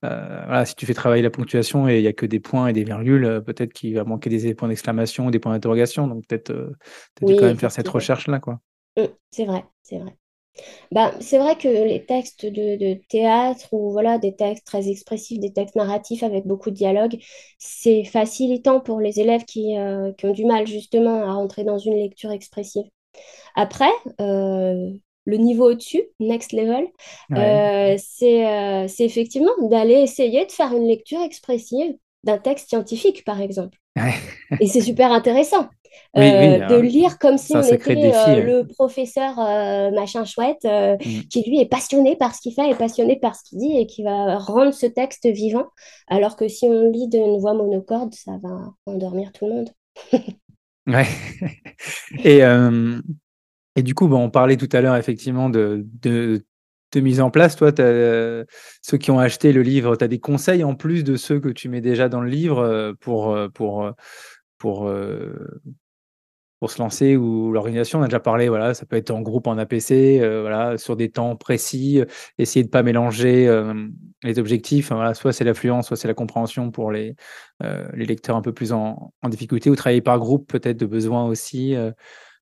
voilà, 0.01 0.65
si 0.65 0.75
tu 0.75 0.85
fais 0.85 0.93
travailler 0.93 1.23
la 1.23 1.31
ponctuation 1.31 1.87
et 1.87 1.97
il 1.97 2.01
n'y 2.01 2.07
a 2.07 2.13
que 2.13 2.25
des 2.25 2.39
points 2.39 2.67
et 2.67 2.73
des 2.73 2.83
virgules, 2.83 3.41
peut-être 3.45 3.73
qu'il 3.73 3.95
va 3.95 4.03
manquer 4.03 4.29
des 4.29 4.53
points 4.53 4.67
d'exclamation 4.67 5.27
ou 5.27 5.31
des 5.31 5.39
points 5.39 5.53
d'interrogation. 5.53 6.07
Donc 6.07 6.27
peut-être 6.27 6.53
quand 7.19 7.41
même 7.41 7.57
faire 7.57 7.71
cette 7.71 7.87
recherche-là. 7.87 8.39
quoi. 8.39 8.59
Mmh, 8.97 9.05
c'est 9.31 9.45
vrai, 9.45 9.65
c'est 9.81 9.97
vrai. 9.97 10.15
Bah, 10.91 11.13
c'est 11.19 11.37
vrai 11.37 11.57
que 11.57 11.67
les 11.67 12.05
textes 12.05 12.45
de, 12.45 12.93
théâtre 13.09 13.67
ou 13.73 13.91
voilà, 13.91 14.17
des 14.17 14.35
textes 14.35 14.65
très 14.65 14.89
expressifs, 14.89 15.39
des 15.39 15.51
textes 15.53 15.75
narratifs 15.75 16.23
avec 16.23 16.45
beaucoup 16.45 16.69
de 16.69 16.75
dialogue, 16.75 17.17
c'est 17.57 18.03
facilitant 18.03 18.79
pour 18.79 18.99
les 18.99 19.19
élèves 19.19 19.45
qui, 19.45 19.77
euh, 19.77 20.11
qui, 20.13 20.25
ont 20.25 20.33
du 20.33 20.45
mal 20.45 20.67
justement 20.67 21.23
à 21.23 21.33
rentrer 21.33 21.63
dans 21.63 21.77
une 21.79 21.95
lecture 21.95 22.31
expressive. 22.31 22.85
Après, 23.55 23.91
euh, 24.21 24.91
le 25.25 25.37
niveau 25.37 25.71
au-dessus, 25.71 26.03
next 26.19 26.53
level, 26.53 26.87
euh, 27.31 27.95
c'est 27.97 29.05
effectivement 29.05 29.51
d'aller 29.61 29.95
essayer 29.95 30.45
de 30.45 30.51
faire 30.51 30.73
une 30.73 30.87
lecture 30.87 31.21
expressive 31.21 31.95
d'un 32.23 32.37
texte 32.37 32.69
scientifique, 32.69 33.23
par 33.25 33.41
exemple. 33.41 33.77
Et 34.59 34.67
c'est 34.67 34.81
super 34.81 35.11
intéressant. 35.11 35.69
Euh, 36.15 36.67
de 36.67 36.79
lire 36.79 37.17
comme 37.17 37.39
si 37.39 37.55
on 37.55 37.61
était 37.61 38.13
euh, 38.13 38.43
le 38.43 38.67
professeur 38.67 39.39
euh, 39.39 39.89
machin 39.91 40.25
chouette 40.25 40.63
mm. 40.63 40.97
qui 41.29 41.43
lui 41.47 41.59
est 41.59 41.65
passionné 41.67 42.15
par 42.15 42.35
ce 42.35 42.41
qu'il 42.41 42.53
fait 42.53 42.69
et 42.69 42.75
passionné 42.75 43.19
par 43.19 43.35
ce 43.35 43.43
qu'il 43.43 43.57
dit 43.57 43.77
et 43.77 43.87
qui 43.87 44.03
va 44.03 44.37
rendre 44.37 44.73
ce 44.73 44.85
texte 44.85 45.27
vivant 45.27 45.65
alors 46.07 46.35
que 46.35 46.47
si 46.47 46.65
on 46.65 46.91
lit 46.91 47.07
d'une 47.07 47.39
voix 47.39 47.55
monocorde 47.55 48.13
ça 48.13 48.33
va 48.43 48.73
endormir 48.85 49.31
tout 49.31 49.47
le 49.47 49.53
monde 49.53 49.69
ouais 50.87 51.07
et, 52.23 52.41
et 53.75 53.83
du 53.83 53.95
coup 53.95 54.07
bon, 54.07 54.25
on 54.25 54.29
parlait 54.29 54.57
tout 54.57 54.69
à 54.71 54.81
l'heure 54.81 54.97
effectivement 54.97 55.49
de, 55.49 55.85
de 56.01 56.45
mise 57.01 57.21
en 57.21 57.29
place. 57.29 57.55
Toi, 57.55 57.71
ceux 57.75 58.97
qui 58.97 59.11
ont 59.11 59.19
acheté 59.19 59.53
le 59.53 59.61
livre, 59.61 59.95
tu 59.95 60.03
as 60.03 60.07
des 60.07 60.19
conseils 60.19 60.63
en 60.63 60.75
plus 60.75 61.03
de 61.03 61.15
ceux 61.15 61.39
que 61.39 61.49
tu 61.49 61.69
mets 61.69 61.81
déjà 61.81 62.09
dans 62.09 62.21
le 62.21 62.29
livre 62.29 62.93
pour, 62.99 63.37
pour, 63.53 63.91
pour, 64.57 64.91
pour 66.63 66.71
se 66.71 66.81
lancer 66.81 67.17
ou 67.17 67.51
l'organisation, 67.51 67.99
on 67.99 68.03
a 68.03 68.05
déjà 68.05 68.21
parlé, 68.21 68.47
voilà, 68.47 68.73
ça 68.73 68.85
peut 68.85 68.95
être 68.95 69.11
en 69.11 69.19
groupe 69.19 69.47
en 69.47 69.57
APC, 69.57 70.21
euh, 70.21 70.39
voilà, 70.39 70.77
sur 70.77 70.95
des 70.95 71.09
temps 71.09 71.35
précis, 71.35 71.99
euh, 71.99 72.05
essayer 72.37 72.63
de 72.63 72.69
pas 72.69 72.83
mélanger 72.83 73.49
euh, 73.49 73.73
les 74.23 74.39
objectifs, 74.39 74.93
voilà, 74.93 75.13
soit 75.13 75.33
c'est 75.33 75.43
l'affluence, 75.43 75.87
soit 75.87 75.97
c'est 75.97 76.07
la 76.07 76.13
compréhension 76.13 76.71
pour 76.71 76.93
les, 76.93 77.17
les 77.59 78.05
lecteurs 78.05 78.37
un 78.37 78.41
peu 78.41 78.53
plus 78.53 78.71
en, 78.71 79.11
en, 79.21 79.27
difficulté, 79.27 79.69
ou 79.69 79.75
travailler 79.75 79.99
par 79.99 80.19
groupe 80.19 80.47
peut-être 80.47 80.77
de 80.77 80.85
besoin 80.85 81.25
aussi. 81.25 81.75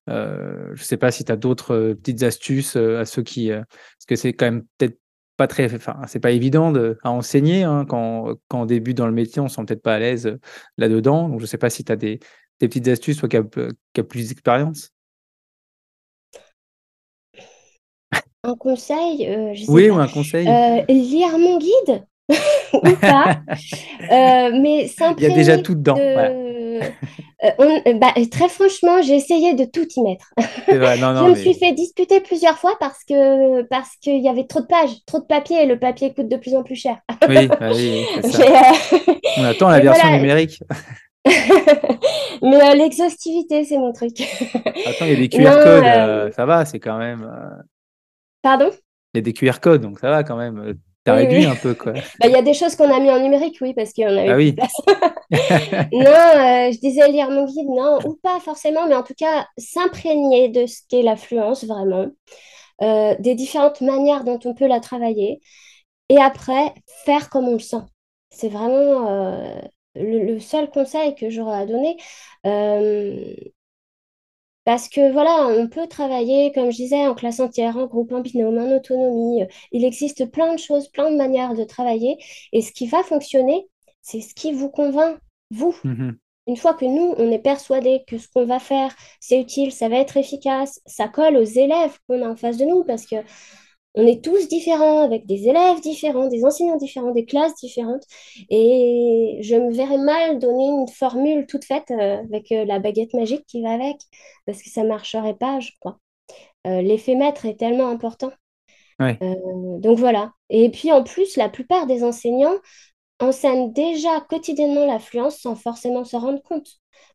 Je 0.08 0.70
ne 0.70 0.76
sais 0.76 0.96
pas 0.96 1.10
si 1.10 1.24
tu 1.24 1.32
as 1.32 1.36
d'autres 1.36 1.94
petites 1.94 2.22
astuces 2.22 2.76
à 2.76 3.04
ceux 3.04 3.22
qui, 3.22 3.50
parce 3.50 4.06
que 4.06 4.16
c'est 4.16 4.32
quand 4.32 4.46
même 4.46 4.64
peut-être 4.78 4.98
pas 5.36 5.46
très, 5.46 5.74
enfin, 5.74 5.96
c'est 6.06 6.20
pas 6.20 6.30
évident 6.30 6.72
de, 6.72 6.98
à 7.02 7.10
enseigner 7.10 7.62
hein, 7.62 7.84
quand, 7.88 8.34
quand 8.48 8.62
on 8.62 8.66
débute 8.66 8.96
dans 8.96 9.06
le 9.06 9.12
métier, 9.12 9.40
on 9.40 9.44
ne 9.44 9.48
se 9.48 9.56
sent 9.56 9.64
peut-être 9.66 9.82
pas 9.82 9.94
à 9.94 9.98
l'aise 9.98 10.38
là-dedans. 10.76 11.28
Donc, 11.28 11.38
je 11.38 11.44
ne 11.44 11.48
sais 11.48 11.58
pas 11.58 11.70
si 11.70 11.84
tu 11.84 11.92
as 11.92 11.96
des, 11.96 12.20
des 12.60 12.68
petites 12.68 12.88
astuces, 12.88 13.18
toi 13.18 13.28
qui 13.28 13.36
as, 13.36 14.02
plus 14.04 14.28
d'expérience 14.28 14.90
Un 18.44 18.56
conseil 18.56 19.26
euh, 19.28 19.54
Oui, 19.68 19.90
ou 19.90 19.96
un 19.96 20.08
conseil 20.08 20.48
euh, 20.48 20.82
Lire 20.88 21.38
mon 21.38 21.58
guide 21.58 22.06
ou 22.74 22.96
pas. 23.00 23.40
Euh, 24.10 24.50
mais 24.60 24.90
Il 25.16 25.22
y 25.22 25.26
a 25.26 25.34
déjà 25.34 25.56
tout 25.58 25.74
dedans. 25.74 25.94
Bah, 27.42 28.12
très 28.30 28.48
franchement, 28.48 29.02
j'ai 29.02 29.14
essayé 29.14 29.54
de 29.54 29.64
tout 29.64 29.86
y 29.96 30.02
mettre. 30.02 30.32
je 30.68 31.30
me 31.30 31.34
suis 31.34 31.54
fait 31.54 31.72
disputer 31.72 32.20
plusieurs 32.20 32.58
fois 32.58 32.76
parce 32.80 33.04
que 33.04 33.62
parce 33.62 33.96
qu'il 34.00 34.22
y 34.22 34.28
avait 34.28 34.46
trop 34.46 34.60
de 34.60 34.66
pages, 34.66 35.04
trop 35.06 35.18
de 35.18 35.26
papier 35.26 35.62
et 35.62 35.66
le 35.66 35.78
papier 35.78 36.12
coûte 36.14 36.28
de 36.28 36.36
plus 36.36 36.54
en 36.54 36.62
plus 36.62 36.76
cher. 36.76 36.98
oui, 37.28 37.48
bah 37.48 37.70
oui, 37.72 38.04
ça. 38.30 38.44
On 39.38 39.44
attend 39.44 39.68
la 39.68 39.80
version 39.80 40.10
numérique. 40.10 40.62
Mais 41.24 42.60
euh, 42.60 42.74
l'exhaustivité, 42.74 43.64
c'est 43.64 43.78
mon 43.78 43.92
truc. 43.92 44.20
Attends, 44.86 45.04
il 45.06 45.10
y 45.10 45.12
a 45.12 45.16
des 45.16 45.28
QR 45.28 45.62
codes, 45.62 45.84
euh, 45.84 46.32
ça 46.32 46.46
va, 46.46 46.64
c'est 46.64 46.80
quand 46.80 46.98
même. 46.98 47.22
Euh, 47.22 47.62
Pardon? 48.42 48.70
Il 49.14 49.18
y 49.18 49.20
a 49.20 49.22
des 49.22 49.32
QR 49.32 49.60
codes, 49.60 49.82
donc 49.82 50.00
ça 50.00 50.10
va 50.10 50.24
quand 50.24 50.36
même. 50.36 50.74
T'as 51.04 51.14
réduit 51.14 51.44
un 51.44 51.56
peu, 51.56 51.74
quoi. 51.74 51.92
Bah, 52.20 52.26
il 52.26 52.30
y 52.30 52.36
a 52.36 52.42
des 52.42 52.54
choses 52.54 52.76
qu'on 52.76 52.92
a 52.92 53.00
mis 53.00 53.10
en 53.10 53.20
numérique, 53.20 53.58
oui, 53.60 53.74
parce 53.74 53.92
qu'on 53.92 54.06
avait 54.06 54.28
ah, 54.28 54.36
oui. 54.36 54.52
place. 54.52 54.72
non, 55.92 56.70
je 56.70 56.78
disais 56.80 57.08
lire 57.08 57.30
mon 57.30 57.44
guide, 57.46 57.68
non, 57.68 57.98
ou 58.04 58.18
pas 58.22 58.38
forcément, 58.40 58.86
mais 58.86 58.94
en 58.94 59.02
tout 59.02 59.14
cas, 59.14 59.46
s'imprégner 59.58 60.48
de 60.48 60.66
ce 60.66 60.80
qu'est 60.88 61.02
l'affluence, 61.02 61.64
vraiment, 61.64 62.06
des 62.80 63.34
différentes 63.34 63.80
manières 63.80 64.24
dont 64.24 64.38
on 64.44 64.54
peut 64.54 64.66
la 64.66 64.80
travailler, 64.80 65.40
et 66.08 66.18
après, 66.18 66.74
faire 67.04 67.30
comme 67.30 67.48
on 67.48 67.54
le 67.54 67.58
sent. 67.58 67.82
C'est 68.30 68.48
vraiment 68.48 69.40
le, 69.94 70.38
seul 70.40 70.70
conseil 70.70 71.14
que 71.14 71.30
j'aurais 71.30 71.62
à 71.62 71.66
donner. 71.66 71.96
Euh, 74.62 74.72
parce 74.72 74.88
que 74.88 75.12
voilà, 75.12 75.48
on 75.48 75.68
peut 75.68 75.86
travailler, 75.86 76.52
comme 76.52 76.70
je 76.70 76.76
disais, 76.76 77.06
en 77.06 77.14
classe 77.14 77.40
entière, 77.40 77.76
en 77.76 77.86
groupe, 77.86 78.12
en 78.12 78.20
binôme, 78.20 78.58
en 78.58 78.76
autonomie. 78.76 79.44
Il 79.72 79.84
existe 79.84 80.30
plein 80.30 80.54
de 80.54 80.58
choses, 80.58 80.88
plein 80.88 81.10
de 81.10 81.16
manières 81.16 81.54
de 81.54 81.64
travailler. 81.64 82.16
Et 82.52 82.62
ce 82.62 82.72
qui 82.72 82.86
va 82.86 83.02
fonctionner, 83.02 83.66
c'est 84.02 84.20
ce 84.20 84.34
qui 84.34 84.52
vous 84.52 84.70
convainc, 84.70 85.18
vous. 85.50 85.76
Mmh 85.84 86.12
Une 86.48 86.56
fois 86.56 86.74
que 86.74 86.84
nous, 86.84 87.14
on 87.18 87.30
est 87.30 87.38
persuadé 87.38 88.04
que 88.06 88.18
ce 88.18 88.28
qu'on 88.28 88.46
va 88.46 88.58
faire, 88.58 88.94
c'est 89.20 89.40
utile, 89.40 89.72
ça 89.72 89.88
va 89.88 89.96
être 89.96 90.16
efficace, 90.16 90.80
ça 90.86 91.08
colle 91.08 91.36
aux 91.36 91.44
élèves 91.44 91.98
qu'on 92.08 92.22
a 92.22 92.28
en 92.28 92.36
face 92.36 92.56
de 92.56 92.64
nous, 92.64 92.84
parce 92.84 93.06
que 93.06 93.16
on 93.94 94.06
est 94.06 94.24
tous 94.24 94.48
différents, 94.48 95.02
avec 95.02 95.26
des 95.26 95.48
élèves 95.48 95.80
différents, 95.80 96.28
des 96.28 96.44
enseignants 96.44 96.76
différents, 96.76 97.12
des 97.12 97.26
classes 97.26 97.54
différentes. 97.56 98.04
Et 98.50 99.38
je 99.42 99.54
me 99.56 99.72
verrais 99.72 99.98
mal 99.98 100.38
donner 100.38 100.66
une 100.66 100.88
formule 100.88 101.46
toute 101.46 101.64
faite 101.64 101.90
euh, 101.90 102.18
avec 102.22 102.50
euh, 102.52 102.64
la 102.64 102.78
baguette 102.78 103.12
magique 103.14 103.44
qui 103.46 103.62
va 103.62 103.72
avec, 103.72 103.96
parce 104.46 104.62
que 104.62 104.70
ça 104.70 104.82
ne 104.82 104.88
marcherait 104.88 105.34
pas, 105.34 105.60
je 105.60 105.70
crois. 105.80 105.98
Euh, 106.66 106.80
l'effet 106.80 107.16
maître 107.16 107.44
est 107.46 107.58
tellement 107.58 107.88
important. 107.88 108.32
donc 109.00 109.98
voilà. 109.98 110.32
Et 110.48 110.70
puis 110.70 110.92
en 110.92 111.02
plus, 111.02 111.36
la 111.36 111.48
plupart 111.48 111.86
des 111.86 112.04
enseignants 112.04 112.54
enseignent 113.22 113.72
déjà 113.72 114.20
quotidiennement 114.28 114.86
l'affluence 114.86 115.38
sans 115.38 115.54
forcément 115.54 116.04
se 116.04 116.16
rendre 116.16 116.42
compte. 116.42 116.68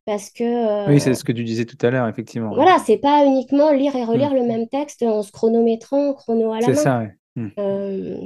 Parce 0.05 0.29
que. 0.29 0.89
oui, 0.89 0.99
c'est 0.99 1.13
ce 1.13 1.23
que 1.23 1.33
tu 1.33 1.43
disais 1.43 1.65
tout 1.65 1.77
à 1.85 1.89
l'heure, 1.89 2.07
effectivement. 2.07 2.53
Voilà, 2.55 2.77
c'est 2.79 2.97
pas 2.97 3.25
uniquement 3.25 3.71
lire 3.71 3.95
et 3.95 4.05
relire 4.05 4.31
mm. 4.31 4.35
le 4.35 4.43
même 4.43 4.67
texte 4.69 5.03
en 5.03 5.21
se 5.21 5.31
chronométrant, 5.31 6.13
chrono 6.13 6.53
à 6.53 6.61
la 6.61 6.67
main. 6.67 6.73
C'est 6.73 6.81
ça, 6.81 7.03
mm. 7.35 7.49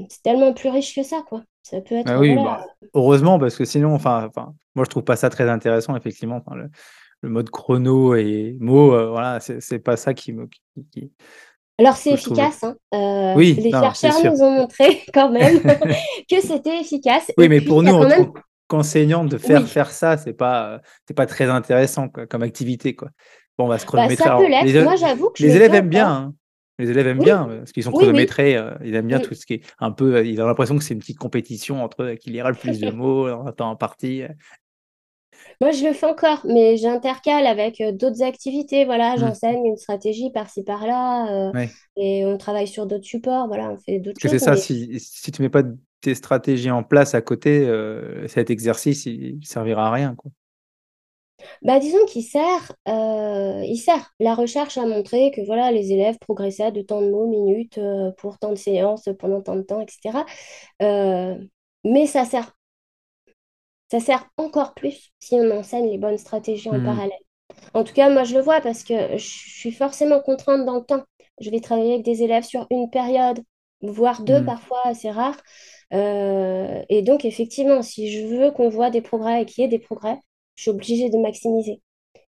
c'est 0.09 0.21
tellement 0.23 0.53
plus 0.53 0.69
riche 0.69 0.95
que 0.95 1.03
ça, 1.03 1.23
quoi. 1.27 1.41
Ça 1.63 1.81
peut 1.81 1.95
être. 1.95 2.09
Ah 2.09 2.19
oui, 2.19 2.35
bah, 2.35 2.65
heureusement, 2.93 3.39
parce 3.39 3.57
que 3.57 3.65
sinon, 3.65 3.93
enfin, 3.93 4.27
enfin, 4.27 4.53
moi, 4.75 4.85
je 4.85 4.89
trouve 4.89 5.03
pas 5.03 5.15
ça 5.15 5.29
très 5.29 5.49
intéressant, 5.49 5.95
effectivement. 5.95 6.41
le, 6.53 6.69
le, 7.21 7.29
mode 7.29 7.49
chrono 7.49 8.15
et 8.15 8.55
mots, 8.59 8.89
voilà, 9.09 9.39
c'est 9.39 9.79
pas 9.79 9.97
ça 9.97 10.13
qui 10.13 10.33
me. 10.33 10.47
Qui, 10.91 11.11
Alors, 11.79 11.95
c'est 11.95 12.11
efficace. 12.11 12.63
Hein. 12.63 12.75
Euh, 12.93 13.33
oui, 13.35 13.53
les 13.53 13.71
chercheurs 13.71 14.23
nous 14.23 14.41
ont 14.41 14.51
montré 14.51 15.01
quand 15.13 15.31
même 15.31 15.59
que 16.29 16.41
c'était 16.41 16.79
efficace. 16.79 17.31
Oui, 17.37 17.49
mais 17.49 17.61
pour 17.61 17.83
nous, 17.83 17.93
en, 17.93 18.07
même 18.07 18.31
enseignante 18.71 19.29
de 19.29 19.37
faire 19.37 19.67
faire 19.67 19.91
ça, 19.91 20.17
c'est 20.17 20.33
pas 20.33 20.81
c'est 21.07 21.13
pas 21.13 21.25
très 21.25 21.49
intéressant 21.49 22.07
comme 22.07 22.43
activité 22.43 22.95
quoi. 22.95 23.09
Bon, 23.57 23.65
on 23.65 23.67
va 23.67 23.77
se 23.77 23.83
bah, 23.83 23.87
chronométrer. 23.87 24.63
les, 24.63 24.83
Moi, 24.83 24.95
j'avoue 24.95 25.29
que 25.29 25.43
les 25.43 25.55
élèves 25.55 25.73
aiment 25.73 25.89
bien. 25.89 26.09
Hein. 26.09 26.33
Les 26.79 26.89
élèves 26.89 27.07
aiment 27.07 27.19
bien 27.19 27.45
parce 27.45 27.73
qu'ils 27.73 27.83
sont 27.83 27.91
chronométrés. 27.91 28.55
Euh, 28.55 28.71
ils 28.83 28.95
aiment 28.95 29.07
bien 29.07 29.19
tout 29.19 29.35
ce 29.35 29.45
qui 29.45 29.55
est 29.55 29.73
un 29.79 29.91
peu. 29.91 30.15
Euh, 30.15 30.23
ils 30.23 30.41
ont 30.41 30.47
l'impression 30.47 30.77
que 30.77 30.83
c'est 30.83 30.93
une 30.93 30.99
petite 30.99 31.19
compétition 31.19 31.83
entre 31.83 32.03
eux 32.03 32.15
qui 32.15 32.31
lira 32.31 32.49
le 32.49 32.55
plus 32.55 32.79
de 32.79 32.89
mots 32.91 33.29
en 33.29 33.45
un 33.45 33.51
temps 33.51 33.69
en 33.69 33.75
partie. 33.75 34.23
Moi, 35.61 35.71
je 35.71 35.85
le 35.85 35.93
fais 35.93 36.07
encore, 36.07 36.41
mais 36.45 36.75
j'intercale 36.75 37.45
avec 37.45 37.79
euh, 37.79 37.91
d'autres 37.91 38.23
activités. 38.23 38.83
Voilà, 38.83 39.15
j'enseigne 39.15 39.65
une 39.65 39.77
stratégie 39.77 40.31
par-ci 40.31 40.63
par-là, 40.63 41.51
et 41.97 42.25
on 42.25 42.37
travaille 42.37 42.67
sur 42.67 42.87
d'autres 42.87 43.05
supports. 43.05 43.47
Voilà, 43.47 43.69
on 43.69 43.77
fait 43.77 43.99
d'autres 43.99 44.19
choses. 44.19 44.31
C'est 44.31 44.39
ça. 44.39 44.55
Si, 44.55 44.99
si 44.99 45.31
tu 45.31 45.41
mets 45.41 45.49
pas 45.49 45.63
tes 46.01 46.15
stratégies 46.15 46.71
en 46.71 46.83
place 46.83 47.15
à 47.15 47.21
côté, 47.21 47.65
euh, 47.67 48.27
cet 48.27 48.49
exercice, 48.49 49.05
il 49.05 49.37
ne 49.37 49.45
servira 49.45 49.87
à 49.87 49.91
rien. 49.91 50.15
Quoi. 50.15 50.31
Bah, 51.63 51.79
disons 51.79 52.05
qu'il 52.05 52.23
sert, 52.23 52.71
euh, 52.87 53.63
il 53.65 53.77
sert. 53.77 54.13
La 54.19 54.35
recherche 54.35 54.77
a 54.77 54.85
montré 54.85 55.31
que 55.31 55.41
voilà, 55.45 55.71
les 55.71 55.91
élèves 55.91 56.17
progressaient 56.19 56.71
de 56.71 56.81
tant 56.81 57.01
de 57.01 57.09
mots 57.09 57.27
minutes 57.27 57.77
euh, 57.77 58.11
pour 58.17 58.37
tant 58.37 58.49
de 58.49 58.55
séances 58.55 59.09
pendant 59.19 59.41
tant 59.41 59.55
de 59.55 59.61
temps, 59.61 59.81
etc. 59.81 60.25
mais 61.83 62.05
ça 62.05 62.25
sert, 62.25 62.55
ça 63.91 63.99
sert 63.99 64.25
encore 64.37 64.73
plus 64.73 65.11
si 65.19 65.35
on 65.35 65.51
enseigne 65.51 65.89
les 65.89 65.97
bonnes 65.97 66.17
stratégies 66.17 66.69
en 66.69 66.77
mmh. 66.77 66.85
parallèle. 66.85 67.19
En 67.73 67.83
tout 67.83 67.93
cas, 67.93 68.09
moi, 68.09 68.23
je 68.23 68.35
le 68.35 68.41
vois 68.41 68.61
parce 68.61 68.85
que 68.85 69.17
je 69.17 69.17
suis 69.17 69.73
forcément 69.73 70.21
contrainte 70.21 70.65
dans 70.65 70.75
le 70.75 70.85
temps. 70.85 71.03
Je 71.41 71.49
vais 71.49 71.59
travailler 71.59 71.95
avec 71.95 72.05
des 72.05 72.23
élèves 72.23 72.45
sur 72.45 72.67
une 72.69 72.89
période, 72.89 73.39
voire 73.81 74.21
deux 74.21 74.39
mmh. 74.39 74.45
parfois, 74.45 74.79
assez 74.85 75.11
rare. 75.11 75.35
Euh, 75.93 76.81
et 76.87 77.01
donc, 77.01 77.25
effectivement, 77.25 77.81
si 77.81 78.09
je 78.09 78.25
veux 78.27 78.51
qu'on 78.51 78.69
voit 78.69 78.91
des 78.91 79.01
progrès 79.01 79.41
et 79.41 79.45
qu'il 79.45 79.61
y 79.61 79.65
ait 79.65 79.69
des 79.69 79.79
progrès, 79.79 80.17
je 80.55 80.61
suis 80.61 80.71
obligée 80.71 81.09
de 81.09 81.17
maximiser. 81.17 81.81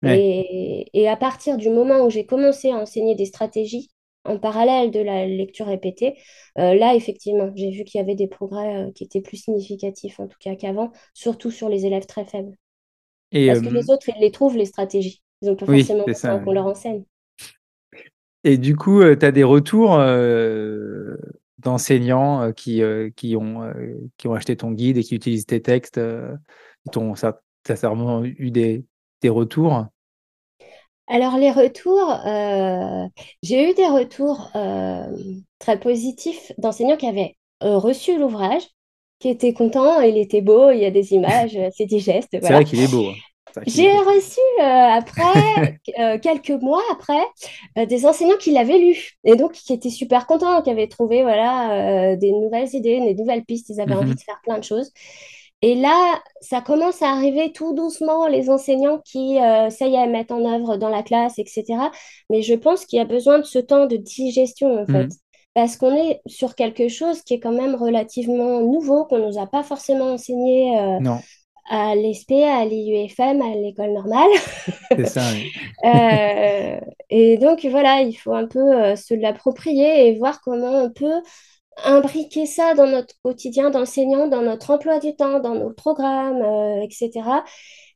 Et, 0.05 1.09
à 1.09 1.17
partir 1.17 1.57
du 1.57 1.69
moment 1.69 2.05
où 2.05 2.09
j'ai 2.09 2.25
commencé 2.25 2.71
à 2.71 2.77
enseigner 2.77 3.15
des 3.15 3.25
stratégies 3.25 3.89
en 4.29 4.39
parallèle 4.39 4.91
de 4.91 4.99
la 4.99 5.25
lecture 5.25 5.65
répétée, 5.65 6.17
euh, 6.57 6.75
là, 6.75 6.95
effectivement, 6.95 7.51
j'ai 7.55 7.71
vu 7.71 7.83
qu'il 7.83 7.99
y 7.99 8.03
avait 8.03 8.15
des 8.15 8.27
progrès 8.27 8.77
euh, 8.77 8.91
qui 8.93 9.03
étaient 9.03 9.21
plus 9.21 9.37
significatifs, 9.37 10.19
en 10.19 10.27
tout 10.27 10.37
cas 10.39 10.55
qu'avant, 10.55 10.91
surtout 11.13 11.51
sur 11.51 11.69
les 11.69 11.85
élèves 11.85 12.05
très 12.05 12.25
faibles. 12.25 12.55
Parce 13.31 13.61
que 13.61 13.69
les 13.69 13.89
autres, 13.89 14.09
ils 14.09 14.21
les 14.21 14.31
trouvent, 14.31 14.57
les 14.57 14.65
stratégies. 14.65 15.21
Ils 15.41 15.49
n'ont 15.49 15.55
pas 15.55 15.65
forcément 15.65 16.05
besoin 16.05 16.39
qu'on 16.39 16.51
leur 16.51 16.65
enseigne. 16.65 17.03
Et 18.43 18.57
du 18.57 18.75
coup, 18.75 19.01
tu 19.03 19.25
as 19.25 19.31
des 19.31 19.43
retours 19.43 19.99
d'enseignants 21.59 22.41
euh, 22.41 22.51
qui, 22.51 22.81
euh, 22.81 23.09
qui, 23.15 23.35
ont, 23.35 23.63
euh, 23.63 23.95
qui 24.17 24.27
ont 24.27 24.33
acheté 24.33 24.55
ton 24.55 24.71
guide 24.71 24.97
et 24.97 25.03
qui 25.03 25.15
utilisent 25.15 25.45
tes 25.45 25.61
textes 25.61 25.99
ton, 26.91 27.15
ça, 27.15 27.41
ça 27.65 27.89
a 27.89 28.21
eu 28.23 28.51
des, 28.51 28.85
des 29.21 29.29
retours? 29.29 29.85
Alors 31.09 31.37
les 31.37 31.51
retours, 31.51 32.17
j'ai 33.43 33.69
eu 33.69 33.73
des 33.73 33.87
retours 33.87 34.51
très 35.59 35.79
positifs 35.79 36.51
d'enseignants 36.57 36.97
qui 36.97 37.07
avaient 37.07 37.35
reçu 37.61 38.17
l'ouvrage, 38.17 38.63
qui 39.19 39.29
étaient 39.29 39.53
contents, 39.53 39.99
il 40.01 40.17
était 40.17 40.41
beau, 40.41 40.71
il 40.71 40.79
y 40.79 40.85
a 40.85 40.91
des 40.91 41.13
images, 41.13 41.57
c'est 41.77 41.85
digeste. 41.85 42.29
C'est 42.31 42.39
vrai 42.39 42.63
qu'il 42.63 42.79
est 42.79 42.91
beau. 42.91 43.09
Hein. 43.09 43.15
J'ai 43.65 43.91
reçu 43.91 44.39
euh, 44.59 44.63
après, 44.63 45.79
euh, 45.99 46.17
quelques 46.19 46.51
mois 46.61 46.81
après, 46.91 47.21
euh, 47.77 47.85
des 47.85 48.05
enseignants 48.05 48.37
qui 48.37 48.51
l'avaient 48.51 48.77
lu 48.77 48.95
et 49.23 49.35
donc 49.35 49.53
qui 49.53 49.73
étaient 49.73 49.89
super 49.89 50.27
contents, 50.27 50.61
qui 50.61 50.69
avaient 50.69 50.87
trouvé 50.87 51.23
voilà, 51.23 52.15
des 52.15 52.31
nouvelles 52.31 52.69
idées, 52.73 52.99
des 52.99 53.15
nouvelles 53.15 53.43
pistes, 53.43 53.69
ils 53.69 53.81
avaient 53.81 53.95
envie 53.95 54.09
mhm. 54.09 54.15
de 54.15 54.21
faire 54.21 54.39
plein 54.43 54.59
de 54.59 54.63
choses. 54.63 54.91
Et 55.61 55.75
là, 55.75 56.21
ça 56.39 56.61
commence 56.61 57.01
à 57.01 57.09
arriver 57.09 57.51
tout 57.51 57.73
doucement, 57.73 58.27
les 58.27 58.49
enseignants 58.49 58.99
qui, 59.03 59.35
ça 59.35 59.87
y 59.87 59.95
est, 59.95 60.07
mettent 60.07 60.31
en 60.31 60.45
œuvre 60.45 60.77
dans 60.77 60.87
la 60.89 61.03
classe, 61.03 61.37
etc. 61.37 61.65
Mais 62.29 62.41
je 62.41 62.53
pense 62.53 62.85
qu'il 62.85 62.97
y 62.97 63.01
a 63.01 63.05
besoin 63.05 63.39
de 63.39 63.43
ce 63.43 63.59
temps 63.59 63.85
de 63.85 63.97
digestion, 63.97 64.81
en 64.81 64.85
fait. 64.85 65.03
Mhm. 65.03 65.09
parce 65.53 65.75
qu'on 65.75 65.93
est 65.93 66.21
sur 66.27 66.55
quelque 66.55 66.87
chose 66.87 67.23
qui 67.23 67.33
est 67.33 67.39
quand 67.41 67.51
même 67.51 67.75
relativement 67.75 68.61
nouveau, 68.61 69.03
qu'on 69.05 69.17
ne 69.17 69.27
nous 69.27 69.37
a 69.37 69.47
pas 69.47 69.63
forcément 69.63 70.13
enseigné 70.13 70.79
euh, 70.79 70.99
Non, 71.01 71.19
à 71.69 71.95
l'ESP, 71.95 72.31
à 72.31 72.65
l'IUFM, 72.65 73.41
à 73.41 73.55
l'école 73.55 73.93
normale. 73.93 74.29
c'est 74.91 75.05
ça. 75.05 75.21
oui. 75.33 75.51
Euh, 75.85 76.77
et 77.09 77.37
donc 77.37 77.65
voilà, 77.65 78.01
il 78.01 78.13
faut 78.13 78.33
un 78.33 78.47
peu 78.47 78.59
euh, 78.59 78.97
se 78.97 79.13
l'approprier 79.13 80.07
et 80.07 80.17
voir 80.17 80.41
comment 80.41 80.83
on 80.83 80.91
peut 80.91 81.21
imbriquer 81.85 82.45
ça 82.45 82.73
dans 82.75 82.87
notre 82.87 83.13
quotidien 83.23 83.69
d'enseignant, 83.69 84.27
dans 84.27 84.41
notre 84.41 84.71
emploi 84.71 84.99
du 84.99 85.15
temps, 85.15 85.39
dans 85.39 85.55
nos 85.55 85.71
programmes, 85.71 86.41
euh, 86.41 86.81
etc. 86.81 87.43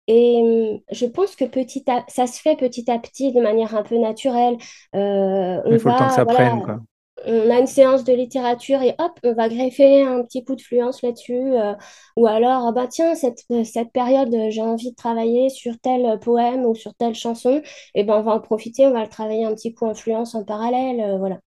Et 0.08 0.42
hum, 0.44 0.80
je 0.92 1.06
pense 1.06 1.36
que 1.36 1.46
petit 1.46 1.84
à- 1.90 2.04
ça 2.10 2.28
se 2.28 2.40
fait 2.42 2.56
petit 2.58 2.90
à 2.92 3.00
petit 3.00 3.32
de 3.34 3.42
manière 3.42 3.76
un 3.76 3.84
peu 3.84 3.98
naturelle. 3.98 4.58
Euh, 4.96 5.62
Il 5.70 5.78
faut 5.78 5.90
le 5.90 5.96
temps 5.96 6.08
que 6.08 6.14
ça 6.14 6.26
voilà, 6.26 6.26
prenne, 6.26 6.62
quoi. 6.62 6.80
on 7.26 7.50
a 7.52 7.60
une 7.60 7.68
séance 7.68 8.04
de 8.04 8.14
littérature 8.14 8.82
et 8.82 8.96
hop, 9.00 9.12
on 9.24 9.34
va 9.34 9.48
greffer 9.50 10.02
un 10.04 10.24
petit 10.24 10.44
coup 10.44 10.56
de 10.56 10.62
fluence 10.62 11.02
là-dessus. 11.04 11.34
euh, 11.36 11.74
ou 12.18 12.28
alors, 12.28 12.68
ah 12.68 12.72
bah 12.74 12.88
tiens, 12.88 13.16
cette, 13.16 13.46
cette 13.66 13.92
période, 13.94 14.34
euh, 14.34 14.50
j'ai 14.50 14.62
envie 14.62 14.92
de 14.92 14.96
travailler 14.96 15.50
sur 15.50 15.80
tel 15.80 16.20
poème 16.20 16.66
ou 16.66 16.76
sur 16.76 16.94
telle 16.96 17.16
chanson. 17.16 17.62
Et 17.96 18.04
ben 18.04 18.18
on 18.20 18.24
va 18.24 18.34
en 18.34 18.40
profiter, 18.42 18.86
on 18.88 18.92
va 18.92 19.04
le 19.04 19.10
travailler 19.10 19.46
un 19.46 19.54
petit 19.56 19.74
coup 19.74 19.86
en 19.86 19.96
fluence 19.96 20.36
en 20.36 20.44
parallèle. 20.44 21.00
euh, 21.02 21.18
voilà. 21.18 21.40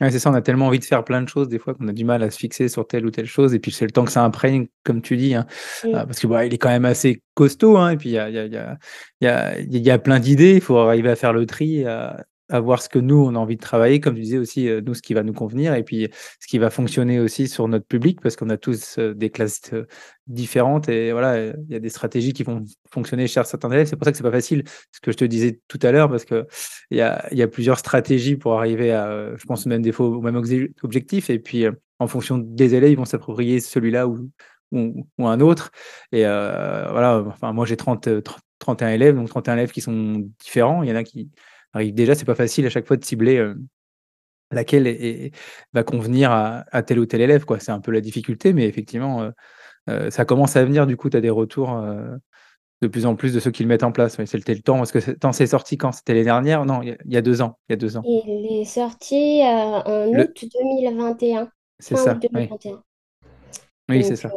Ouais, 0.00 0.10
c'est 0.10 0.18
ça, 0.18 0.30
on 0.30 0.34
a 0.34 0.40
tellement 0.40 0.66
envie 0.68 0.78
de 0.78 0.84
faire 0.84 1.04
plein 1.04 1.20
de 1.20 1.28
choses 1.28 1.48
des 1.48 1.58
fois 1.58 1.74
qu'on 1.74 1.86
a 1.88 1.92
du 1.92 2.04
mal 2.04 2.22
à 2.22 2.30
se 2.30 2.38
fixer 2.38 2.68
sur 2.68 2.86
telle 2.86 3.04
ou 3.04 3.10
telle 3.10 3.26
chose. 3.26 3.52
Et 3.54 3.58
puis 3.58 3.70
c'est 3.70 3.84
le 3.84 3.90
temps 3.90 4.04
que 4.04 4.12
ça 4.12 4.24
imprègne, 4.24 4.68
comme 4.82 5.02
tu 5.02 5.16
dis, 5.16 5.34
hein. 5.34 5.46
Euh, 5.84 6.06
parce 6.06 6.18
que 6.20 6.26
bah, 6.26 6.46
il 6.46 6.54
est 6.54 6.58
quand 6.58 6.70
même 6.70 6.86
assez 6.86 7.22
costaud. 7.34 7.76
hein, 7.76 7.90
et 7.90 7.96
puis 7.98 8.08
il 8.10 8.12
y 8.12 8.18
a, 8.18 8.28
il 8.30 8.34
y 8.34 8.38
a, 8.38 8.46
il 8.46 8.52
y 8.52 8.56
a, 8.56 8.78
il 9.20 9.24
y 9.24 9.28
a, 9.28 9.58
il 9.60 9.82
y 9.86 9.90
a 9.90 9.98
plein 9.98 10.18
d'idées. 10.18 10.54
Il 10.54 10.60
faut 10.62 10.78
arriver 10.78 11.10
à 11.10 11.16
faire 11.16 11.32
le 11.34 11.44
tri, 11.44 11.84
à, 11.84 12.24
à 12.50 12.60
voir 12.60 12.82
ce 12.82 12.88
que 12.88 12.98
nous 12.98 13.16
on 13.16 13.34
a 13.34 13.38
envie 13.38 13.56
de 13.56 13.60
travailler, 13.60 14.00
comme 14.00 14.14
tu 14.14 14.20
disais 14.20 14.38
aussi, 14.38 14.68
euh, 14.68 14.80
nous 14.84 14.94
ce 14.94 15.02
qui 15.02 15.14
va 15.14 15.22
nous 15.22 15.32
convenir, 15.32 15.74
et 15.74 15.82
puis 15.82 16.08
ce 16.40 16.46
qui 16.46 16.58
va 16.58 16.70
fonctionner 16.70 17.20
aussi 17.20 17.48
sur 17.48 17.66
notre 17.68 17.86
public, 17.86 18.20
parce 18.20 18.36
qu'on 18.36 18.50
a 18.50 18.56
tous 18.56 18.98
euh, 18.98 19.14
des 19.14 19.30
classes 19.30 19.72
euh, 19.72 19.86
différentes. 20.26 20.88
Et 20.88 21.12
voilà, 21.12 21.46
il 21.46 21.70
y 21.70 21.74
a 21.74 21.78
des 21.78 21.88
stratégies 21.88 22.32
qui 22.32 22.42
vont 22.42 22.64
fonctionner 22.90 23.26
chez 23.26 23.42
certains 23.44 23.70
élèves. 23.70 23.86
C'est 23.86 23.96
pour 23.96 24.04
ça 24.04 24.10
que 24.10 24.16
c'est 24.16 24.22
pas 24.22 24.30
facile, 24.30 24.64
ce 24.92 25.00
que 25.00 25.12
je 25.12 25.16
te 25.16 25.24
disais 25.24 25.60
tout 25.68 25.78
à 25.82 25.92
l'heure, 25.92 26.10
parce 26.10 26.24
que 26.24 26.46
il 26.90 26.98
y 26.98 27.00
a, 27.00 27.26
y 27.32 27.42
a 27.42 27.48
plusieurs 27.48 27.78
stratégies 27.78 28.36
pour 28.36 28.58
arriver 28.58 28.92
à, 28.92 29.36
je 29.36 29.44
pense, 29.44 29.66
même 29.66 29.82
des 29.82 29.92
fois 29.92 30.06
au 30.08 30.20
même 30.20 30.36
obje- 30.36 30.72
objectif. 30.82 31.30
Et 31.30 31.38
puis, 31.38 31.64
en 31.98 32.06
fonction 32.06 32.38
des 32.38 32.74
élèves, 32.74 32.92
ils 32.92 32.96
vont 32.96 33.04
s'approprier 33.04 33.60
celui-là 33.60 34.08
ou, 34.08 34.30
ou, 34.72 35.26
un 35.26 35.40
autre. 35.40 35.70
Et 36.12 36.22
voilà, 36.22 37.22
enfin, 37.26 37.52
moi 37.52 37.66
j'ai 37.66 37.76
30, 37.76 38.08
euh, 38.08 38.20
30 38.20 38.40
31 38.60 38.90
élèves, 38.90 39.16
donc 39.16 39.28
31 39.28 39.54
élèves 39.54 39.72
qui 39.72 39.80
sont 39.80 40.28
différents. 40.38 40.82
Il 40.84 40.88
y 40.88 40.92
en 40.92 40.96
a 40.96 41.02
qui 41.02 41.30
arrivent 41.72 41.94
déjà, 41.94 42.14
c'est 42.14 42.24
pas 42.24 42.34
facile 42.34 42.66
à 42.66 42.70
chaque 42.70 42.86
fois 42.86 42.96
de 42.96 43.04
cibler 43.04 43.38
euh, 43.38 43.54
laquelle 44.50 44.86
est- 44.86 45.26
est- 45.26 45.32
va 45.72 45.84
convenir 45.84 46.30
à, 46.32 46.64
à 46.72 46.82
tel 46.82 46.98
ou 46.98 47.06
tel 47.06 47.20
élève. 47.20 47.44
quoi. 47.44 47.60
C'est 47.60 47.72
un 47.72 47.80
peu 47.80 47.92
la 47.92 48.00
difficulté, 48.00 48.52
mais 48.52 48.66
effectivement, 48.66 49.22
euh, 49.22 49.30
euh, 49.90 50.10
ça 50.10 50.24
commence 50.24 50.56
à 50.56 50.64
venir. 50.64 50.86
Du 50.86 50.96
coup, 50.96 51.10
tu 51.10 51.16
as 51.16 51.20
des 51.20 51.30
retours. 51.30 51.70
de 52.82 52.88
plus 52.88 53.04
en 53.04 53.14
plus 53.14 53.34
de 53.34 53.40
ceux 53.40 53.50
qui 53.50 53.62
le 53.62 53.68
mettent 53.68 53.82
en 53.82 53.92
place. 53.92 54.16
C'était 54.24 54.54
le 54.54 54.62
temps. 54.62 54.78
Parce 54.78 54.90
que 54.90 55.10
temps, 55.12 55.32
c'est 55.32 55.46
sorti 55.46 55.76
quand? 55.76 55.92
C'était 55.92 56.14
l'année 56.14 56.24
dernière? 56.24 56.64
Non, 56.64 56.80
il 56.82 56.88
y, 56.88 56.92
a, 56.92 56.96
il 57.04 57.12
y 57.12 57.16
a 57.18 57.22
deux 57.22 57.42
ans. 57.42 57.58
Il 57.68 57.72
y 57.72 57.74
a 57.74 57.76
deux 57.76 57.98
ans. 57.98 58.02
Il 58.06 58.60
est 58.60 58.64
sorti 58.64 59.42
en 59.44 59.82
Le... 60.10 60.22
août 60.22 60.44
2021, 60.50 61.50
C'est 61.78 61.96
ça, 61.96 62.14
oui. 62.14 62.28
2021. 62.30 62.82
Oui, 63.90 64.02
c'est 64.04 64.16
ça. 64.16 64.30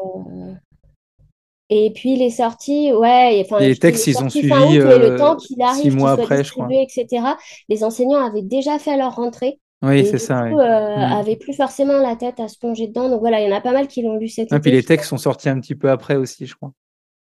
Euh, 1.74 1.86
Et 1.86 1.92
puis 1.94 2.14
il 2.14 2.22
est 2.22 2.30
sorti, 2.30 2.92
ouais, 2.94 3.38
et- 3.40 3.42
enfin, 3.46 3.60
les 3.60 3.76
textes, 3.78 4.08
ils 4.08 4.24
ont 4.24 4.30
suivi 4.30 4.54
août, 4.54 4.80
le 5.00 5.12
euh, 5.12 5.18
temps 5.18 5.36
qu'il 5.36 5.62
six 5.62 5.64
arrive, 5.64 5.92
qu'il 5.92 6.00
mois 6.00 6.12
soit 6.12 6.24
après, 6.24 6.44
je 6.44 6.52
crois. 6.54 6.68
etc., 6.70 7.38
les 7.70 7.84
enseignants 7.84 8.24
avaient 8.26 8.42
déjà 8.42 8.80
fait 8.80 8.98
leur 8.98 9.16
rentrée 9.16 9.60
Oui, 9.82 10.06
c'est 10.06 10.18
ça, 10.20 10.50
coup, 10.50 10.60
euh, 10.60 10.64
Mm. 10.96 11.02
avaient 11.14 11.36
plus 11.38 11.54
forcément 11.54 12.00
la 12.00 12.16
tête 12.16 12.40
à 12.40 12.48
se 12.48 12.58
plonger 12.58 12.88
dedans. 12.88 13.10
Donc 13.10 13.20
voilà, 13.22 13.42
il 13.42 13.50
y 13.50 13.54
en 13.54 13.56
a 13.56 13.62
pas 13.62 13.72
mal 13.74 13.88
qui 13.88 14.02
l'ont 14.04 14.18
lu 14.18 14.28
cet 14.30 14.52
Et 14.52 14.60
puis 14.60 14.72
été, 14.72 14.72
les 14.72 14.84
textes 14.84 15.10
sont 15.10 15.18
sortis 15.18 15.50
un 15.50 15.60
petit 15.60 15.76
peu 15.76 15.90
après 15.90 16.16
aussi, 16.16 16.46
je 16.46 16.56
crois. 16.56 16.72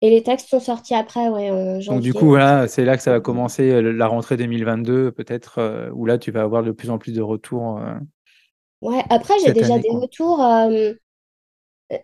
Et 0.02 0.10
les 0.10 0.22
textes 0.22 0.48
sont 0.48 0.60
sortis 0.60 0.94
après, 0.94 1.28
ouais, 1.28 1.50
en 1.50 1.80
Donc 1.80 2.00
du 2.02 2.12
coup, 2.14 2.26
voilà, 2.26 2.68
c'est 2.68 2.84
là 2.84 2.96
que 2.96 3.02
ça 3.02 3.10
va 3.12 3.20
commencer 3.20 3.70
euh, 3.70 3.92
la 3.92 4.06
rentrée 4.06 4.36
2022, 4.36 5.12
peut-être, 5.12 5.58
euh, 5.58 5.90
où 5.92 6.04
là, 6.06 6.18
tu 6.18 6.30
vas 6.30 6.42
avoir 6.42 6.62
de 6.62 6.72
plus 6.72 6.90
en 6.90 6.98
plus 6.98 7.12
de 7.12 7.22
retours 7.22 7.78
euh, 7.78 7.94
Ouais, 8.82 9.02
après, 9.10 9.34
j'ai 9.40 9.46
cette 9.46 9.54
déjà 9.54 9.74
année, 9.74 9.82
des 9.82 9.88
quoi. 9.90 10.00
retours. 10.00 10.42
euh, 10.44 10.92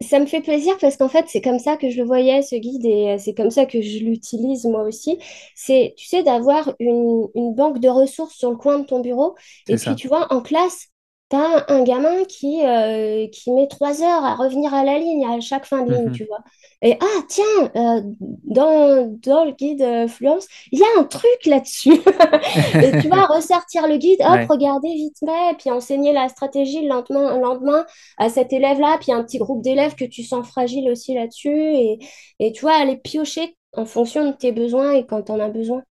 Ça 0.01 0.18
me 0.18 0.26
fait 0.26 0.41
plaisir 0.41 0.76
parce 0.80 0.97
qu'en 0.97 1.09
fait, 1.09 1.26
c'est 1.28 1.41
comme 1.41 1.59
ça 1.59 1.76
que 1.76 1.91
je 1.91 1.99
le 1.99 2.05
voyais, 2.07 2.43
ce 2.43 2.57
guide, 2.57 2.84
et 2.86 3.11
euh, 3.12 3.18
c'est 3.18 3.34
comme 3.34 3.51
ça 3.51 3.66
que 3.66 3.80
je 3.80 3.99
l'utilise 3.99 4.64
moi 4.64 4.82
aussi. 4.82 5.18
C'est, 5.55 5.95
tu 5.97 6.07
sais, 6.07 6.22
d'avoir 6.22 6.74
une, 6.78 7.28
une 7.34 7.55
banque 7.55 7.78
de 7.80 7.88
ressources 7.88 8.34
sur 8.34 8.51
le 8.51 8.57
coin 8.57 8.78
de 8.78 8.84
ton 8.86 9.01
bureau. 9.01 9.36
Et 9.68 9.76
puis, 9.78 9.78
ça. 9.78 9.95
tu 9.95 10.09
vois, 10.09 10.32
en 10.32 10.41
classe, 10.43 10.88
tu 11.31 11.37
as 11.37 11.64
un 11.70 11.83
gamin 11.85 12.24
qui, 12.24 12.64
euh, 12.66 13.26
qui 13.28 13.53
met 13.53 13.68
trois 13.68 14.03
heures 14.03 14.24
à 14.24 14.35
revenir 14.35 14.74
à 14.74 14.85
la 14.85 14.99
ligne 14.99 15.24
à 15.26 15.41
chaque 15.41 15.64
fin 15.66 15.83
de 15.85 15.91
ligne, 15.93 16.11
Mhm. 16.11 16.12
tu 16.12 16.24
vois. 16.26 16.41
Et 16.83 16.97
ah, 17.01 17.22
tiens, 17.28 17.45
euh, 17.76 18.01
dans, 18.45 19.07
dans 19.22 19.45
le 19.45 19.53
guide 19.53 19.83
euh, 19.83 20.09
Fluence, 20.09 20.47
il 20.72 20.78
y 20.81 20.83
a 20.83 20.87
un 21.01 21.05
truc 21.05 21.47
là-dessus. 21.47 22.01
Et 22.81 22.97
tu 22.97 23.09
vas 23.09 23.26
ressortir 23.26 23.87
le 23.87 23.97
guide, 23.99 24.20
hop, 24.22 24.41
Ouais. 24.41 24.49
regarder 24.49 24.89
vite 24.95 25.18
fait, 25.20 25.57
puis 25.59 25.70
enseigner 25.70 26.12
la 26.12 26.28
stratégie 26.28 26.83
le 26.83 26.89
lendemain, 26.89 27.35
le 27.37 27.41
lendemain 27.43 27.87
à 28.18 28.28
cet 28.28 28.53
élève-là, 28.53 28.99
puis 29.01 29.12
un 29.12 29.22
petit 29.24 29.39
groupe 29.39 29.62
d'élèves 29.62 29.95
que 29.95 30.05
tu 30.05 30.22
sens 30.22 30.47
fragile 30.49 30.91
aussi 30.91 31.14
là-dessus. 31.14 31.51
Et, 31.74 31.99
et 32.39 32.53
tu 32.53 32.62
vois, 32.62 32.74
aller 32.74 32.97
piocher 32.97 33.57
en 33.76 33.85
fonction 33.87 34.26
de 34.31 34.33
tes 34.37 34.53
besoins 34.53 34.93
et 34.93 35.07
quand 35.07 35.22
tu 35.22 35.33
en 35.33 35.41
as 35.41 35.49
besoin. 35.49 35.83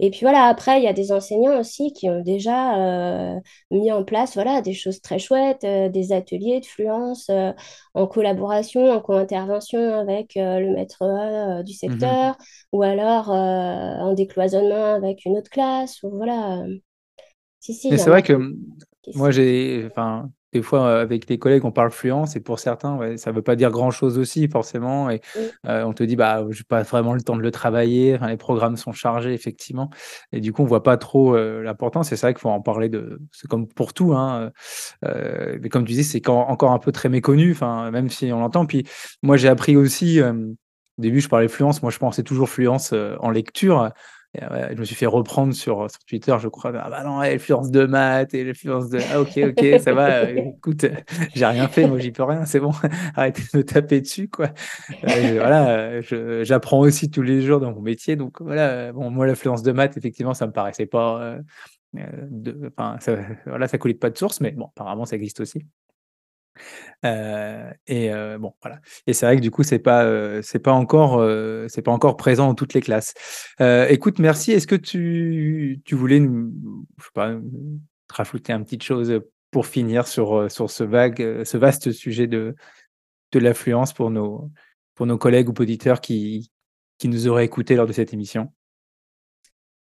Et 0.00 0.10
puis 0.10 0.20
voilà, 0.22 0.44
après, 0.46 0.78
il 0.80 0.84
y 0.84 0.88
a 0.88 0.92
des 0.92 1.12
enseignants 1.12 1.58
aussi 1.60 1.92
qui 1.92 2.10
ont 2.10 2.20
déjà 2.22 3.34
euh, 3.36 3.40
mis 3.70 3.92
en 3.92 4.04
place 4.04 4.34
voilà, 4.34 4.60
des 4.60 4.74
choses 4.74 5.00
très 5.00 5.18
chouettes, 5.18 5.64
euh, 5.64 5.88
des 5.88 6.12
ateliers 6.12 6.60
de 6.60 6.66
fluence 6.66 7.28
euh, 7.30 7.52
en 7.94 8.06
collaboration, 8.06 8.90
en 8.90 9.00
co-intervention 9.00 9.94
avec 10.00 10.32
le 10.36 10.74
maître 10.74 11.62
du 11.62 11.72
Mhm. 11.86 11.98
secteur, 11.98 12.36
ou 12.72 12.82
alors 12.82 13.28
en 13.30 14.12
décloisonnement 14.14 14.94
avec 14.94 15.24
une 15.24 15.36
autre 15.38 15.50
classe. 15.50 16.02
Ou 16.02 16.10
voilà. 16.10 16.64
Si, 17.60 17.74
c'est 17.98 18.10
vrai 18.10 18.22
que 18.22 18.54
moi, 19.14 19.30
j'ai, 19.30 19.86
enfin, 19.90 20.30
des 20.54 20.62
fois, 20.62 20.86
euh, 20.86 21.02
avec 21.02 21.26
des 21.26 21.38
collègues, 21.38 21.64
on 21.64 21.72
parle 21.72 21.90
fluence, 21.90 22.36
et 22.36 22.40
pour 22.40 22.58
certains, 22.60 22.96
ouais, 22.96 23.16
ça 23.16 23.32
veut 23.32 23.42
pas 23.42 23.56
dire 23.56 23.70
grand-chose 23.70 24.18
aussi, 24.18 24.48
forcément. 24.48 25.10
Et 25.10 25.20
euh, 25.66 25.82
on 25.84 25.92
te 25.92 26.02
dit, 26.04 26.16
bah, 26.16 26.44
j'ai 26.50 26.64
pas 26.64 26.82
vraiment 26.82 27.14
le 27.14 27.20
temps 27.22 27.36
de 27.36 27.42
le 27.42 27.50
travailler. 27.50 28.14
Enfin, 28.14 28.28
les 28.28 28.36
programmes 28.36 28.76
sont 28.76 28.92
chargés, 28.92 29.32
effectivement. 29.34 29.90
Et 30.32 30.40
du 30.40 30.52
coup, 30.52 30.62
on 30.62 30.66
voit 30.66 30.82
pas 30.82 30.96
trop 30.96 31.34
euh, 31.36 31.62
l'importance. 31.62 32.12
Et 32.12 32.16
c'est 32.16 32.26
vrai 32.26 32.34
qu'il 32.34 32.40
faut 32.40 32.50
en 32.50 32.60
parler 32.62 32.88
de. 32.88 33.20
C'est 33.32 33.48
comme 33.48 33.66
pour 33.68 33.92
tout, 33.92 34.14
hein. 34.14 34.50
Euh, 35.04 35.58
mais 35.62 35.68
comme 35.68 35.84
tu 35.84 35.92
dis, 35.92 36.04
c'est 36.04 36.20
quand- 36.20 36.46
encore 36.48 36.72
un 36.72 36.78
peu 36.78 36.92
très 36.92 37.08
méconnu. 37.08 37.52
Enfin, 37.52 37.90
même 37.90 38.08
si 38.10 38.32
on 38.32 38.40
l'entend. 38.40 38.66
Puis 38.66 38.86
moi, 39.22 39.36
j'ai 39.36 39.48
appris 39.48 39.76
aussi. 39.76 40.20
au 40.22 41.02
début, 41.02 41.20
je 41.20 41.28
parlais 41.28 41.48
fluence. 41.48 41.82
Moi, 41.82 41.90
je 41.90 41.98
pensais 41.98 42.22
toujours 42.22 42.48
fluence 42.48 42.94
en 43.20 43.30
lecture. 43.30 43.90
Et, 44.34 44.44
ouais, 44.46 44.70
je 44.74 44.80
me 44.80 44.84
suis 44.84 44.96
fait 44.96 45.06
reprendre 45.06 45.54
sur, 45.54 45.88
sur 45.90 46.00
Twitter, 46.04 46.34
je 46.40 46.48
crois. 46.48 46.72
Ah 46.74 46.90
bah 46.90 47.04
non, 47.04 47.20
l'influence 47.20 47.70
de 47.70 47.84
maths 47.86 48.34
et 48.34 48.44
l'influence 48.44 48.88
de. 48.90 49.04
Ah 49.08 49.20
ok, 49.20 49.38
ok, 49.38 49.64
ça 49.80 49.92
va. 49.92 50.24
euh, 50.24 50.40
écoute, 50.56 50.84
euh, 50.84 50.94
j'ai 51.34 51.46
rien 51.46 51.68
fait, 51.68 51.86
moi 51.86 51.98
j'y 51.98 52.10
peux 52.10 52.24
rien, 52.24 52.44
c'est 52.44 52.60
bon. 52.60 52.72
Arrêtez 53.14 53.42
de 53.52 53.58
me 53.58 53.64
taper 53.64 54.00
dessus, 54.00 54.28
quoi. 54.28 54.48
Euh, 55.04 55.22
je- 55.24 55.34
voilà, 55.38 55.68
euh, 56.12 56.44
j'apprends 56.44 56.80
aussi 56.80 57.10
tous 57.10 57.22
les 57.22 57.42
jours 57.42 57.60
dans 57.60 57.72
mon 57.72 57.80
métier, 57.82 58.16
donc 58.16 58.40
voilà. 58.42 58.70
euh, 58.70 58.92
Bon, 58.92 59.10
moi 59.10 59.26
l'influence 59.26 59.62
de 59.62 59.72
maths, 59.72 59.96
effectivement, 59.96 60.34
ça 60.34 60.46
me 60.46 60.52
paraissait 60.52 60.86
pas. 60.86 61.20
euh, 61.22 61.42
euh, 61.98 62.02
de, 62.30 62.72
enfin, 62.76 62.98
ça, 63.00 63.16
voilà, 63.46 63.68
ça 63.68 63.78
coulait 63.78 63.94
pas 63.94 64.10
de 64.10 64.18
source, 64.18 64.40
mais 64.40 64.52
bon, 64.52 64.66
apparemment 64.66 65.06
ça 65.06 65.16
existe 65.16 65.40
aussi. 65.40 65.64
Euh, 67.04 67.70
et 67.86 68.12
euh, 68.12 68.38
bon, 68.38 68.54
voilà. 68.62 68.80
Et 69.06 69.12
c'est 69.12 69.26
vrai 69.26 69.36
que 69.36 69.40
du 69.40 69.50
coup, 69.50 69.62
c'est 69.62 69.78
pas, 69.78 70.04
euh, 70.04 70.40
c'est 70.42 70.58
pas 70.58 70.72
encore, 70.72 71.22
c'est 71.68 71.82
pas 71.82 71.92
encore 71.92 72.16
présent 72.16 72.48
dans 72.48 72.54
toutes 72.54 72.74
les 72.74 72.80
classes. 72.80 73.14
Écoute, 73.60 74.18
merci. 74.18 74.52
Est-ce 74.52 74.66
que 74.66 74.76
tu, 74.76 75.80
tu 75.84 75.94
voulais 75.94 76.20
je 76.20 77.04
sais 77.04 77.10
pas, 77.14 77.34
rajouter 78.10 78.52
un 78.52 78.62
petite 78.62 78.82
chose 78.82 79.20
pour 79.50 79.66
finir 79.66 80.06
sur, 80.06 80.50
sur 80.50 80.70
ce 80.70 80.84
vague, 80.84 81.44
ce 81.44 81.56
vaste 81.56 81.92
sujet 81.92 82.26
de, 82.26 82.54
de 83.32 83.38
l'affluence 83.38 83.92
pour 83.92 84.10
nos, 84.10 84.50
pour 84.94 85.06
nos 85.06 85.18
collègues 85.18 85.48
ou 85.48 85.54
auditeurs 85.58 86.00
qui, 86.00 86.50
qui 86.98 87.08
nous 87.08 87.28
auraient 87.28 87.44
écoutés 87.44 87.76
lors 87.76 87.86
de 87.86 87.92
cette 87.92 88.12
émission? 88.12 88.52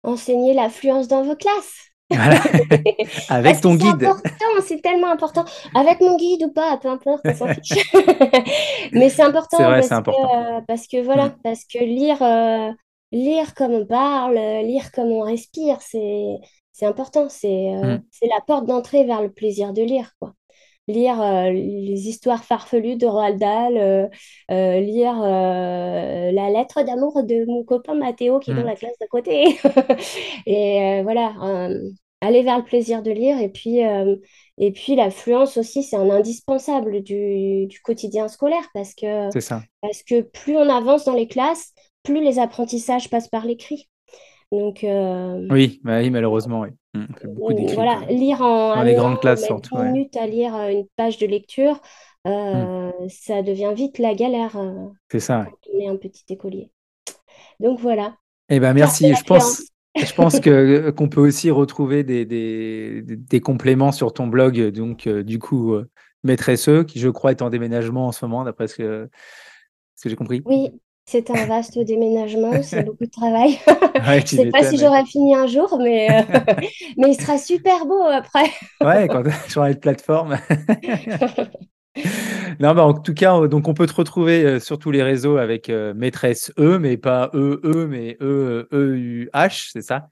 Enseigner 0.03 0.53
l'affluence 0.53 1.09
dans 1.09 1.23
vos 1.23 1.37
classes. 1.37 1.93
Voilà. 2.17 2.41
Avec 3.29 3.61
ton 3.61 3.75
guide. 3.75 4.05
important, 4.05 4.47
c'est 4.67 4.81
tellement 4.83 5.11
important. 5.11 5.45
Avec 5.75 6.01
mon 6.01 6.17
guide 6.17 6.45
ou 6.45 6.53
pas, 6.53 6.77
peu 6.79 6.89
importe, 6.89 7.23
on 7.27 7.35
s'en 7.35 7.49
fiche. 7.49 7.91
Mais 8.93 9.09
c'est 9.11 9.23
C'est 9.23 9.23
important 9.23 9.59
vrai, 9.65 9.81
parce 9.81 9.89
c'est 9.89 9.89
que, 9.89 9.95
important. 9.95 10.57
euh, 10.57 10.61
parce 10.67 10.87
que 10.89 11.03
voilà, 11.03 11.29
Mm. 11.29 11.37
parce 11.43 11.65
que 11.65 11.79
lire, 11.79 12.23
euh, 12.23 12.71
lire 13.12 13.55
comme 13.55 13.73
on 13.73 13.87
parle, 13.87 14.37
lire 14.65 14.91
comme 14.93 15.09
on 15.12 15.23
respire, 15.23 15.79
c'est, 15.81 16.37
c'est 16.73 16.87
important. 16.87 17.29
C'est, 17.29 17.75
euh, 17.75 17.97
Mm. 17.99 18.03
c'est 18.11 18.27
la 18.29 18.41
porte 18.47 18.67
d'entrée 18.67 19.05
vers 19.05 19.23
le 19.23 19.31
plaisir 19.33 19.73
de 19.73 19.83
lire, 19.83 20.12
quoi. 20.21 20.33
Lire 20.89 21.21
euh, 21.23 21.51
les 21.51 22.09
histoires 22.09 22.45
farfelues 22.45 22.97
de 22.97 23.07
Roald 23.07 23.39
Dahl, 23.41 24.11
lire 24.51 25.15
la 25.21 26.51
lettre 26.51 26.83
d'amour 26.83 27.23
de 27.25 27.47
mon 27.47 27.65
copain 27.65 27.95
Mathéo 27.95 28.39
qui 28.39 28.51
est 28.51 28.55
dans 28.55 28.62
Mm. 28.62 28.67
la 28.67 28.77
classe 28.77 28.99
d'à 29.01 29.07
côté. 29.07 29.59
Et 30.47 31.03
voilà, 31.03 31.33
aller 32.25 32.43
vers 32.43 32.59
le 32.59 32.64
plaisir 32.64 33.03
de 33.03 33.11
lire. 33.11 33.39
Et 33.39 33.49
puis, 33.49 33.81
et 34.59 34.72
puis 34.72 34.97
l'affluence 34.97 35.57
aussi, 35.57 35.83
c'est 35.83 35.97
un 35.97 36.11
indispensable 36.11 37.03
du, 37.03 37.66
du, 37.66 37.81
quotidien 37.81 38.29
scolaire 38.29 38.64
parce 38.72 38.95
que, 38.95 39.29
ça. 39.41 39.62
parce 39.81 40.03
que 40.03 40.22
plus 40.22 40.57
on 40.57 40.68
avance 40.68 41.05
dans 41.05 41.14
les 41.14 41.29
classes, 41.29 41.72
plus 42.03 42.22
les 42.22 42.39
apprentissages 42.39 43.11
passent 43.11 43.29
par 43.29 43.47
l'écrit. 43.47 43.89
Donc, 44.53 44.81
oui, 45.51 45.81
bah 45.83 45.99
oui, 45.99 46.11
malheureusement, 46.11 46.61
oui. 46.61 46.68
Mmh, 46.95 47.07
voilà, 47.75 48.01
lire 48.09 48.41
en 48.41 48.77
dans 48.77 48.83
les 48.83 48.95
grandes 48.95 49.20
classes, 49.20 49.45
surtout. 49.45 49.77
minutes 49.77 50.16
à 50.16 50.27
lire 50.27 50.55
une 50.55 50.87
page 50.97 51.18
de 51.18 51.27
lecture, 51.27 51.81
mmh. 52.25 52.91
ça 53.09 53.43
devient 53.43 53.72
vite 53.75 53.99
la 53.99 54.14
galère. 54.14 54.57
c'est 55.11 55.20
ça. 55.20 55.47
Quand 55.51 55.70
on 55.75 55.81
est 55.81 55.89
un 55.89 55.97
petit 55.97 56.25
écolier. 56.29 56.70
Donc 57.61 57.81
voilà. 57.81 58.14
Eh 58.49 58.61
ben 58.61 58.75
merci. 58.75 59.14
Je 59.14 59.25
pense, 59.25 59.62
je 59.97 60.12
pense 60.12 60.40
que 60.40 60.51
euh, 60.51 60.92
qu'on 60.92 61.09
peut 61.09 61.20
aussi 61.20 61.51
retrouver 61.51 62.03
des, 62.03 62.24
des, 62.24 63.03
des, 63.03 63.40
compléments 63.40 63.92
sur 63.92 64.12
ton 64.12 64.26
blog. 64.26 64.61
Donc 64.70 65.07
euh, 65.07 65.22
du 65.22 65.38
coup, 65.38 65.74
euh, 65.74 65.88
Maîtresse 66.24 66.68
E, 66.68 66.82
qui 66.82 66.99
je 66.99 67.09
crois 67.09 67.30
est 67.30 67.42
en 67.42 67.51
déménagement 67.51 68.09
en 68.09 68.12
ce 68.12 68.24
moment, 68.24 68.45
d'après 68.45 68.66
ce 68.66 68.74
que, 68.74 69.09
ce 69.95 70.03
que 70.03 70.11
j'ai 70.11 70.16
compris. 70.16 70.42
Oui, 70.47 70.70
c'est 71.07 71.30
un 71.30 71.47
vaste 71.47 71.78
déménagement, 71.78 72.62
c'est 72.62 72.82
beaucoup 72.86 73.05
de 73.05 73.11
travail. 73.11 73.59
je 73.66 74.36
ne 74.36 74.42
sais 74.42 74.51
pas 74.51 74.64
si 74.64 74.78
j'aurai 74.78 75.05
fini 75.05 75.34
un 75.34 75.47
jour, 75.47 75.78
mais, 75.78 76.09
mais 76.99 77.11
il 77.11 77.20
sera 77.20 77.38
super 77.38 77.86
beau 77.86 78.03
après. 78.03 78.51
ouais, 78.84 79.07
quand 79.09 79.22
tu 79.49 79.59
auras 79.59 79.70
une 79.70 79.80
plateforme. 79.80 80.38
Non, 82.61 82.75
bah, 82.75 82.85
en 82.85 82.95
tout 82.95 83.15
cas, 83.15 83.47
donc 83.47 83.69
on 83.69 83.75
peut 83.75 83.87
te 83.87 83.95
retrouver 83.95 84.45
euh, 84.45 84.61
sur 84.61 84.79
tous 84.79 84.91
les 84.91 85.03
réseaux 85.03 85.37
avec 85.37 85.69
euh, 85.69 85.95
maîtresse 85.95 86.53
E, 86.59 86.79
mais 86.79 86.97
pas 86.97 87.31
E, 87.35 87.61
E, 87.65 87.87
mais 87.87 88.17
E, 88.21 88.69
E, 88.73 88.97
U, 88.97 89.31
H, 89.35 89.71
c'est 89.73 89.83
ça? 89.83 90.09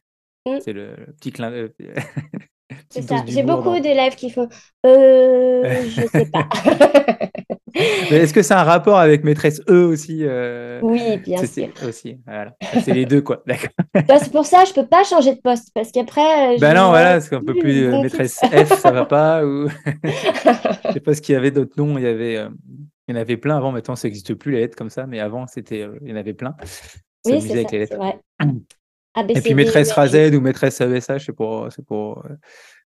Mmh. 0.47 0.59
C'est 0.64 0.72
le, 0.72 0.97
petit 1.18 1.32
clin 1.32 1.51
d'œil. 1.51 1.70
c'est 2.90 3.03
ça. 3.03 3.22
J'ai 3.26 3.43
beaucoup 3.43 3.78
d'élèves 3.78 4.16
qui 4.16 4.30
font 4.30 4.49
euh, 4.86 5.84
je 5.88 6.07
sais 6.07 6.26
pas. 6.26 6.49
Est-ce 7.74 8.32
que 8.32 8.42
c'est 8.42 8.54
un 8.54 8.62
rapport 8.62 8.98
avec 8.98 9.24
maîtresse 9.24 9.60
E 9.68 9.84
aussi 9.84 10.20
euh, 10.22 10.80
Oui, 10.82 11.18
bien 11.18 11.44
sûr. 11.44 11.68
Aussi, 11.86 12.18
voilà. 12.26 12.54
C'est 12.84 12.94
les 12.94 13.06
deux, 13.06 13.22
quoi. 13.22 13.42
D'accord. 13.46 13.70
Bah, 13.94 14.18
c'est 14.18 14.32
pour 14.32 14.46
ça 14.46 14.62
que 14.62 14.68
je 14.68 14.74
peux 14.74 14.86
pas 14.86 15.04
changer 15.04 15.34
de 15.34 15.40
poste 15.40 15.70
parce 15.74 15.90
qu'après. 15.92 16.58
Ben 16.58 16.74
non, 16.74 16.88
voilà, 16.88 17.20
c'est 17.20 17.34
un 17.34 17.42
peu 17.42 17.54
plus 17.54 17.88
maîtresse 17.88 18.38
F, 18.38 18.78
ça 18.78 18.90
va 18.90 19.04
pas. 19.04 19.44
Ou... 19.44 19.68
je 20.04 20.92
sais 20.92 21.00
pas 21.00 21.14
ce 21.14 21.20
qu'il 21.20 21.34
y 21.34 21.36
avait 21.36 21.50
d'autres 21.50 21.74
noms. 21.76 21.98
Il 21.98 22.04
y 22.04 22.08
avait, 22.08 22.34
il 23.08 23.14
y 23.14 23.18
en 23.18 23.20
avait 23.20 23.36
plein 23.36 23.56
avant. 23.56 23.72
Maintenant, 23.72 23.96
ça 23.96 24.08
n'existe 24.08 24.34
plus 24.34 24.52
les 24.52 24.60
lettres 24.60 24.76
comme 24.76 24.90
ça, 24.90 25.06
mais 25.06 25.20
avant, 25.20 25.46
c'était, 25.46 25.88
il 26.02 26.10
y 26.10 26.12
en 26.12 26.16
avait 26.16 26.34
plein. 26.34 26.54
oui, 27.26 27.40
c'est 27.40 27.86
ça. 27.86 27.96
Vrai. 27.96 28.18
Et 29.28 29.40
puis 29.42 29.54
maîtresse 29.54 29.92
Razed 29.92 30.34
ou 30.34 30.40
maîtresse 30.40 30.76
c'est 30.76 31.32
pour, 31.32 31.68
c'est 31.70 31.84
pour 31.84 32.24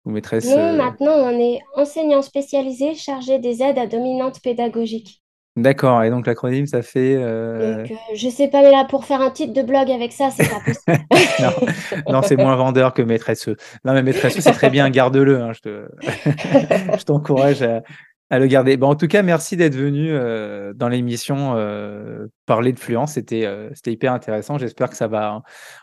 ou 0.04 0.10
maîtresse. 0.10 0.46
Non, 0.46 0.72
maintenant 0.74 1.14
on 1.14 1.38
est 1.38 1.60
enseignant 1.76 2.22
spécialisé 2.22 2.94
chargé 2.94 3.38
des 3.38 3.62
aides 3.62 3.78
à 3.78 3.86
dominante 3.86 4.40
pédagogique. 4.42 5.24
D'accord, 5.56 6.02
et 6.02 6.10
donc 6.10 6.26
l'acronyme, 6.26 6.66
ça 6.66 6.82
fait. 6.82 7.14
Euh... 7.16 7.82
Donc, 7.82 7.92
euh, 7.92 7.94
je 8.16 8.28
sais 8.28 8.48
pas, 8.48 8.60
mais 8.60 8.72
là, 8.72 8.84
pour 8.84 9.04
faire 9.04 9.20
un 9.20 9.30
titre 9.30 9.52
de 9.52 9.62
blog 9.62 9.88
avec 9.88 10.12
ça, 10.12 10.30
c'est 10.32 10.48
pas 10.48 10.58
possible. 10.58 12.02
non, 12.08 12.22
c'est 12.22 12.36
moins 12.36 12.56
vendeur 12.56 12.92
que 12.92 13.02
maîtresse. 13.02 13.46
Non, 13.84 13.92
mais 13.92 14.02
maîtresse, 14.02 14.36
c'est 14.40 14.50
très 14.50 14.68
bien, 14.68 14.90
garde-le. 14.90 15.40
Hein, 15.40 15.52
je, 15.52 15.60
te... 15.60 15.88
je 16.98 17.04
t'encourage 17.04 17.62
à, 17.62 17.82
à, 18.30 18.40
le 18.40 18.48
garder. 18.48 18.76
Bon, 18.76 18.88
en 18.88 18.96
tout 18.96 19.06
cas, 19.06 19.22
merci 19.22 19.56
d'être 19.56 19.76
venu 19.76 20.08
euh, 20.10 20.72
dans 20.74 20.88
l'émission 20.88 21.54
euh, 21.54 22.26
parler 22.46 22.72
de 22.72 22.80
fluence. 22.80 23.12
C'était, 23.12 23.46
euh, 23.46 23.70
c'était 23.74 23.92
hyper 23.92 24.12
intéressant. 24.12 24.58
J'espère 24.58 24.90
que 24.90 24.96
ça 24.96 25.06
va 25.06 25.42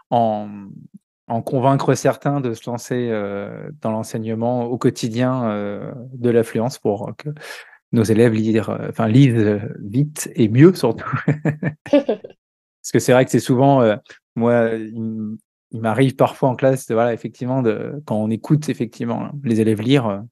en, 0.10 0.50
en 1.32 1.42
convaincre 1.42 1.96
certains 1.96 2.42
de 2.42 2.54
se 2.54 2.70
lancer 2.70 3.10
dans 3.82 3.92
l'enseignement 3.92 4.66
au 4.66 4.78
quotidien 4.78 5.94
de 6.14 6.30
l'affluence 6.30 6.78
pour 6.78 7.14
que 7.18 7.30
nos 7.92 8.04
élèves 8.04 8.36
enfin, 8.90 9.08
lisent 9.08 9.60
vite 9.80 10.30
et 10.36 10.50
mieux 10.50 10.74
surtout. 10.74 11.10
Parce 11.92 12.92
que 12.94 13.00
c'est 13.00 13.14
vrai 13.14 13.26
que 13.26 13.32
c'est 13.32 13.40
souvent, 13.40 13.98
moi, 14.36 14.72
il, 14.74 15.38
m'arrive 15.74 16.16
parfois 16.16 16.50
en 16.50 16.56
classe, 16.56 16.92
voilà, 16.92 17.14
effectivement, 17.14 17.64
quand 18.06 18.16
on 18.16 18.30
écoute 18.30 18.68
effectivement 18.70 19.32
les 19.44 19.62
élèves 19.62 19.82
lire, 19.82 20.24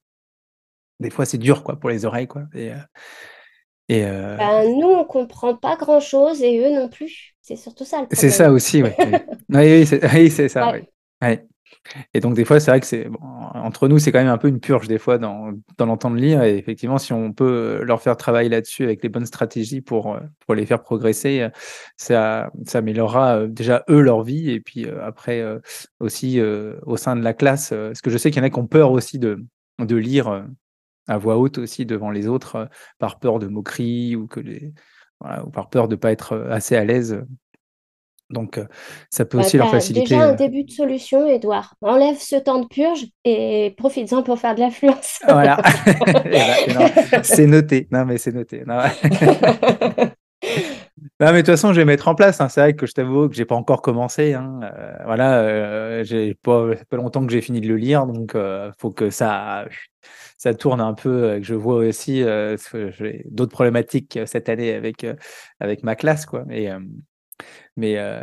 des 0.99 1.09
fois 1.09 1.25
c'est 1.25 1.37
dur 1.37 1.63
quoi 1.63 1.79
pour 1.79 1.89
les 1.89 2.05
oreilles 2.05 2.27
quoi. 2.27 2.43
Et 3.89 4.03
ben, 4.03 4.63
nous 4.79 4.87
on 4.87 5.03
comprend 5.03 5.55
pas 5.55 5.75
grand 5.75 5.99
chose 5.99 6.41
et 6.41 6.59
eux 6.59 6.71
non 6.73 6.89
plus. 6.89 7.33
C'est 7.41 7.55
surtout 7.55 7.85
ça. 7.85 8.05
C'est 8.11 8.29
ça 8.29 8.51
aussi, 8.51 8.83
oui. 8.83 8.91
oui, 9.49 9.85
oui 10.13 10.29
c'est 10.29 10.49
ça. 10.49 10.71
Oui. 10.71 11.39
Et 12.13 12.19
donc, 12.19 12.35
des 12.35 12.45
fois, 12.45 12.59
c'est 12.59 12.71
vrai 12.71 12.79
que 12.79 12.85
c'est 12.85 13.05
bon, 13.05 13.19
entre 13.21 13.87
nous, 13.87 13.99
c'est 13.99 14.11
quand 14.11 14.19
même 14.19 14.27
un 14.27 14.37
peu 14.37 14.47
une 14.47 14.59
purge 14.59 14.87
des 14.87 14.97
fois 14.97 15.17
dans, 15.17 15.51
dans 15.77 15.85
l'entendre 15.85 16.17
lire. 16.17 16.43
Et 16.43 16.57
effectivement, 16.57 16.97
si 16.97 17.13
on 17.13 17.33
peut 17.33 17.81
leur 17.83 18.01
faire 18.01 18.17
travailler 18.17 18.49
là-dessus 18.49 18.83
avec 18.83 19.01
les 19.03 19.09
bonnes 19.09 19.25
stratégies 19.25 19.81
pour, 19.81 20.17
pour 20.45 20.55
les 20.55 20.65
faire 20.65 20.81
progresser, 20.81 21.47
ça, 21.97 22.51
ça 22.65 22.77
améliorera 22.79 23.47
déjà 23.47 23.83
eux 23.89 24.01
leur 24.01 24.23
vie. 24.23 24.51
Et 24.51 24.59
puis 24.59 24.87
après, 25.01 25.43
aussi 25.99 26.39
au 26.41 26.97
sein 26.97 27.15
de 27.15 27.23
la 27.23 27.33
classe, 27.33 27.69
parce 27.69 28.01
que 28.01 28.09
je 28.09 28.17
sais 28.17 28.31
qu'il 28.31 28.41
y 28.41 28.43
en 28.43 28.47
a 28.47 28.49
qui 28.49 28.59
ont 28.59 28.67
peur 28.67 28.91
aussi 28.91 29.19
de, 29.19 29.43
de 29.79 29.95
lire 29.95 30.45
à 31.09 31.17
voix 31.17 31.37
haute 31.37 31.57
aussi 31.57 31.85
devant 31.85 32.11
les 32.11 32.27
autres 32.27 32.69
par 32.99 33.19
peur 33.19 33.39
de 33.39 33.47
moquerie 33.47 34.15
ou, 34.15 34.27
que 34.27 34.39
les, 34.39 34.73
voilà, 35.19 35.45
ou 35.45 35.49
par 35.49 35.69
peur 35.69 35.87
de 35.87 35.95
ne 35.95 35.99
pas 35.99 36.11
être 36.11 36.47
assez 36.49 36.75
à 36.75 36.85
l'aise 36.85 37.21
donc, 38.29 38.59
ça 39.09 39.25
peut 39.25 39.37
bah, 39.37 39.43
aussi 39.43 39.57
leur 39.57 39.71
faciliter. 39.71 40.13
Déjà 40.15 40.29
un 40.29 40.33
début 40.33 40.63
de 40.63 40.69
solution, 40.69 41.27
Edouard. 41.27 41.75
Enlève 41.81 42.17
ce 42.19 42.35
temps 42.35 42.59
de 42.59 42.67
purge 42.67 43.07
et 43.25 43.73
profite-en 43.77 44.21
pour 44.21 44.37
faire 44.37 44.53
de 44.53 44.59
l'influence. 44.59 45.19
Voilà. 45.27 45.57
c'est 47.23 47.47
noté. 47.47 47.87
Non, 47.91 48.05
mais 48.05 48.17
c'est 48.17 48.31
noté. 48.31 48.63
Non. 48.67 48.77
mais 51.19 51.31
de 51.33 51.37
toute 51.37 51.47
façon, 51.47 51.73
je 51.73 51.79
vais 51.79 51.85
mettre 51.85 52.07
en 52.07 52.15
place. 52.15 52.39
Hein. 52.41 52.49
C'est 52.49 52.61
vrai 52.61 52.73
que 52.75 52.85
je 52.85 52.93
t'avoue 52.93 53.29
que 53.29 53.35
j'ai 53.35 53.45
pas 53.45 53.55
encore 53.55 53.81
commencé. 53.81 54.33
Hein. 54.33 54.59
voilà, 55.05 56.03
j'ai 56.03 56.33
pas, 56.35 56.67
pas 56.89 56.97
longtemps 56.97 57.25
que 57.25 57.31
j'ai 57.31 57.41
fini 57.41 57.61
de 57.61 57.67
le 57.67 57.75
lire, 57.75 58.05
donc 58.05 58.31
il 58.35 58.71
faut 58.77 58.91
que 58.91 59.09
ça, 59.09 59.65
ça 60.37 60.53
tourne 60.53 60.81
un 60.81 60.93
peu. 60.93 61.37
Que 61.39 61.43
je 61.43 61.55
vois 61.55 61.75
aussi 61.75 62.23
j'ai 62.23 63.25
d'autres 63.29 63.51
problématiques 63.51 64.19
cette 64.25 64.49
année 64.49 64.73
avec 64.73 65.05
avec 65.59 65.83
ma 65.83 65.95
classe, 65.95 66.25
quoi. 66.25 66.45
Et 66.49 66.69
mais, 67.79 67.97
euh, 67.97 68.21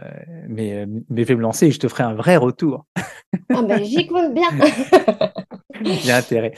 mais, 0.49 0.75
euh, 0.75 0.87
mais 1.09 1.23
je 1.23 1.29
vais 1.29 1.35
me 1.35 1.41
lancer 1.41 1.67
et 1.69 1.71
je 1.71 1.79
te 1.79 1.89
ferai 1.89 2.03
un 2.03 2.15
vrai 2.15 2.37
retour. 2.37 2.87
Ah 3.55 3.63
ben, 3.63 3.83
j'y 3.83 4.07
compte 4.07 4.35
bien. 4.35 4.49
A 6.09 6.17
intérêt. 6.17 6.53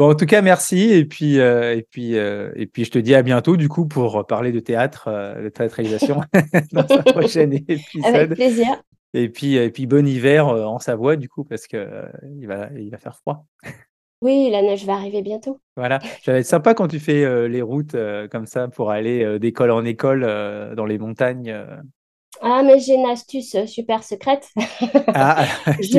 Bon, 0.00 0.08
en 0.08 0.14
tout 0.14 0.24
cas, 0.24 0.40
merci. 0.40 0.94
Et 0.94 1.04
puis, 1.04 1.38
euh, 1.40 1.76
et, 1.76 1.82
puis, 1.82 2.14
et 2.14 2.66
puis, 2.66 2.86
je 2.86 2.90
te 2.90 2.98
dis 2.98 3.14
à 3.14 3.20
bientôt, 3.20 3.58
du 3.58 3.68
coup, 3.68 3.86
pour 3.86 4.26
parler 4.26 4.50
de 4.50 4.58
théâtre, 4.58 5.10
de 5.10 5.50
théâtralisation 5.50 6.22
dans 6.72 6.86
un 6.90 7.02
prochain 7.02 7.50
épisode. 7.68 8.06
Avec 8.06 8.30
plaisir. 8.30 8.82
Et 9.12 9.28
puis, 9.28 9.56
et 9.56 9.70
puis 9.70 9.86
bon 9.86 10.06
hiver 10.06 10.46
en 10.46 10.78
Savoie, 10.78 11.16
du 11.16 11.28
coup, 11.28 11.44
parce 11.44 11.66
qu'il 11.66 11.86
il 12.38 12.46
va, 12.46 12.70
il 12.78 12.88
va 12.88 12.96
faire 12.96 13.14
froid. 13.14 13.44
Oui, 14.22 14.48
la 14.50 14.62
neige 14.62 14.86
va 14.86 14.94
arriver 14.94 15.20
bientôt. 15.20 15.60
Voilà, 15.76 15.98
ça 16.22 16.32
va 16.32 16.38
être 16.38 16.46
sympa 16.46 16.72
quand 16.72 16.88
tu 16.88 16.98
fais 16.98 17.48
les 17.50 17.60
routes 17.60 17.94
comme 18.30 18.46
ça 18.46 18.68
pour 18.68 18.90
aller 18.90 19.38
d'école 19.38 19.70
en 19.70 19.84
école 19.84 20.22
dans 20.76 20.86
les 20.86 20.96
montagnes. 20.96 21.54
Ah, 22.42 22.62
mais 22.64 22.78
j'ai 22.80 22.94
une 22.94 23.06
astuce 23.06 23.54
euh, 23.54 23.66
super 23.66 24.02
secrète. 24.02 24.48
Ah, 25.14 25.44
je, 25.80 25.98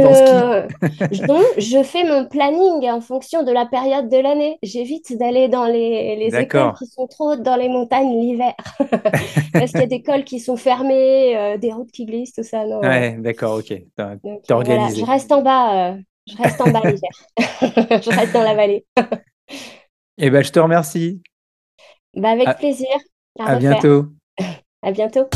je 1.57 1.83
fais 1.83 2.03
mon 2.03 2.27
planning 2.27 2.89
en 2.89 3.01
fonction 3.01 3.43
de 3.43 3.51
la 3.51 3.65
période 3.65 4.09
de 4.09 4.17
l'année. 4.17 4.57
J'évite 4.63 5.17
d'aller 5.17 5.47
dans 5.49 5.65
les, 5.65 6.15
les 6.15 6.35
écoles 6.35 6.73
qui 6.77 6.87
sont 6.87 7.07
trop 7.07 7.33
hautes 7.33 7.43
dans 7.43 7.55
les 7.55 7.69
montagnes 7.69 8.19
l'hiver. 8.19 8.53
Parce 9.53 9.71
qu'il 9.71 9.81
y 9.81 9.83
a 9.83 9.87
des 9.87 10.01
cols 10.01 10.23
qui 10.23 10.39
sont 10.39 10.57
fermés, 10.57 11.37
euh, 11.37 11.57
des 11.57 11.71
routes 11.71 11.91
qui 11.91 12.05
glissent, 12.05 12.33
tout 12.33 12.43
ça. 12.43 12.65
Non. 12.65 12.79
Ouais, 12.79 13.17
d'accord, 13.19 13.59
ok. 13.59 13.67
T'es 13.67 14.53
organisé. 14.53 15.01
je 15.01 15.05
reste 15.05 15.31
en 15.31 15.41
bas, 15.41 15.91
euh, 15.91 15.97
je 16.27 16.37
reste 16.37 16.61
en 16.61 16.71
bas 16.71 16.81
l'hiver. 16.83 17.11
je 18.01 18.09
reste 18.09 18.33
dans 18.33 18.43
la 18.43 18.55
vallée. 18.55 18.85
Eh 20.17 20.29
ben, 20.29 20.43
je 20.43 20.51
te 20.51 20.59
remercie. 20.59 21.21
Bah, 22.15 22.29
avec 22.29 22.57
plaisir. 22.57 22.89
À, 23.39 23.53
à 23.53 23.55
bientôt. 23.57 24.07
à 24.81 24.91
bientôt. 24.91 25.27